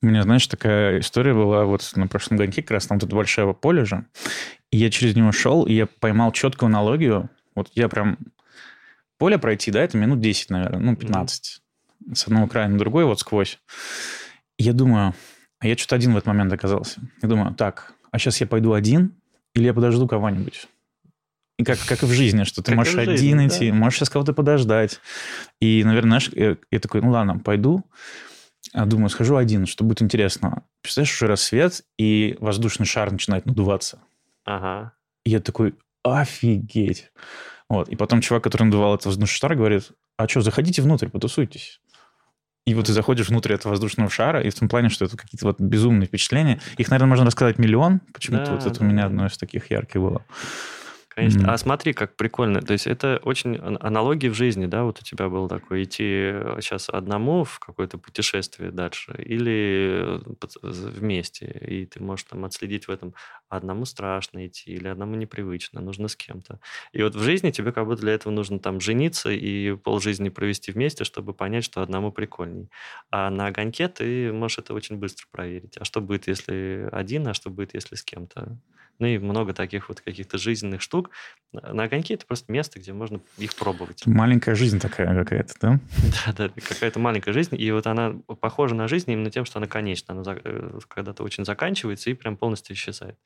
У 0.00 0.06
меня, 0.06 0.22
знаешь, 0.22 0.46
такая 0.46 1.00
история 1.00 1.34
была 1.34 1.64
вот 1.64 1.90
на 1.96 2.06
прошлом 2.06 2.36
огоньке, 2.36 2.62
как 2.62 2.72
раз 2.72 2.86
там 2.86 3.00
тут 3.00 3.12
большое 3.12 3.52
поле 3.54 3.84
же, 3.84 4.06
и 4.70 4.76
я 4.76 4.90
через 4.90 5.16
него 5.16 5.32
шел, 5.32 5.66
и 5.66 5.72
я 5.72 5.86
поймал 5.86 6.30
четкую 6.32 6.68
аналогию. 6.68 7.30
Вот 7.54 7.70
я 7.74 7.88
прям... 7.88 8.18
Поле 9.16 9.38
пройти, 9.38 9.70
да, 9.70 9.82
это 9.82 9.96
минут 9.96 10.20
10, 10.20 10.50
наверное, 10.50 10.80
ну, 10.80 10.96
15. 10.96 11.44
Mm-hmm 11.44 11.63
с 12.12 12.26
одного 12.26 12.46
края 12.46 12.68
на 12.68 12.78
другой, 12.78 13.04
вот 13.04 13.20
сквозь. 13.20 13.58
И 14.58 14.64
я 14.64 14.72
думаю, 14.72 15.14
а 15.58 15.66
я 15.66 15.76
что-то 15.76 15.96
один 15.96 16.12
в 16.12 16.16
этот 16.16 16.26
момент 16.26 16.52
оказался. 16.52 17.00
Я 17.22 17.28
думаю, 17.28 17.54
так, 17.54 17.94
а 18.10 18.18
сейчас 18.18 18.40
я 18.40 18.46
пойду 18.46 18.72
один 18.72 19.14
или 19.54 19.64
я 19.64 19.74
подожду 19.74 20.06
кого-нибудь? 20.06 20.68
И 21.58 21.64
как, 21.64 21.78
как 21.86 22.02
и 22.02 22.06
в 22.06 22.12
жизни, 22.12 22.44
что 22.44 22.62
ты 22.62 22.72
как 22.72 22.78
можешь 22.78 22.94
жизни, 22.94 23.12
один 23.12 23.46
идти, 23.46 23.70
да. 23.70 23.76
можешь 23.76 23.98
сейчас 23.98 24.10
кого-то 24.10 24.32
подождать. 24.32 25.00
И, 25.60 25.84
наверное, 25.84 26.20
знаешь, 26.20 26.30
я, 26.34 26.56
я 26.70 26.80
такой, 26.80 27.00
ну 27.00 27.10
ладно, 27.10 27.38
пойду. 27.38 27.84
А 28.72 28.86
думаю, 28.86 29.08
схожу 29.08 29.36
один, 29.36 29.66
что 29.66 29.84
будет 29.84 30.02
интересно. 30.02 30.64
Представляешь, 30.82 31.14
уже 31.14 31.26
рассвет, 31.28 31.84
и 31.96 32.36
воздушный 32.40 32.86
шар 32.86 33.12
начинает 33.12 33.46
надуваться. 33.46 34.00
Ага. 34.44 34.92
И 35.24 35.30
я 35.30 35.40
такой, 35.40 35.74
офигеть. 36.02 37.12
Вот. 37.68 37.88
И 37.88 37.96
потом 37.96 38.20
чувак, 38.20 38.42
который 38.42 38.64
надувал 38.64 38.94
этот 38.94 39.06
воздушный 39.06 39.38
шар, 39.38 39.54
говорит, 39.54 39.92
а 40.16 40.28
что, 40.28 40.40
заходите 40.40 40.82
внутрь, 40.82 41.08
потусуйтесь. 41.08 41.80
И 42.66 42.74
вот 42.74 42.86
ты 42.86 42.92
заходишь 42.92 43.28
внутрь 43.28 43.52
этого 43.52 43.72
воздушного 43.72 44.08
шара, 44.08 44.40
и 44.40 44.48
в 44.48 44.54
том 44.54 44.68
плане, 44.68 44.88
что 44.88 45.04
это 45.04 45.16
какие-то 45.16 45.46
вот 45.46 45.60
безумные 45.60 46.06
впечатления. 46.06 46.60
Их, 46.78 46.88
наверное, 46.88 47.10
можно 47.10 47.26
рассказать 47.26 47.58
миллион. 47.58 48.00
Почему-то 48.12 48.46
да, 48.46 48.52
вот 48.52 48.66
это 48.66 48.80
да. 48.80 48.86
у 48.86 48.88
меня 48.88 49.04
одно 49.04 49.26
из 49.26 49.36
таких 49.36 49.70
ярких 49.70 50.00
было. 50.00 50.24
Конечно. 51.14 51.42
Mm-hmm. 51.42 51.50
А 51.50 51.58
смотри, 51.58 51.92
как 51.92 52.16
прикольно. 52.16 52.60
То 52.60 52.72
есть 52.72 52.88
это 52.88 53.20
очень 53.22 53.56
аналогии 53.56 54.26
в 54.26 54.34
жизни, 54.34 54.66
да? 54.66 54.82
Вот 54.82 54.98
у 54.98 55.04
тебя 55.04 55.28
было 55.28 55.48
такое 55.48 55.84
идти 55.84 56.32
сейчас 56.60 56.88
одному 56.88 57.44
в 57.44 57.60
какое-то 57.60 57.98
путешествие 57.98 58.72
дальше 58.72 59.14
или 59.24 60.20
вместе, 60.62 61.46
и 61.46 61.86
ты 61.86 62.02
можешь 62.02 62.24
там 62.24 62.44
отследить 62.44 62.88
в 62.88 62.90
этом 62.90 63.14
одному 63.48 63.84
страшно 63.84 64.44
идти 64.44 64.72
или 64.72 64.88
одному 64.88 65.14
непривычно, 65.14 65.80
нужно 65.80 66.08
с 66.08 66.16
кем-то. 66.16 66.58
И 66.92 67.00
вот 67.00 67.14
в 67.14 67.22
жизни 67.22 67.52
тебе 67.52 67.70
как 67.70 67.86
будто 67.86 68.00
для 68.02 68.14
этого 68.14 68.32
нужно 68.32 68.58
там 68.58 68.80
жениться 68.80 69.30
и 69.30 69.76
полжизни 69.76 70.30
провести 70.30 70.72
вместе, 70.72 71.04
чтобы 71.04 71.32
понять, 71.32 71.62
что 71.62 71.80
одному 71.80 72.10
прикольней. 72.10 72.70
А 73.10 73.30
на 73.30 73.46
огоньке 73.46 73.86
ты 73.86 74.32
можешь 74.32 74.58
это 74.58 74.74
очень 74.74 74.96
быстро 74.96 75.26
проверить. 75.30 75.76
А 75.78 75.84
что 75.84 76.00
будет, 76.00 76.26
если 76.26 76.88
один, 76.90 77.28
а 77.28 77.34
что 77.34 77.50
будет, 77.50 77.74
если 77.74 77.94
с 77.94 78.02
кем-то? 78.02 78.58
Ну 78.98 79.06
и 79.06 79.18
много 79.18 79.52
таких 79.52 79.88
вот 79.88 80.00
каких-то 80.00 80.38
жизненных 80.38 80.80
штук. 80.80 81.10
На 81.52 81.84
огоньке 81.84 82.14
это 82.14 82.26
просто 82.26 82.52
место, 82.52 82.78
где 82.78 82.92
можно 82.92 83.20
их 83.38 83.54
пробовать. 83.54 84.06
Маленькая 84.06 84.54
жизнь 84.54 84.80
такая 84.80 85.14
какая-то, 85.14 85.54
да? 85.60 85.80
Да, 86.26 86.32
да, 86.32 86.48
какая-то 86.48 86.98
маленькая 86.98 87.32
жизнь. 87.32 87.60
И 87.60 87.70
вот 87.72 87.86
она 87.86 88.14
похожа 88.40 88.74
на 88.74 88.88
жизнь 88.88 89.10
именно 89.10 89.30
тем, 89.30 89.44
что 89.44 89.58
она 89.58 89.66
конечна. 89.66 90.14
Она 90.14 90.38
э, 90.44 90.78
когда-то 90.88 91.22
очень 91.22 91.44
заканчивается 91.44 92.10
и 92.10 92.14
прям 92.14 92.36
полностью 92.36 92.74
исчезает. 92.74 93.18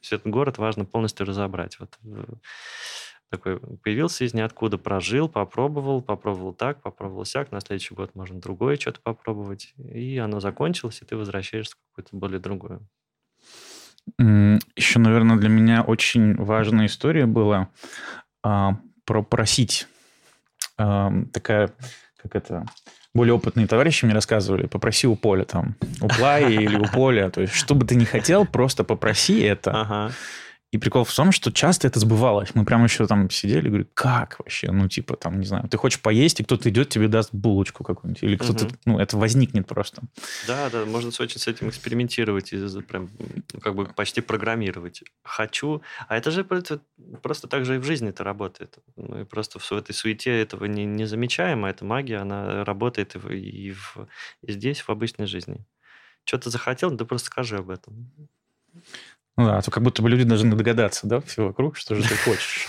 Все 0.00 0.16
этот 0.16 0.30
город 0.30 0.58
важно 0.58 0.84
полностью 0.84 1.26
разобрать. 1.26 1.78
Вот 1.80 1.98
э, 2.04 2.24
такой 3.30 3.58
появился 3.58 4.24
из 4.24 4.34
ниоткуда, 4.34 4.78
прожил, 4.78 5.28
попробовал, 5.28 6.02
попробовал 6.02 6.52
так, 6.52 6.80
попробовал 6.82 7.24
сяк, 7.24 7.50
на 7.50 7.60
следующий 7.60 7.94
год 7.94 8.14
можно 8.14 8.40
другое 8.40 8.76
что-то 8.76 9.00
попробовать, 9.00 9.74
и 9.76 10.16
оно 10.18 10.40
закончилось, 10.40 11.00
и 11.02 11.04
ты 11.04 11.16
возвращаешься 11.16 11.74
в 11.74 11.90
какое-то 11.90 12.16
более 12.16 12.38
другое. 12.38 12.80
Еще, 14.18 14.98
наверное, 14.98 15.36
для 15.36 15.48
меня 15.48 15.82
очень 15.82 16.34
важная 16.36 16.86
история 16.86 17.26
была 17.26 17.68
а, 18.42 18.76
про 19.04 19.22
просить. 19.22 19.88
А, 20.78 21.12
такая, 21.32 21.70
как 22.22 22.36
это, 22.36 22.64
более 23.14 23.34
опытные 23.34 23.66
товарищи 23.66 24.04
мне 24.04 24.14
рассказывали, 24.14 24.66
попроси 24.66 25.06
у 25.06 25.16
поля 25.16 25.44
там, 25.44 25.74
у 26.00 26.08
плая 26.08 26.48
или 26.48 26.76
у 26.76 26.84
поля. 26.84 27.30
То 27.30 27.40
есть, 27.40 27.54
что 27.54 27.74
бы 27.74 27.86
ты 27.86 27.94
ни 27.94 28.04
хотел, 28.04 28.46
просто 28.46 28.84
попроси 28.84 29.40
это. 29.40 29.80
Ага. 29.80 30.12
И 30.72 30.78
прикол 30.78 31.04
в 31.04 31.14
том, 31.14 31.30
что 31.30 31.52
часто 31.52 31.86
это 31.86 32.00
сбывалось. 32.00 32.54
Мы 32.54 32.64
прямо 32.64 32.84
еще 32.84 33.06
там 33.06 33.30
сидели, 33.30 33.68
говорю, 33.68 33.86
как 33.94 34.40
вообще? 34.40 34.72
Ну, 34.72 34.88
типа, 34.88 35.16
там, 35.16 35.38
не 35.38 35.46
знаю, 35.46 35.68
ты 35.68 35.76
хочешь 35.76 36.00
поесть, 36.00 36.40
и 36.40 36.44
кто-то 36.44 36.68
идет, 36.68 36.88
тебе 36.88 37.06
даст 37.06 37.32
булочку 37.32 37.84
какую-нибудь. 37.84 38.22
Или 38.24 38.36
кто-то, 38.36 38.66
угу. 38.66 38.74
ну, 38.84 38.98
это 38.98 39.16
возникнет 39.16 39.68
просто. 39.68 40.02
Да, 40.48 40.68
да, 40.70 40.84
можно 40.84 41.10
очень 41.20 41.38
с 41.38 41.46
этим 41.46 41.68
экспериментировать 41.68 42.52
и 42.52 42.82
прям, 42.82 43.10
ну, 43.18 43.60
как 43.60 43.76
бы 43.76 43.86
почти 43.86 44.20
программировать. 44.20 45.04
Хочу. 45.22 45.82
А 46.08 46.16
это 46.16 46.32
же 46.32 46.44
просто 46.44 47.46
так 47.48 47.64
же 47.64 47.76
и 47.76 47.78
в 47.78 47.84
жизни 47.84 48.08
это 48.08 48.24
работает. 48.24 48.78
Мы 48.96 49.24
просто 49.24 49.60
в 49.60 49.72
этой 49.72 49.92
суете 49.92 50.30
этого 50.42 50.64
не, 50.64 50.84
не 50.84 51.06
замечаем, 51.06 51.64
а 51.64 51.70
эта 51.70 51.84
магия, 51.84 52.16
она 52.16 52.64
работает 52.64 53.14
и, 53.14 53.18
в, 53.18 53.30
и, 53.30 53.70
в, 53.70 53.96
и 54.42 54.52
здесь, 54.52 54.80
в 54.80 54.90
обычной 54.90 55.26
жизни. 55.26 55.64
Что 56.24 56.38
ты 56.38 56.50
захотел, 56.50 56.90
да 56.90 57.04
просто 57.04 57.26
скажи 57.26 57.56
об 57.56 57.70
этом. 57.70 58.10
Ну 59.36 59.44
да, 59.44 59.58
а 59.58 59.62
то 59.62 59.70
как 59.70 59.82
будто 59.82 60.02
бы 60.02 60.08
люди 60.08 60.24
должны 60.24 60.54
догадаться, 60.54 61.06
да, 61.06 61.20
все 61.20 61.46
вокруг, 61.46 61.76
что 61.76 61.94
же 61.94 62.08
ты 62.08 62.16
хочешь. 62.16 62.68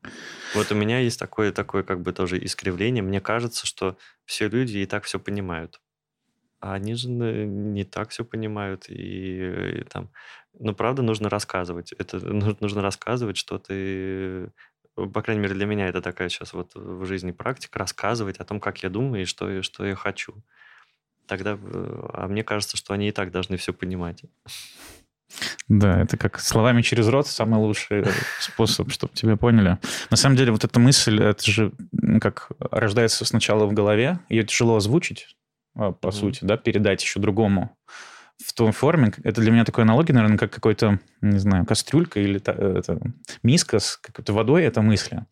Вот 0.55 0.71
у 0.71 0.75
меня 0.75 0.99
есть 1.01 1.19
такое, 1.19 1.53
такое 1.53 1.83
как 1.83 2.01
бы 2.01 2.13
тоже 2.13 2.43
искривление. 2.43 3.03
Мне 3.03 3.21
кажется, 3.21 3.67
что 3.67 3.97
все 4.25 4.49
люди 4.49 4.79
и 4.79 4.87
так 4.87 5.05
все 5.05 5.19
понимают. 5.19 5.81
А 6.61 6.75
они 6.75 6.95
же 6.95 7.09
не 7.09 7.85
так 7.85 8.11
все 8.11 8.25
понимают. 8.25 8.89
И, 8.89 9.81
и 9.81 9.85
там, 9.85 10.11
ну, 10.59 10.75
правда, 10.75 11.03
нужно 11.03 11.29
рассказывать. 11.29 11.93
Это 11.93 12.19
нужно 12.21 12.83
рассказывать, 12.83 13.37
что 13.37 13.59
ты 13.59 14.53
по 14.95 15.23
крайней 15.23 15.43
мере, 15.43 15.55
для 15.55 15.67
меня 15.67 15.89
это 15.89 16.03
такая 16.03 16.29
сейчас 16.29 16.53
вот 16.53 16.73
в 16.75 17.05
жизни 17.07 17.33
практика, 17.33 17.79
рассказывать 17.79 18.37
о 18.39 18.45
том, 18.45 18.61
как 18.61 18.83
я 18.83 18.91
думаю 18.91 19.23
и 19.23 19.27
что, 19.27 19.51
и 19.51 19.63
что 19.63 19.87
я 19.87 19.95
хочу 19.95 20.35
тогда... 21.37 21.59
Э, 21.61 22.09
а 22.13 22.29
мне 22.29 22.45
кажется, 22.45 22.77
что 22.77 22.93
они 22.93 23.09
и 23.09 23.13
так 23.13 23.31
должны 23.31 23.57
все 23.57 23.73
понимать. 23.73 24.23
Да, 25.67 26.03
это 26.03 26.19
как 26.19 26.39
словами 26.41 26.83
через 26.83 27.09
рот 27.09 27.27
самый 27.27 27.59
лучший 27.59 28.05
способ, 28.39 28.93
чтобы 28.93 29.15
тебя 29.15 29.37
поняли. 29.37 29.79
На 30.11 30.17
самом 30.19 30.37
деле, 30.37 30.53
вот 30.53 30.65
эта 30.65 30.79
мысль, 30.79 31.23
это 31.23 31.51
же 31.51 31.73
как 32.21 32.51
рождается 32.59 33.25
сначала 33.25 33.65
в 33.65 33.73
голове, 33.73 34.19
ее 34.29 34.45
тяжело 34.45 34.77
озвучить, 34.77 35.37
а, 35.75 35.93
по 35.93 36.09
mm-hmm. 36.09 36.13
сути, 36.13 36.39
да, 36.43 36.59
передать 36.59 37.03
еще 37.03 37.19
другому 37.19 37.75
в 38.45 38.53
том 38.53 38.73
форме. 38.73 39.13
Это 39.25 39.41
для 39.41 39.51
меня 39.51 39.65
такой 39.65 39.85
аналогия, 39.85 40.13
наверное, 40.13 40.37
как 40.37 40.53
какой-то, 40.53 40.99
не 41.23 41.39
знаю, 41.39 41.65
кастрюлька 41.65 42.21
или 42.21 42.37
это, 42.37 43.01
миска 43.43 43.79
с 43.79 43.97
какой-то 43.97 44.35
водой, 44.35 44.65
это 44.65 44.83
мысли. 44.83 45.25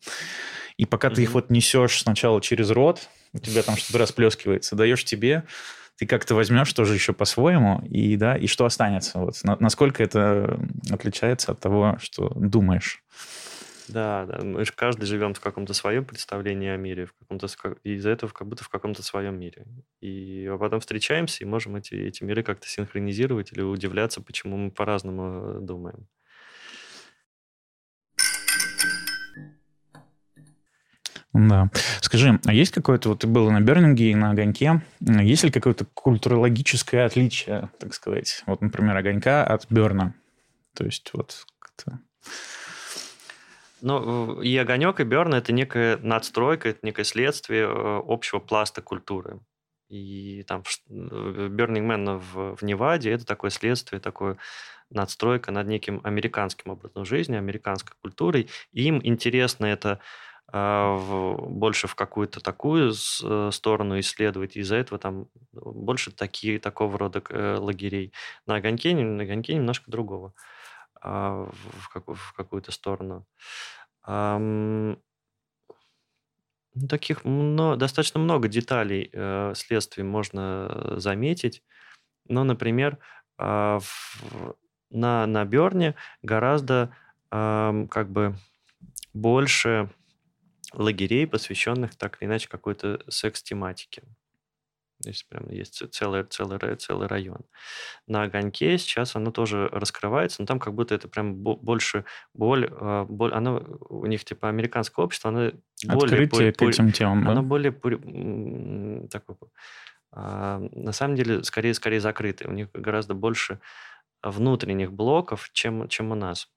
И 0.77 0.85
пока 0.85 1.09
mm-hmm. 1.09 1.15
ты 1.15 1.23
их 1.23 1.33
вот 1.33 1.51
несешь 1.51 2.01
сначала 2.01 2.41
через 2.41 2.71
рот, 2.71 3.07
у 3.33 3.39
тебя 3.39 3.61
там 3.61 3.77
что-то 3.77 3.99
расплескивается, 3.99 4.75
даешь 4.75 5.03
тебе, 5.03 5.43
ты 6.01 6.07
как-то 6.07 6.33
возьмешь 6.33 6.73
тоже 6.73 6.95
еще 6.95 7.13
по-своему, 7.13 7.79
и, 7.87 8.17
да, 8.17 8.35
и 8.35 8.47
что 8.47 8.65
останется? 8.65 9.19
Вот, 9.19 9.35
на, 9.43 9.55
насколько 9.59 10.01
это 10.01 10.59
отличается 10.89 11.51
от 11.51 11.59
того, 11.59 11.99
что 12.01 12.29
думаешь? 12.29 13.03
Да, 13.87 14.25
да, 14.25 14.39
мы 14.43 14.65
же 14.65 14.73
каждый 14.73 15.05
живем 15.05 15.35
в 15.35 15.39
каком-то 15.39 15.75
своем 15.75 16.03
представлении 16.03 16.69
о 16.69 16.77
мире, 16.77 17.05
в 17.05 17.13
каком-то, 17.19 17.47
и 17.83 17.93
из-за 17.93 18.09
этого 18.09 18.31
как 18.31 18.47
будто 18.47 18.63
в 18.63 18.69
каком-то 18.69 19.03
своем 19.03 19.39
мире. 19.39 19.67
И 19.99 20.47
а 20.51 20.57
потом 20.57 20.79
встречаемся 20.79 21.43
и 21.43 21.47
можем 21.47 21.75
эти, 21.75 21.93
эти 21.93 22.23
миры 22.23 22.41
как-то 22.41 22.67
синхронизировать 22.67 23.53
или 23.53 23.61
удивляться, 23.61 24.23
почему 24.23 24.57
мы 24.57 24.71
по-разному 24.71 25.61
думаем. 25.61 26.07
Да. 31.33 31.69
Скажи, 32.01 32.39
а 32.45 32.53
есть 32.53 32.73
какое-то, 32.73 33.09
вот 33.09 33.19
ты 33.19 33.27
был 33.27 33.49
на 33.51 33.61
Бернинге 33.61 34.11
и 34.11 34.15
на 34.15 34.31
Огоньке, 34.31 34.81
есть 34.99 35.43
ли 35.43 35.51
какое-то 35.51 35.85
культурологическое 35.93 37.05
отличие, 37.05 37.69
так 37.79 37.93
сказать, 37.93 38.43
вот, 38.47 38.61
например, 38.61 38.97
Огонька 38.97 39.43
от 39.45 39.65
Берна? 39.69 40.13
То 40.75 40.83
есть 40.83 41.11
вот 41.13 41.45
как-то... 41.59 41.99
Ну, 43.81 44.41
и 44.41 44.55
Огонек, 44.57 44.99
и 44.99 45.03
Берн– 45.03 45.33
это 45.35 45.51
некая 45.53 45.97
надстройка, 45.97 46.69
это 46.69 46.79
некое 46.83 47.03
следствие 47.03 47.63
э, 47.63 48.01
общего 48.05 48.39
пласта 48.39 48.81
культуры. 48.81 49.39
И 49.89 50.43
там 50.43 50.63
Burning 50.87 51.87
Man 51.87 52.19
в, 52.19 52.57
в 52.57 52.61
Неваде– 52.61 53.11
это 53.11 53.25
такое 53.25 53.49
следствие, 53.49 53.99
такое 53.99 54.37
надстройка 54.91 55.51
над 55.51 55.67
неким 55.67 55.99
американским 56.03 56.71
образом 56.71 57.05
жизни, 57.05 57.35
американской 57.35 57.95
культурой. 58.01 58.49
Им 58.71 59.01
интересно 59.03 59.65
это 59.65 59.99
в, 60.51 61.37
больше 61.49 61.87
в 61.87 61.95
какую-то 61.95 62.41
такую 62.41 62.91
э, 62.91 63.49
сторону 63.51 63.99
исследовать, 63.99 64.57
из-за 64.57 64.75
этого 64.75 64.99
там 64.99 65.27
больше 65.53 66.11
такие, 66.11 66.59
такого 66.59 66.97
рода 66.99 67.23
э, 67.29 67.57
лагерей. 67.57 68.13
На 68.45 68.55
огоньке, 68.55 68.95
на 68.95 69.23
огоньке 69.23 69.53
немножко 69.53 69.89
другого, 69.89 70.33
а, 71.01 71.49
в, 71.51 71.89
как, 71.89 72.07
в 72.07 72.33
какую-то 72.33 72.71
сторону. 72.71 73.25
Ну, 76.73 76.87
таких 76.87 77.25
много, 77.25 77.75
достаточно 77.75 78.19
много 78.19 78.47
деталей 78.47 79.09
э, 79.11 79.53
следствий 79.55 80.03
можно 80.03 80.95
заметить. 80.97 81.63
Ну, 82.27 82.43
например, 82.45 82.97
э, 83.37 83.79
в, 83.81 84.55
на, 84.89 85.25
на 85.27 85.43
Берне 85.43 85.95
гораздо 86.21 86.95
э, 87.29 87.87
как 87.89 88.09
бы 88.09 88.35
больше 89.13 89.89
лагерей, 90.73 91.27
посвященных 91.27 91.95
так 91.95 92.21
или 92.21 92.29
иначе 92.29 92.47
какой-то 92.47 93.01
секс-тематике. 93.09 94.03
Здесь 95.01 95.23
прям 95.23 95.49
есть 95.49 95.81
целый, 95.91 96.23
целый, 96.25 96.75
целый 96.75 97.07
район. 97.07 97.39
На 98.07 98.23
огоньке 98.23 98.77
сейчас 98.77 99.15
оно 99.15 99.31
тоже 99.31 99.67
раскрывается, 99.71 100.41
но 100.41 100.45
там 100.45 100.59
как 100.59 100.75
будто 100.75 100.93
это 100.93 101.07
прям 101.07 101.35
больше 101.35 102.05
боль, 102.33 102.69
а, 102.71 103.05
боль 103.05 103.33
оно 103.33 103.63
у 103.89 104.05
них 104.05 104.23
типа 104.23 104.49
американское 104.49 105.03
общество, 105.03 105.29
оно 105.29 105.51
более... 105.85 106.25
Открытие 106.25 106.53
к 106.53 106.61
этим 106.61 106.91
темам, 106.91 107.27
Оно 107.27 107.41
да? 107.41 107.47
более... 107.47 107.71
Такое, 107.71 109.37
а, 110.11 110.59
на 110.71 110.91
самом 110.91 111.15
деле, 111.15 111.43
скорее, 111.43 111.73
скорее 111.73 111.99
закрытое. 111.99 112.47
У 112.47 112.53
них 112.53 112.69
гораздо 112.71 113.13
больше 113.13 113.59
внутренних 114.21 114.91
блоков, 114.91 115.49
чем, 115.51 115.87
чем 115.87 116.11
у 116.11 116.15
нас. 116.15 116.49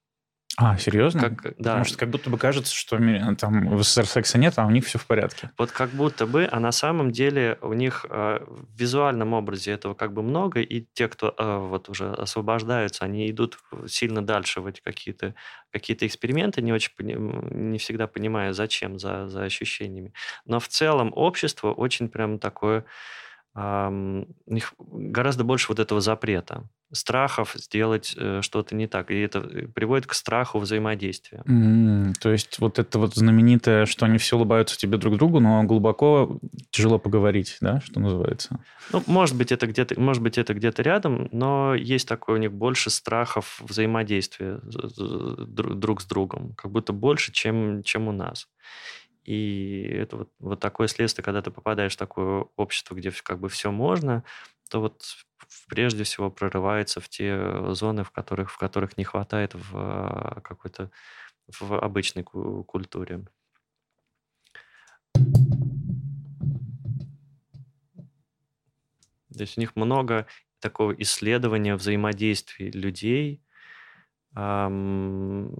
А, 0.57 0.77
серьезно? 0.77 1.21
Как, 1.21 1.41
да. 1.41 1.51
Потому 1.57 1.83
что 1.85 1.97
как 1.97 2.09
будто 2.09 2.29
бы 2.29 2.37
кажется, 2.37 2.73
что 2.73 2.97
там 3.35 3.75
в 3.75 3.83
СССР 3.83 4.05
секса 4.05 4.37
нет, 4.37 4.53
а 4.57 4.65
у 4.65 4.69
них 4.69 4.85
все 4.85 4.97
в 4.97 5.05
порядке. 5.05 5.51
Вот 5.57 5.71
как 5.71 5.89
будто 5.89 6.25
бы, 6.25 6.47
а 6.49 6.59
на 6.59 6.71
самом 6.71 7.11
деле 7.11 7.57
у 7.61 7.73
них 7.73 8.05
э, 8.09 8.39
в 8.47 8.79
визуальном 8.79 9.33
образе 9.33 9.71
этого 9.71 9.93
как 9.95 10.13
бы 10.13 10.21
много, 10.21 10.61
и 10.61 10.85
те, 10.93 11.09
кто 11.09 11.33
э, 11.37 11.57
вот 11.57 11.89
уже 11.89 12.09
освобождаются, 12.11 13.03
они 13.03 13.29
идут 13.29 13.57
сильно 13.87 14.25
дальше 14.25 14.61
в 14.61 14.67
эти 14.67 14.79
какие-то 14.81 15.35
какие 15.71 15.97
эксперименты, 15.99 16.61
не 16.61 16.71
очень 16.71 16.91
не 16.97 17.77
всегда 17.77 18.07
понимая, 18.07 18.53
зачем, 18.53 18.97
за, 18.97 19.27
за 19.27 19.43
ощущениями. 19.43 20.13
Но 20.45 20.61
в 20.61 20.69
целом 20.69 21.11
общество 21.13 21.73
очень 21.73 22.07
прям 22.07 22.39
такое 22.39 22.85
у 23.55 24.53
них 24.53 24.73
гораздо 24.79 25.43
больше 25.43 25.67
вот 25.69 25.79
этого 25.79 26.01
запрета, 26.01 26.67
страхов 26.91 27.53
сделать 27.55 28.15
э, 28.17 28.41
что-то 28.41 28.75
не 28.75 28.87
так. 28.87 29.11
И 29.11 29.19
это 29.19 29.39
э, 29.39 29.67
приводит 29.67 30.07
к 30.07 30.13
страху 30.13 30.59
взаимодействия. 30.59 31.41
Mm, 31.47 32.13
то 32.19 32.31
есть 32.31 32.59
вот 32.59 32.79
это 32.79 32.99
вот 32.99 33.15
знаменитое, 33.15 33.85
что 33.85 34.05
они 34.05 34.17
все 34.17 34.35
улыбаются 34.35 34.77
тебе 34.77 34.97
друг 34.97 35.17
другу, 35.17 35.39
но 35.39 35.63
глубоко 35.63 36.39
тяжело 36.69 36.99
поговорить, 36.99 37.57
да, 37.61 37.81
что 37.81 37.99
называется? 37.99 38.59
Ну, 38.91 39.03
может 39.07 39.35
быть, 39.35 39.51
это 39.51 39.67
где-то, 39.67 39.99
может 39.99 40.21
быть, 40.21 40.37
это 40.37 40.53
где-то 40.53 40.81
рядом, 40.81 41.29
но 41.31 41.75
есть 41.75 42.07
такое 42.07 42.37
у 42.37 42.39
них 42.39 42.51
больше 42.51 42.89
страхов 42.89 43.61
взаимодействия 43.61 44.59
друг 44.63 46.01
с 46.01 46.05
другом, 46.05 46.53
как 46.55 46.71
будто 46.71 46.93
больше, 46.93 47.31
чем, 47.31 47.83
чем 47.83 48.07
у 48.07 48.11
нас. 48.11 48.47
И 49.25 49.81
это 49.81 50.17
вот, 50.17 50.31
вот 50.39 50.59
такое 50.59 50.87
следствие, 50.87 51.25
когда 51.25 51.41
ты 51.41 51.49
попадаешь 51.51 51.93
в 51.93 51.97
такое 51.97 52.45
общество, 52.55 52.93
где 52.95 53.11
как 53.11 53.39
бы 53.39 53.49
все 53.49 53.71
можно, 53.71 54.23
то 54.69 54.79
вот 54.79 55.03
прежде 55.67 56.03
всего 56.03 56.29
прорывается 56.29 57.01
в 57.01 57.09
те 57.09 57.73
зоны, 57.73 58.03
в 58.03 58.11
которых, 58.11 58.51
в 58.51 58.57
которых 58.57 58.97
не 58.97 59.03
хватает 59.03 59.55
в 59.55 59.71
а, 59.73 60.41
какой-то 60.41 60.91
в 61.59 61.73
обычной 61.73 62.23
культуре. 62.23 63.25
То 69.33 69.41
есть 69.41 69.57
у 69.57 69.61
них 69.61 69.75
много 69.75 70.27
такого 70.59 70.93
исследования 70.93 71.75
взаимодействия 71.75 72.71
людей 72.71 73.41
эм, 74.35 75.53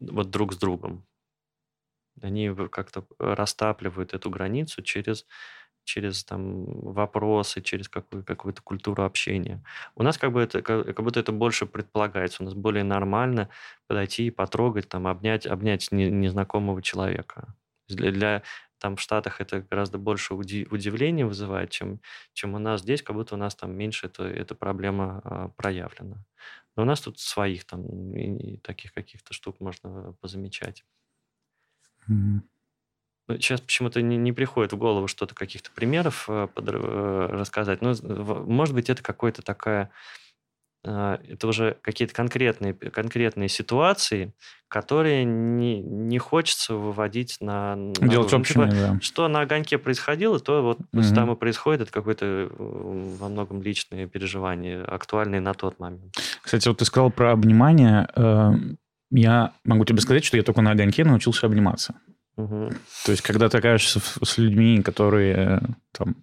вот 0.00 0.30
друг 0.30 0.52
с 0.52 0.56
другом. 0.56 1.07
Они 2.22 2.54
как-то 2.70 3.04
растапливают 3.18 4.14
эту 4.14 4.30
границу 4.30 4.82
через 4.82 5.26
через 5.88 6.22
там 6.22 6.66
вопросы, 6.66 7.62
через 7.62 7.88
какую, 7.88 8.22
какую-то 8.22 8.62
культуру 8.62 9.04
общения. 9.04 9.64
У 9.96 10.02
нас 10.02 10.18
как 10.18 10.32
бы 10.32 10.42
это, 10.42 10.60
как, 10.60 11.02
будто 11.02 11.18
это 11.18 11.32
больше 11.32 11.64
предполагается. 11.64 12.42
У 12.42 12.44
нас 12.44 12.54
более 12.54 12.84
нормально 12.84 13.48
подойти 13.86 14.26
и 14.26 14.30
потрогать, 14.30 14.88
там, 14.88 15.06
обнять, 15.06 15.46
обнять 15.46 15.90
не, 15.90 16.10
незнакомого 16.10 16.82
человека. 16.82 17.54
Для, 17.88 18.12
для 18.12 18.42
там 18.78 18.96
в 18.96 19.00
Штатах 19.00 19.40
это 19.40 19.62
гораздо 19.62 19.98
больше 19.98 20.34
уди, 20.34 20.66
удивления 20.70 21.26
вызывает, 21.26 21.70
чем, 21.70 22.00
чем 22.34 22.54
у 22.54 22.58
нас 22.58 22.82
здесь, 22.82 23.02
как 23.02 23.16
будто 23.16 23.34
у 23.34 23.38
нас 23.38 23.54
там 23.54 23.72
меньше 23.74 24.06
это, 24.06 24.24
эта 24.24 24.54
проблема 24.54 25.20
а, 25.24 25.48
проявлена. 25.48 26.24
Но 26.76 26.82
у 26.82 26.86
нас 26.86 27.00
тут 27.00 27.18
своих 27.18 27.64
там 27.64 28.14
и, 28.14 28.54
и 28.54 28.56
таких 28.58 28.92
каких-то 28.92 29.32
штук 29.32 29.58
можно 29.60 30.14
позамечать. 30.20 30.84
Сейчас 33.28 33.60
почему-то 33.60 34.00
не, 34.00 34.16
не 34.16 34.32
приходит 34.32 34.72
в 34.72 34.78
голову 34.78 35.06
что-то, 35.06 35.34
каких-то 35.34 35.70
примеров 35.70 36.24
э, 36.28 36.48
под, 36.52 36.68
э, 36.68 37.28
рассказать. 37.30 37.82
Но, 37.82 37.94
может 38.02 38.74
быть, 38.74 38.88
это 38.88 39.02
какая-то 39.02 39.42
такая... 39.42 39.90
Э, 40.82 41.18
это 41.28 41.46
уже 41.46 41.76
какие-то 41.82 42.14
конкретные, 42.14 42.72
конкретные 42.72 43.50
ситуации, 43.50 44.32
которые 44.68 45.26
не, 45.26 45.82
не 45.82 46.18
хочется 46.18 46.74
выводить 46.74 47.36
на... 47.42 47.76
на 47.76 48.08
Делать 48.08 48.32
ну, 48.32 48.38
общими, 48.38 48.64
типа, 48.64 48.74
да. 48.74 48.98
Что 49.02 49.28
на 49.28 49.42
огоньке 49.42 49.76
происходило, 49.76 50.40
то 50.40 50.62
вот 50.62 50.78
угу. 50.78 51.14
там 51.14 51.30
и 51.30 51.36
происходит. 51.36 51.82
Это 51.82 51.92
какое-то 51.92 52.50
во 52.58 53.28
многом 53.28 53.60
личное 53.60 54.06
переживание, 54.06 54.82
актуальное 54.82 55.40
на 55.40 55.52
тот 55.52 55.78
момент. 55.78 56.16
Кстати, 56.40 56.66
вот 56.66 56.78
ты 56.78 56.86
сказал 56.86 57.10
про 57.10 57.32
обнимание. 57.32 58.08
Я 59.10 59.54
могу 59.64 59.84
тебе 59.84 60.00
сказать, 60.00 60.24
что 60.24 60.36
я 60.36 60.42
только 60.42 60.60
на 60.60 60.72
огоньке 60.72 61.04
научился 61.04 61.46
обниматься. 61.46 61.94
Угу. 62.36 62.70
То 63.04 63.10
есть, 63.10 63.22
когда 63.22 63.48
ты 63.48 63.58
окажешься 63.58 64.00
с 64.22 64.38
людьми, 64.38 64.82
которые 64.82 65.60
там 65.92 66.16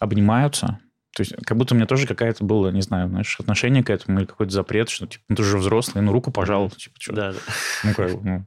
обнимаются, 0.00 0.80
то 1.14 1.20
есть, 1.20 1.34
как 1.46 1.56
будто 1.56 1.74
у 1.74 1.76
меня 1.76 1.86
тоже 1.86 2.08
какая-то 2.08 2.44
было, 2.44 2.70
не 2.70 2.82
знаю, 2.82 3.08
знаешь, 3.08 3.38
отношение 3.38 3.84
к 3.84 3.90
этому 3.90 4.18
или 4.18 4.26
какой-то 4.26 4.52
запрет, 4.52 4.88
что, 4.88 5.06
типа, 5.06 5.22
ну, 5.28 5.36
ты 5.36 5.44
же 5.44 5.58
взрослый, 5.58 6.02
ну, 6.02 6.12
руку 6.12 6.32
пожал, 6.32 6.70
типа, 6.70 6.96
что? 6.98 7.12
Да, 7.12 7.32
да. 7.32 7.38
Ну, 7.84 7.94
как 7.94 8.22
ну, 8.22 8.46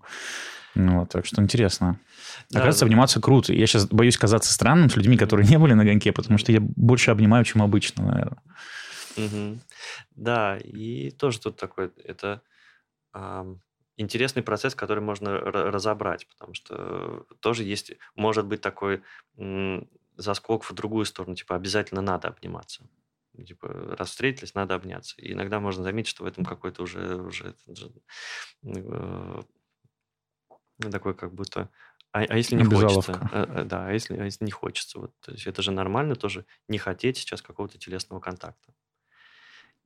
ну, 0.76 1.00
вот, 1.00 1.10
так 1.10 1.26
что 1.26 1.42
интересно. 1.42 2.00
Да, 2.50 2.60
Оказывается, 2.60 2.82
да. 2.82 2.86
обниматься 2.88 3.22
круто. 3.22 3.54
Я 3.54 3.66
сейчас 3.68 3.88
боюсь 3.88 4.18
казаться 4.18 4.52
странным 4.52 4.90
с 4.90 4.96
людьми, 4.98 5.18
которые 5.18 5.48
не 5.48 5.58
были 5.58 5.74
на 5.74 5.86
гоньке, 5.86 6.12
потому 6.12 6.38
что 6.38 6.52
я 6.52 6.60
больше 6.60 7.10
обнимаю, 7.10 7.46
чем 7.46 7.64
обычно, 7.64 8.04
наверное. 8.04 8.42
Угу. 9.16 9.60
Да, 10.16 10.58
и 10.58 11.12
тоже 11.12 11.40
тут 11.40 11.56
такое, 11.56 11.92
это 12.04 12.42
интересный 13.98 14.44
процесс, 14.44 14.76
который 14.76 15.04
можно 15.04 15.40
разобрать, 15.40 16.28
потому 16.28 16.54
что 16.54 17.26
тоже 17.40 17.64
есть, 17.64 17.94
может 18.16 18.46
быть, 18.46 18.62
такой 18.62 19.04
заскок 20.16 20.64
в 20.64 20.74
другую 20.74 21.06
сторону, 21.06 21.36
типа 21.36 21.56
обязательно 21.56 22.02
надо 22.02 22.28
обниматься. 22.28 22.88
Типа, 23.46 23.68
раз 23.98 24.10
встретились, 24.10 24.56
надо 24.56 24.74
обняться. 24.74 25.16
И 25.22 25.34
иногда 25.34 25.60
можно 25.60 25.84
заметить, 25.84 26.10
что 26.10 26.24
в 26.24 26.28
этом 26.28 26.44
какой-то 26.44 26.82
уже, 26.82 27.18
уже 27.18 27.54
э, 28.64 29.42
такой 30.92 31.14
как 31.14 31.34
будто... 31.34 31.70
А, 32.12 32.22
а 32.22 32.36
если 32.36 32.56
не 32.56 32.64
хочется? 32.64 33.30
А, 33.32 33.64
да, 33.64 33.88
а 33.88 33.92
если, 33.92 34.18
а 34.18 34.24
если 34.24 34.44
не 34.44 34.52
хочется? 34.52 35.00
Вот, 35.00 35.14
то 35.20 35.32
есть 35.34 35.46
это 35.46 35.62
же 35.62 35.72
нормально 35.72 36.16
тоже 36.16 36.46
не 36.68 36.80
хотеть 36.80 37.18
сейчас 37.18 37.44
какого-то 37.44 37.78
телесного 37.78 38.20
контакта. 38.20 38.74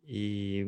И 0.03 0.63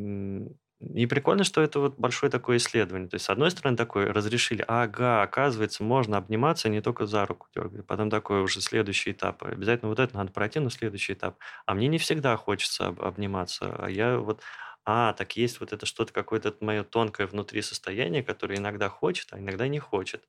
и 0.94 1.06
прикольно, 1.06 1.44
что 1.44 1.62
это 1.62 1.80
вот 1.80 1.98
большое 1.98 2.32
такое 2.32 2.58
исследование. 2.58 3.10
То 3.10 3.16
есть, 3.16 3.26
с 3.26 3.30
одной 3.30 3.52
стороны, 3.52 3.78
такое 3.78 4.12
разрешили, 4.14 4.64
ага, 4.68 5.22
оказывается, 5.24 5.84
можно 5.84 6.18
обниматься 6.18 6.70
не 6.70 6.82
только 6.82 7.06
за 7.06 7.26
руку 7.26 7.48
дергать. 7.56 7.86
Потом 7.88 8.10
такой 8.10 8.42
уже 8.42 8.62
следующий 8.62 9.12
этап. 9.12 9.44
Обязательно 9.44 9.90
вот 9.90 10.00
это 10.00 10.16
надо 10.16 10.32
пройти, 10.32 10.60
но 10.60 10.70
следующий 10.70 11.14
этап. 11.14 11.38
А 11.66 11.74
мне 11.76 11.88
не 11.88 11.98
всегда 11.98 12.36
хочется 12.38 12.88
об- 12.88 13.02
обниматься. 13.02 13.76
А 13.78 13.90
я 13.90 14.18
вот, 14.18 14.42
а, 14.86 15.14
так 15.14 15.36
есть 15.38 15.60
вот 15.60 15.74
это 15.74 15.86
что-то, 15.86 16.14
какое-то 16.14 16.56
мое 16.60 16.84
тонкое 16.84 17.28
внутри 17.28 17.62
состояние, 17.62 18.24
которое 18.24 18.58
иногда 18.58 18.90
хочет, 18.90 19.28
а 19.32 19.40
иногда 19.40 19.68
не 19.68 19.80
хочет. 19.80 20.28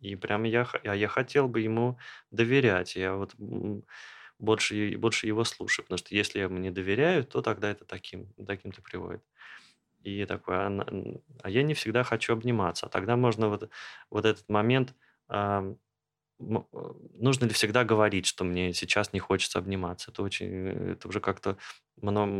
И 0.00 0.16
прям 0.16 0.44
я, 0.44 0.66
а 0.84 0.96
я 0.96 1.08
хотел 1.08 1.48
бы 1.48 1.60
ему 1.60 1.98
доверять. 2.30 2.96
Я 2.96 3.14
вот 3.14 3.34
больше, 4.38 4.96
больше 4.96 5.26
его 5.26 5.44
слушаю, 5.44 5.84
потому 5.84 5.98
что 5.98 6.14
если 6.14 6.38
я 6.38 6.44
ему 6.44 6.58
не 6.58 6.70
доверяю, 6.70 7.24
то 7.24 7.42
тогда 7.42 7.70
это 7.70 7.84
таким, 7.84 8.32
таким-то 8.46 8.82
приводит. 8.82 9.22
И 10.02 10.24
такой, 10.26 10.56
а, 10.56 10.86
а 11.42 11.50
я 11.50 11.62
не 11.62 11.74
всегда 11.74 12.02
хочу 12.04 12.32
обниматься. 12.32 12.86
А 12.86 12.88
тогда 12.88 13.16
можно 13.16 13.48
вот, 13.48 13.68
вот 14.10 14.24
этот 14.24 14.48
момент, 14.48 14.94
а, 15.28 15.74
нужно 16.38 17.46
ли 17.46 17.52
всегда 17.52 17.84
говорить, 17.84 18.26
что 18.26 18.44
мне 18.44 18.72
сейчас 18.72 19.12
не 19.12 19.18
хочется 19.18 19.58
обниматься? 19.58 20.10
Это 20.10 20.22
очень, 20.22 20.68
это 20.92 21.08
уже 21.08 21.20
как-то 21.20 21.58
много, 22.00 22.30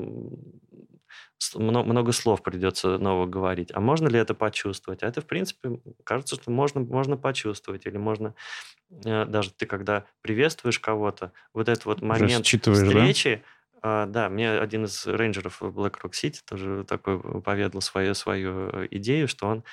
много 1.56 2.12
слов 2.12 2.43
придется 2.43 2.98
нового 2.98 3.26
говорить. 3.26 3.70
А 3.74 3.80
можно 3.80 4.09
ли 4.09 4.18
это 4.18 4.35
почувствовать? 4.35 5.02
А 5.02 5.09
это, 5.09 5.20
в 5.20 5.26
принципе, 5.26 5.80
кажется, 6.05 6.36
что 6.36 6.51
можно, 6.51 6.80
можно 6.80 7.16
почувствовать. 7.16 7.86
Или 7.86 7.97
можно, 7.98 8.35
э, 9.05 9.24
даже 9.26 9.52
ты 9.52 9.66
когда 9.66 10.06
приветствуешь 10.20 10.78
кого-то, 10.78 11.32
вот 11.52 11.68
этот 11.68 11.86
вот 11.86 12.02
момент 12.02 12.52
встречи, 12.72 13.36
да? 13.36 13.48
А, 13.83 14.07
да, 14.07 14.29
мне 14.29 14.51
один 14.51 14.85
из 14.85 15.07
рейнджеров 15.07 15.61
в 15.61 15.79
Black 15.79 16.01
Rock 16.03 16.13
City 16.13 16.41
тоже 16.45 16.85
такой 16.85 17.21
поведал 17.43 17.81
свою, 17.81 18.15
свою 18.15 18.87
идею, 18.91 19.29
что 19.29 19.47
он... 19.47 19.65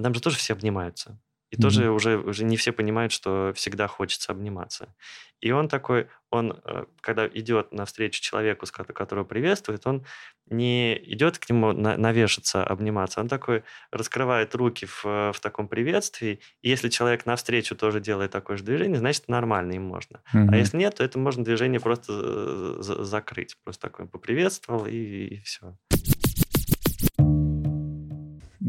Там 0.00 0.14
же 0.14 0.20
тоже 0.20 0.36
все 0.36 0.54
обнимаются. 0.54 1.18
И 1.50 1.56
mm-hmm. 1.56 1.62
тоже 1.62 1.90
уже, 1.90 2.18
уже 2.18 2.44
не 2.44 2.56
все 2.56 2.72
понимают, 2.72 3.12
что 3.12 3.52
всегда 3.54 3.86
хочется 3.86 4.32
обниматься. 4.32 4.94
И 5.40 5.52
он 5.52 5.68
такой, 5.68 6.08
он, 6.30 6.60
э, 6.64 6.84
когда 7.00 7.26
идет 7.28 7.72
навстречу 7.72 8.20
человеку, 8.20 8.66
которого 8.66 9.24
приветствует, 9.24 9.86
он 9.86 10.04
не 10.46 10.96
идет 11.12 11.38
к 11.38 11.48
нему 11.48 11.72
на, 11.72 11.96
навешаться, 11.96 12.64
обниматься, 12.64 13.20
он 13.20 13.28
такой 13.28 13.62
раскрывает 13.92 14.54
руки 14.54 14.86
в, 14.86 15.04
в 15.04 15.40
таком 15.40 15.68
приветствии, 15.68 16.40
и 16.60 16.70
если 16.70 16.88
человек 16.88 17.24
навстречу 17.24 17.76
тоже 17.76 18.00
делает 18.00 18.32
такое 18.32 18.56
же 18.56 18.64
движение, 18.64 18.98
значит, 18.98 19.28
нормально 19.28 19.72
им 19.72 19.84
можно. 19.84 20.20
Mm-hmm. 20.34 20.48
А 20.50 20.56
если 20.56 20.76
нет, 20.76 20.96
то 20.96 21.04
это 21.04 21.18
можно 21.18 21.44
движение 21.44 21.80
просто 21.80 22.12
э, 22.12 22.76
закрыть. 22.80 23.56
Просто 23.62 23.82
такой 23.82 24.06
поприветствовал, 24.06 24.86
и, 24.86 24.96
и 24.96 25.40
все. 25.42 25.76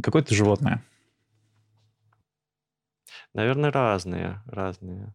Какое 0.03 0.21
ты 0.21 0.35
животное? 0.35 0.83
Наверное, 3.33 3.71
разные, 3.71 4.41
разные. 4.45 5.13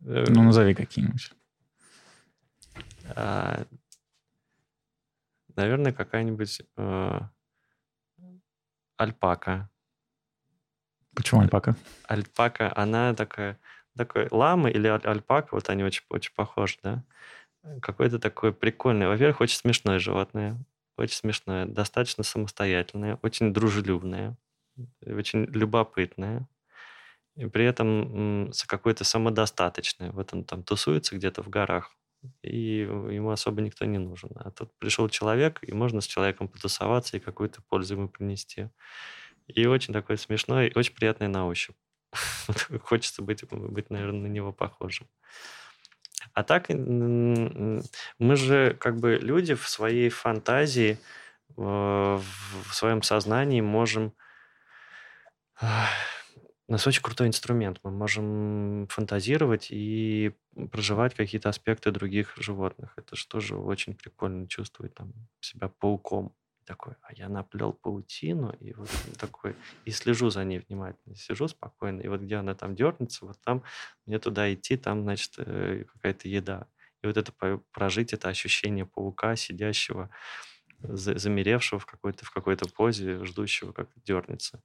Э, 0.00 0.24
ну, 0.28 0.42
назови 0.42 0.74
какие-нибудь. 0.74 1.32
А, 3.16 3.64
наверное, 5.56 5.92
какая-нибудь 5.92 6.62
э, 6.76 7.20
альпака. 8.96 9.70
Почему 11.14 11.40
альпака? 11.40 11.74
Альпака, 12.04 12.72
она 12.76 13.14
такая, 13.14 13.58
такой 13.96 14.28
лама 14.30 14.70
или 14.70 14.86
альпака, 14.86 15.48
вот 15.52 15.68
они 15.70 15.82
очень, 15.84 16.04
очень 16.10 16.34
похожи, 16.34 16.78
да? 16.82 17.04
Какой-то 17.82 18.18
такой 18.18 18.52
прикольный. 18.52 19.08
Во-первых, 19.08 19.40
очень 19.40 19.58
смешное 19.58 19.98
животное. 19.98 20.58
Очень 20.96 21.16
смешное, 21.16 21.64
достаточно 21.64 22.24
самостоятельное, 22.24 23.20
очень 23.22 23.54
дружелюбное, 23.54 24.36
очень 25.06 25.44
любопытное 25.44 26.48
и 27.38 27.46
при 27.46 27.64
этом 27.64 28.50
какой-то 28.66 29.04
самодостаточный. 29.04 30.10
Вот 30.10 30.34
он 30.34 30.44
там 30.44 30.64
тусуется 30.64 31.14
где-то 31.14 31.42
в 31.42 31.48
горах, 31.48 31.94
и 32.42 32.80
ему 32.80 33.30
особо 33.30 33.60
никто 33.60 33.84
не 33.84 33.98
нужен. 33.98 34.30
А 34.34 34.50
тут 34.50 34.76
пришел 34.78 35.08
человек, 35.08 35.60
и 35.62 35.72
можно 35.72 36.00
с 36.00 36.06
человеком 36.06 36.48
потусоваться 36.48 37.16
и 37.16 37.20
какую-то 37.20 37.62
пользу 37.62 37.94
ему 37.94 38.08
принести. 38.08 38.70
И 39.46 39.66
очень 39.66 39.94
такой 39.94 40.18
смешной, 40.18 40.72
очень 40.74 40.94
приятный 40.94 41.28
на 41.28 41.46
ощупь. 41.46 41.76
Хочется 42.82 43.22
быть, 43.22 43.44
быть, 43.48 43.88
наверное, 43.90 44.22
на 44.22 44.26
него 44.26 44.52
похожим. 44.52 45.06
А 46.32 46.42
так 46.42 46.68
мы 46.68 48.36
же 48.36 48.76
как 48.80 48.96
бы 48.96 49.14
люди 49.14 49.54
в 49.54 49.68
своей 49.68 50.08
фантазии, 50.08 50.98
в 51.56 52.20
своем 52.72 53.02
сознании 53.02 53.60
можем 53.60 54.12
у 56.68 56.72
нас 56.72 56.86
очень 56.86 57.02
крутой 57.02 57.28
инструмент. 57.28 57.80
Мы 57.82 57.90
можем 57.90 58.86
фантазировать 58.90 59.68
и 59.70 60.32
проживать 60.70 61.14
какие-то 61.14 61.48
аспекты 61.48 61.90
других 61.90 62.34
животных. 62.36 62.92
Это 62.96 63.16
же 63.16 63.26
тоже 63.26 63.56
очень 63.56 63.94
прикольно 63.94 64.46
чувствовать 64.46 64.94
там 64.94 65.12
себя 65.40 65.68
пауком. 65.68 66.34
Такой, 66.66 66.96
а 67.00 67.14
я 67.14 67.30
наплел 67.30 67.72
паутину, 67.72 68.54
и 68.60 68.74
вот 68.74 68.90
такой, 69.18 69.56
и 69.86 69.90
слежу 69.90 70.28
за 70.28 70.44
ней 70.44 70.62
внимательно, 70.68 71.16
сижу 71.16 71.48
спокойно, 71.48 72.02
и 72.02 72.08
вот 72.08 72.20
где 72.20 72.36
она 72.36 72.54
там 72.54 72.74
дернется, 72.74 73.24
вот 73.24 73.40
там 73.42 73.62
мне 74.04 74.18
туда 74.18 74.52
идти, 74.52 74.76
там, 74.76 75.00
значит, 75.04 75.32
э, 75.38 75.84
какая-то 75.90 76.28
еда. 76.28 76.66
И 77.02 77.06
вот 77.06 77.16
это 77.16 77.32
прожить, 77.72 78.12
это 78.12 78.28
ощущение 78.28 78.84
паука, 78.84 79.34
сидящего, 79.34 80.10
замеревшего 80.80 81.78
в 81.78 81.86
какой-то 81.86 82.26
в 82.26 82.30
какой-то 82.30 82.68
позе, 82.68 83.24
ждущего, 83.24 83.72
как 83.72 83.88
дернется 84.04 84.62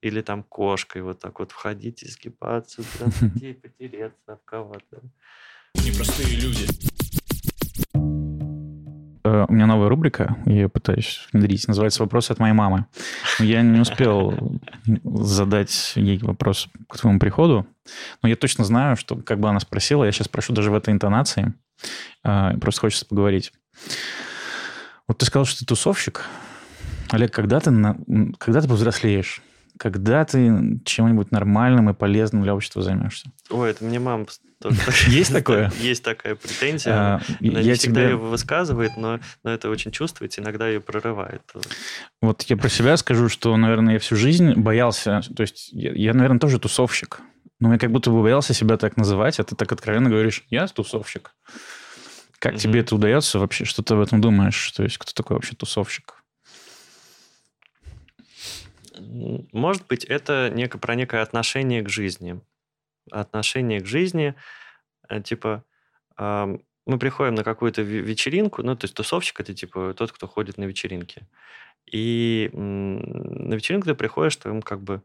или 0.00 0.20
там 0.20 0.42
кошкой 0.42 1.02
вот 1.02 1.20
так 1.20 1.38
вот 1.38 1.52
входить 1.52 2.02
и 2.02 2.08
сгибаться, 2.08 2.82
и 3.40 3.52
потереться 3.52 4.32
об 4.32 4.38
кого-то. 4.44 5.02
Непростые 5.74 6.36
люди. 6.36 6.66
Э, 9.28 9.46
у 9.48 9.52
меня 9.52 9.66
новая 9.66 9.88
рубрика, 9.88 10.36
я 10.46 10.52
ее 10.52 10.68
пытаюсь 10.68 11.26
внедрить, 11.32 11.68
называется 11.68 12.02
«Вопросы 12.02 12.32
от 12.32 12.38
моей 12.38 12.54
мамы». 12.54 12.86
Я 13.38 13.62
не 13.62 13.80
успел 13.80 14.60
задать 15.04 15.92
ей 15.96 16.18
вопрос 16.18 16.68
к 16.88 16.96
твоему 16.96 17.18
приходу, 17.18 17.66
но 18.22 18.28
я 18.28 18.36
точно 18.36 18.64
знаю, 18.64 18.96
что 18.96 19.16
как 19.16 19.40
бы 19.40 19.48
она 19.48 19.60
спросила, 19.60 20.04
я 20.04 20.12
сейчас 20.12 20.28
прошу 20.28 20.52
даже 20.52 20.70
в 20.70 20.74
этой 20.74 20.94
интонации, 20.94 21.54
э, 22.24 22.56
просто 22.58 22.80
хочется 22.82 23.06
поговорить. 23.06 23.52
Вот 25.06 25.18
ты 25.18 25.26
сказал, 25.26 25.44
что 25.44 25.60
ты 25.60 25.66
тусовщик. 25.66 26.24
Олег, 27.10 27.32
когда 27.32 27.60
ты, 27.60 27.70
на... 27.70 27.96
когда 28.38 28.60
ты 28.60 28.68
повзрослеешь? 28.68 29.42
Когда 29.78 30.24
ты 30.24 30.80
чем-нибудь 30.84 31.30
нормальным 31.30 31.90
и 31.90 31.94
полезным 31.94 32.42
для 32.42 32.54
общества 32.54 32.82
займешься? 32.82 33.30
Ой, 33.50 33.70
это 33.70 33.84
мне 33.84 33.98
мама 33.98 34.26
Есть 35.06 35.32
такое? 35.32 35.70
Есть 35.80 36.02
такая 36.02 36.34
претензия. 36.34 36.92
А, 36.92 37.20
Она 37.40 37.62
не 37.62 37.74
всегда 37.74 38.02
ее 38.02 38.16
высказывает, 38.16 38.96
но 38.96 39.20
это 39.44 39.70
очень 39.70 39.92
чувствуется, 39.92 40.40
иногда 40.40 40.68
ее 40.68 40.80
прорывает. 40.80 41.42
Вот 42.20 42.42
я 42.42 42.56
про 42.56 42.68
себя 42.68 42.96
скажу, 42.96 43.28
что, 43.28 43.56
наверное, 43.56 43.94
я 43.94 43.98
всю 43.98 44.16
жизнь 44.16 44.54
боялся, 44.54 45.20
то 45.34 45.42
есть 45.42 45.68
я, 45.72 46.12
наверное, 46.12 46.40
тоже 46.40 46.58
тусовщик, 46.58 47.20
но 47.60 47.72
я 47.72 47.78
как 47.78 47.92
будто 47.92 48.10
бы 48.10 48.22
боялся 48.22 48.52
себя 48.52 48.76
так 48.76 48.96
называть, 48.96 49.38
а 49.38 49.44
ты 49.44 49.54
так 49.54 49.70
откровенно 49.70 50.10
говоришь, 50.10 50.44
я 50.50 50.66
тусовщик. 50.66 51.32
Как 52.38 52.56
тебе 52.56 52.80
это 52.80 52.94
удается 52.94 53.38
вообще? 53.40 53.64
Что 53.64 53.82
ты 53.82 53.94
об 53.94 54.00
этом 54.00 54.20
думаешь? 54.20 54.70
То 54.72 54.84
есть 54.84 54.96
кто 54.98 55.12
такой 55.12 55.36
вообще 55.36 55.56
тусовщик? 55.56 56.17
Может 59.52 59.86
быть, 59.86 60.04
это 60.04 60.50
неко, 60.52 60.78
про 60.78 60.94
некое 60.94 61.22
отношение 61.22 61.82
к 61.82 61.88
жизни. 61.88 62.40
Отношение 63.10 63.80
к 63.80 63.86
жизни, 63.86 64.34
э, 65.08 65.22
типа, 65.22 65.64
мы 66.88 66.98
приходим 66.98 67.34
на 67.36 67.44
какую-то 67.44 67.82
вечеринку, 67.82 68.62
ну, 68.62 68.74
то 68.74 68.86
есть 68.86 68.94
тусовщик 68.94 69.38
это 69.40 69.54
типа 69.54 69.94
тот, 69.94 70.10
кто 70.10 70.26
ходит 70.26 70.58
на 70.58 70.64
вечеринки. 70.64 71.28
И 71.86 72.50
на 72.52 73.54
вечеринку 73.54 73.86
ты 73.86 73.94
приходишь, 73.94 74.32
что 74.32 74.60
как 74.62 74.80
бы 74.80 75.02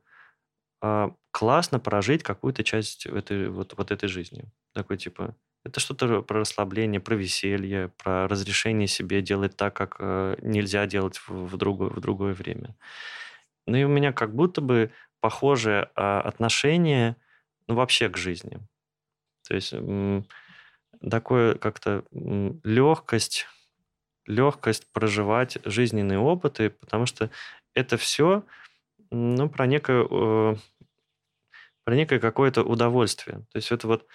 а, 0.81 1.13
классно 1.31 1.79
прожить 1.79 2.23
какую-то 2.23 2.63
часть 2.63 3.05
этой, 3.05 3.49
вот, 3.49 3.73
вот 3.77 3.91
этой 3.91 4.09
жизни. 4.09 4.45
Такой 4.73 4.97
типа, 4.97 5.35
это 5.63 5.79
что-то 5.79 6.21
про 6.21 6.39
расслабление, 6.39 6.99
про 6.99 7.15
веселье, 7.15 7.91
про 7.97 8.27
разрешение 8.27 8.87
себе 8.87 9.21
делать 9.21 9.55
так, 9.55 9.73
как 9.73 9.95
э, 9.99 10.35
нельзя 10.41 10.85
делать 10.85 11.17
в, 11.17 11.29
в, 11.29 11.57
другое, 11.57 11.89
в 11.89 11.99
другое 12.01 12.33
время. 12.33 12.75
Ну 13.65 13.77
и 13.77 13.84
у 13.84 13.90
меня 13.90 14.14
как 14.14 14.34
будто 14.35 14.61
бы 14.61 14.91
похожее 15.19 15.90
а, 15.95 16.22
отношение, 16.22 17.15
ну, 17.68 17.76
вообще 17.76 18.10
к 18.10 18.18
жизни. 18.18 18.60
То 19.48 19.56
есть 19.56 19.73
такое 21.10 21.56
как-то 21.56 22.03
легкость, 22.11 23.48
легкость 24.26 24.88
проживать 24.91 25.57
жизненные 25.65 26.19
опыты, 26.19 26.69
потому 26.69 27.06
что 27.06 27.30
это 27.73 27.98
все, 27.98 28.44
ну, 29.11 29.49
про 29.49 29.65
некое, 29.65 30.06
э, 30.10 30.56
про 31.84 31.95
некое 31.95 32.19
какое-то 32.19 32.64
удовольствие. 32.64 33.45
То 33.52 33.57
есть 33.57 33.72
это 33.72 33.88
вот 33.88 34.07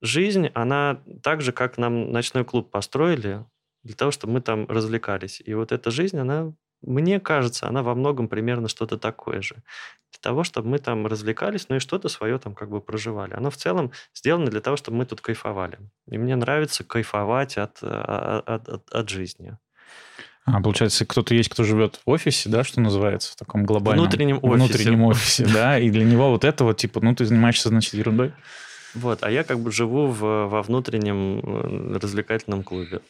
жизнь, 0.00 0.48
она 0.54 1.02
так 1.22 1.40
же, 1.40 1.52
как 1.52 1.78
нам 1.78 2.12
ночной 2.12 2.44
клуб 2.44 2.70
построили, 2.70 3.44
для 3.82 3.96
того, 3.96 4.12
чтобы 4.12 4.34
мы 4.34 4.40
там 4.40 4.66
развлекались. 4.66 5.42
И 5.44 5.54
вот 5.54 5.72
эта 5.72 5.90
жизнь, 5.90 6.18
она 6.18 6.52
мне 6.82 7.20
кажется, 7.20 7.68
она 7.68 7.82
во 7.82 7.94
многом 7.94 8.28
примерно 8.28 8.68
что-то 8.68 8.98
такое 8.98 9.40
же. 9.40 9.56
Для 10.12 10.20
того, 10.20 10.44
чтобы 10.44 10.68
мы 10.68 10.78
там 10.78 11.06
развлекались, 11.06 11.68
ну 11.68 11.76
и 11.76 11.78
что-то 11.78 12.08
свое 12.08 12.38
там 12.38 12.54
как 12.54 12.70
бы 12.70 12.80
проживали. 12.80 13.34
Оно 13.34 13.50
в 13.50 13.56
целом 13.56 13.92
сделано 14.14 14.50
для 14.50 14.60
того, 14.60 14.76
чтобы 14.76 14.98
мы 14.98 15.06
тут 15.06 15.20
кайфовали. 15.20 15.78
И 16.08 16.18
мне 16.18 16.36
нравится 16.36 16.84
кайфовать 16.84 17.56
от, 17.56 17.78
а, 17.82 18.42
от, 18.46 18.68
от, 18.68 18.90
от 18.90 19.08
жизни. 19.08 19.56
А, 20.44 20.60
получается, 20.60 21.06
кто-то 21.06 21.34
есть, 21.34 21.48
кто 21.48 21.62
живет 21.62 22.00
в 22.04 22.10
офисе, 22.10 22.48
да, 22.48 22.64
что 22.64 22.80
называется, 22.80 23.32
в 23.32 23.36
таком 23.36 23.64
глобальном... 23.64 24.04
Внутреннем 24.04 24.38
офисе. 24.42 24.56
Внутреннем 24.56 25.04
офисе, 25.04 25.46
да, 25.46 25.78
и 25.78 25.88
для 25.88 26.04
него 26.04 26.30
вот 26.30 26.44
это 26.44 26.64
вот, 26.64 26.78
типа, 26.78 27.00
ну, 27.00 27.14
ты 27.14 27.24
занимаешься, 27.24 27.68
значит, 27.68 27.94
ерундой. 27.94 28.32
Вот, 28.94 29.22
а 29.22 29.30
я 29.30 29.42
как 29.42 29.60
бы 29.60 29.72
живу 29.72 30.06
в, 30.08 30.20
во 30.20 30.62
внутреннем 30.62 31.40
э, 31.40 31.98
развлекательном 31.98 32.62
клубе. 32.62 33.00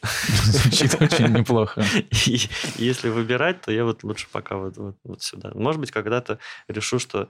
Звучит 0.45 0.95
очень 1.01 1.27
неплохо. 1.27 1.83
И 2.25 2.39
если 2.77 3.09
выбирать, 3.09 3.61
то 3.61 3.71
я 3.71 3.83
вот 3.83 4.03
лучше 4.03 4.27
пока 4.31 4.55
вот, 4.55 4.77
вот, 4.77 4.97
вот 5.03 5.21
сюда. 5.21 5.51
Может 5.53 5.81
быть, 5.81 5.91
когда-то 5.91 6.39
решу, 6.67 6.99
что 6.99 7.29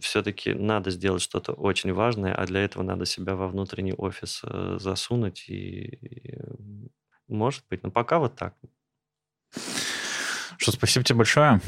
все-таки 0.00 0.52
надо 0.52 0.90
сделать 0.90 1.22
что-то 1.22 1.52
очень 1.52 1.92
важное, 1.92 2.34
а 2.34 2.44
для 2.44 2.60
этого 2.60 2.82
надо 2.82 3.06
себя 3.06 3.34
во 3.34 3.48
внутренний 3.48 3.94
офис 3.94 4.42
э, 4.44 4.76
засунуть. 4.78 5.48
И, 5.48 5.54
и 5.54 6.38
может 7.28 7.64
быть, 7.70 7.82
но 7.82 7.90
пока 7.90 8.18
вот 8.18 8.36
так. 8.36 8.54
Что, 10.58 10.72
спасибо 10.72 11.04
тебе 11.04 11.18
большое. 11.18 11.60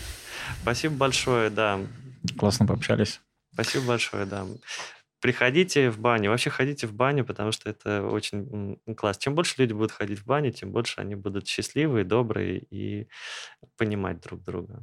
Спасибо 0.62 0.97
большое, 0.97 1.48
да. 1.48 1.81
Классно 2.39 2.66
пообщались. 2.66 3.20
Спасибо 3.55 3.86
большое, 3.86 4.27
да 4.27 4.47
приходите 5.20 5.90
в 5.90 5.98
баню. 5.98 6.30
Вообще 6.30 6.51
ходите 6.51 6.86
в 6.86 6.94
баню, 6.94 7.24
потому 7.24 7.52
что 7.52 7.70
это 7.70 8.06
очень 8.06 8.78
классно. 8.97 9.22
Чем 9.22 9.34
больше 9.34 9.55
люди 9.59 9.72
будут 9.72 9.92
ходить 9.92 10.18
в 10.18 10.26
баню, 10.26 10.52
тем 10.52 10.72
больше 10.72 11.01
они 11.01 11.14
будут 11.14 11.47
счастливые, 11.47 12.05
добрые 12.05 12.59
и 12.70 13.09
понимать 13.76 14.20
друг 14.20 14.42
друга. 14.42 14.82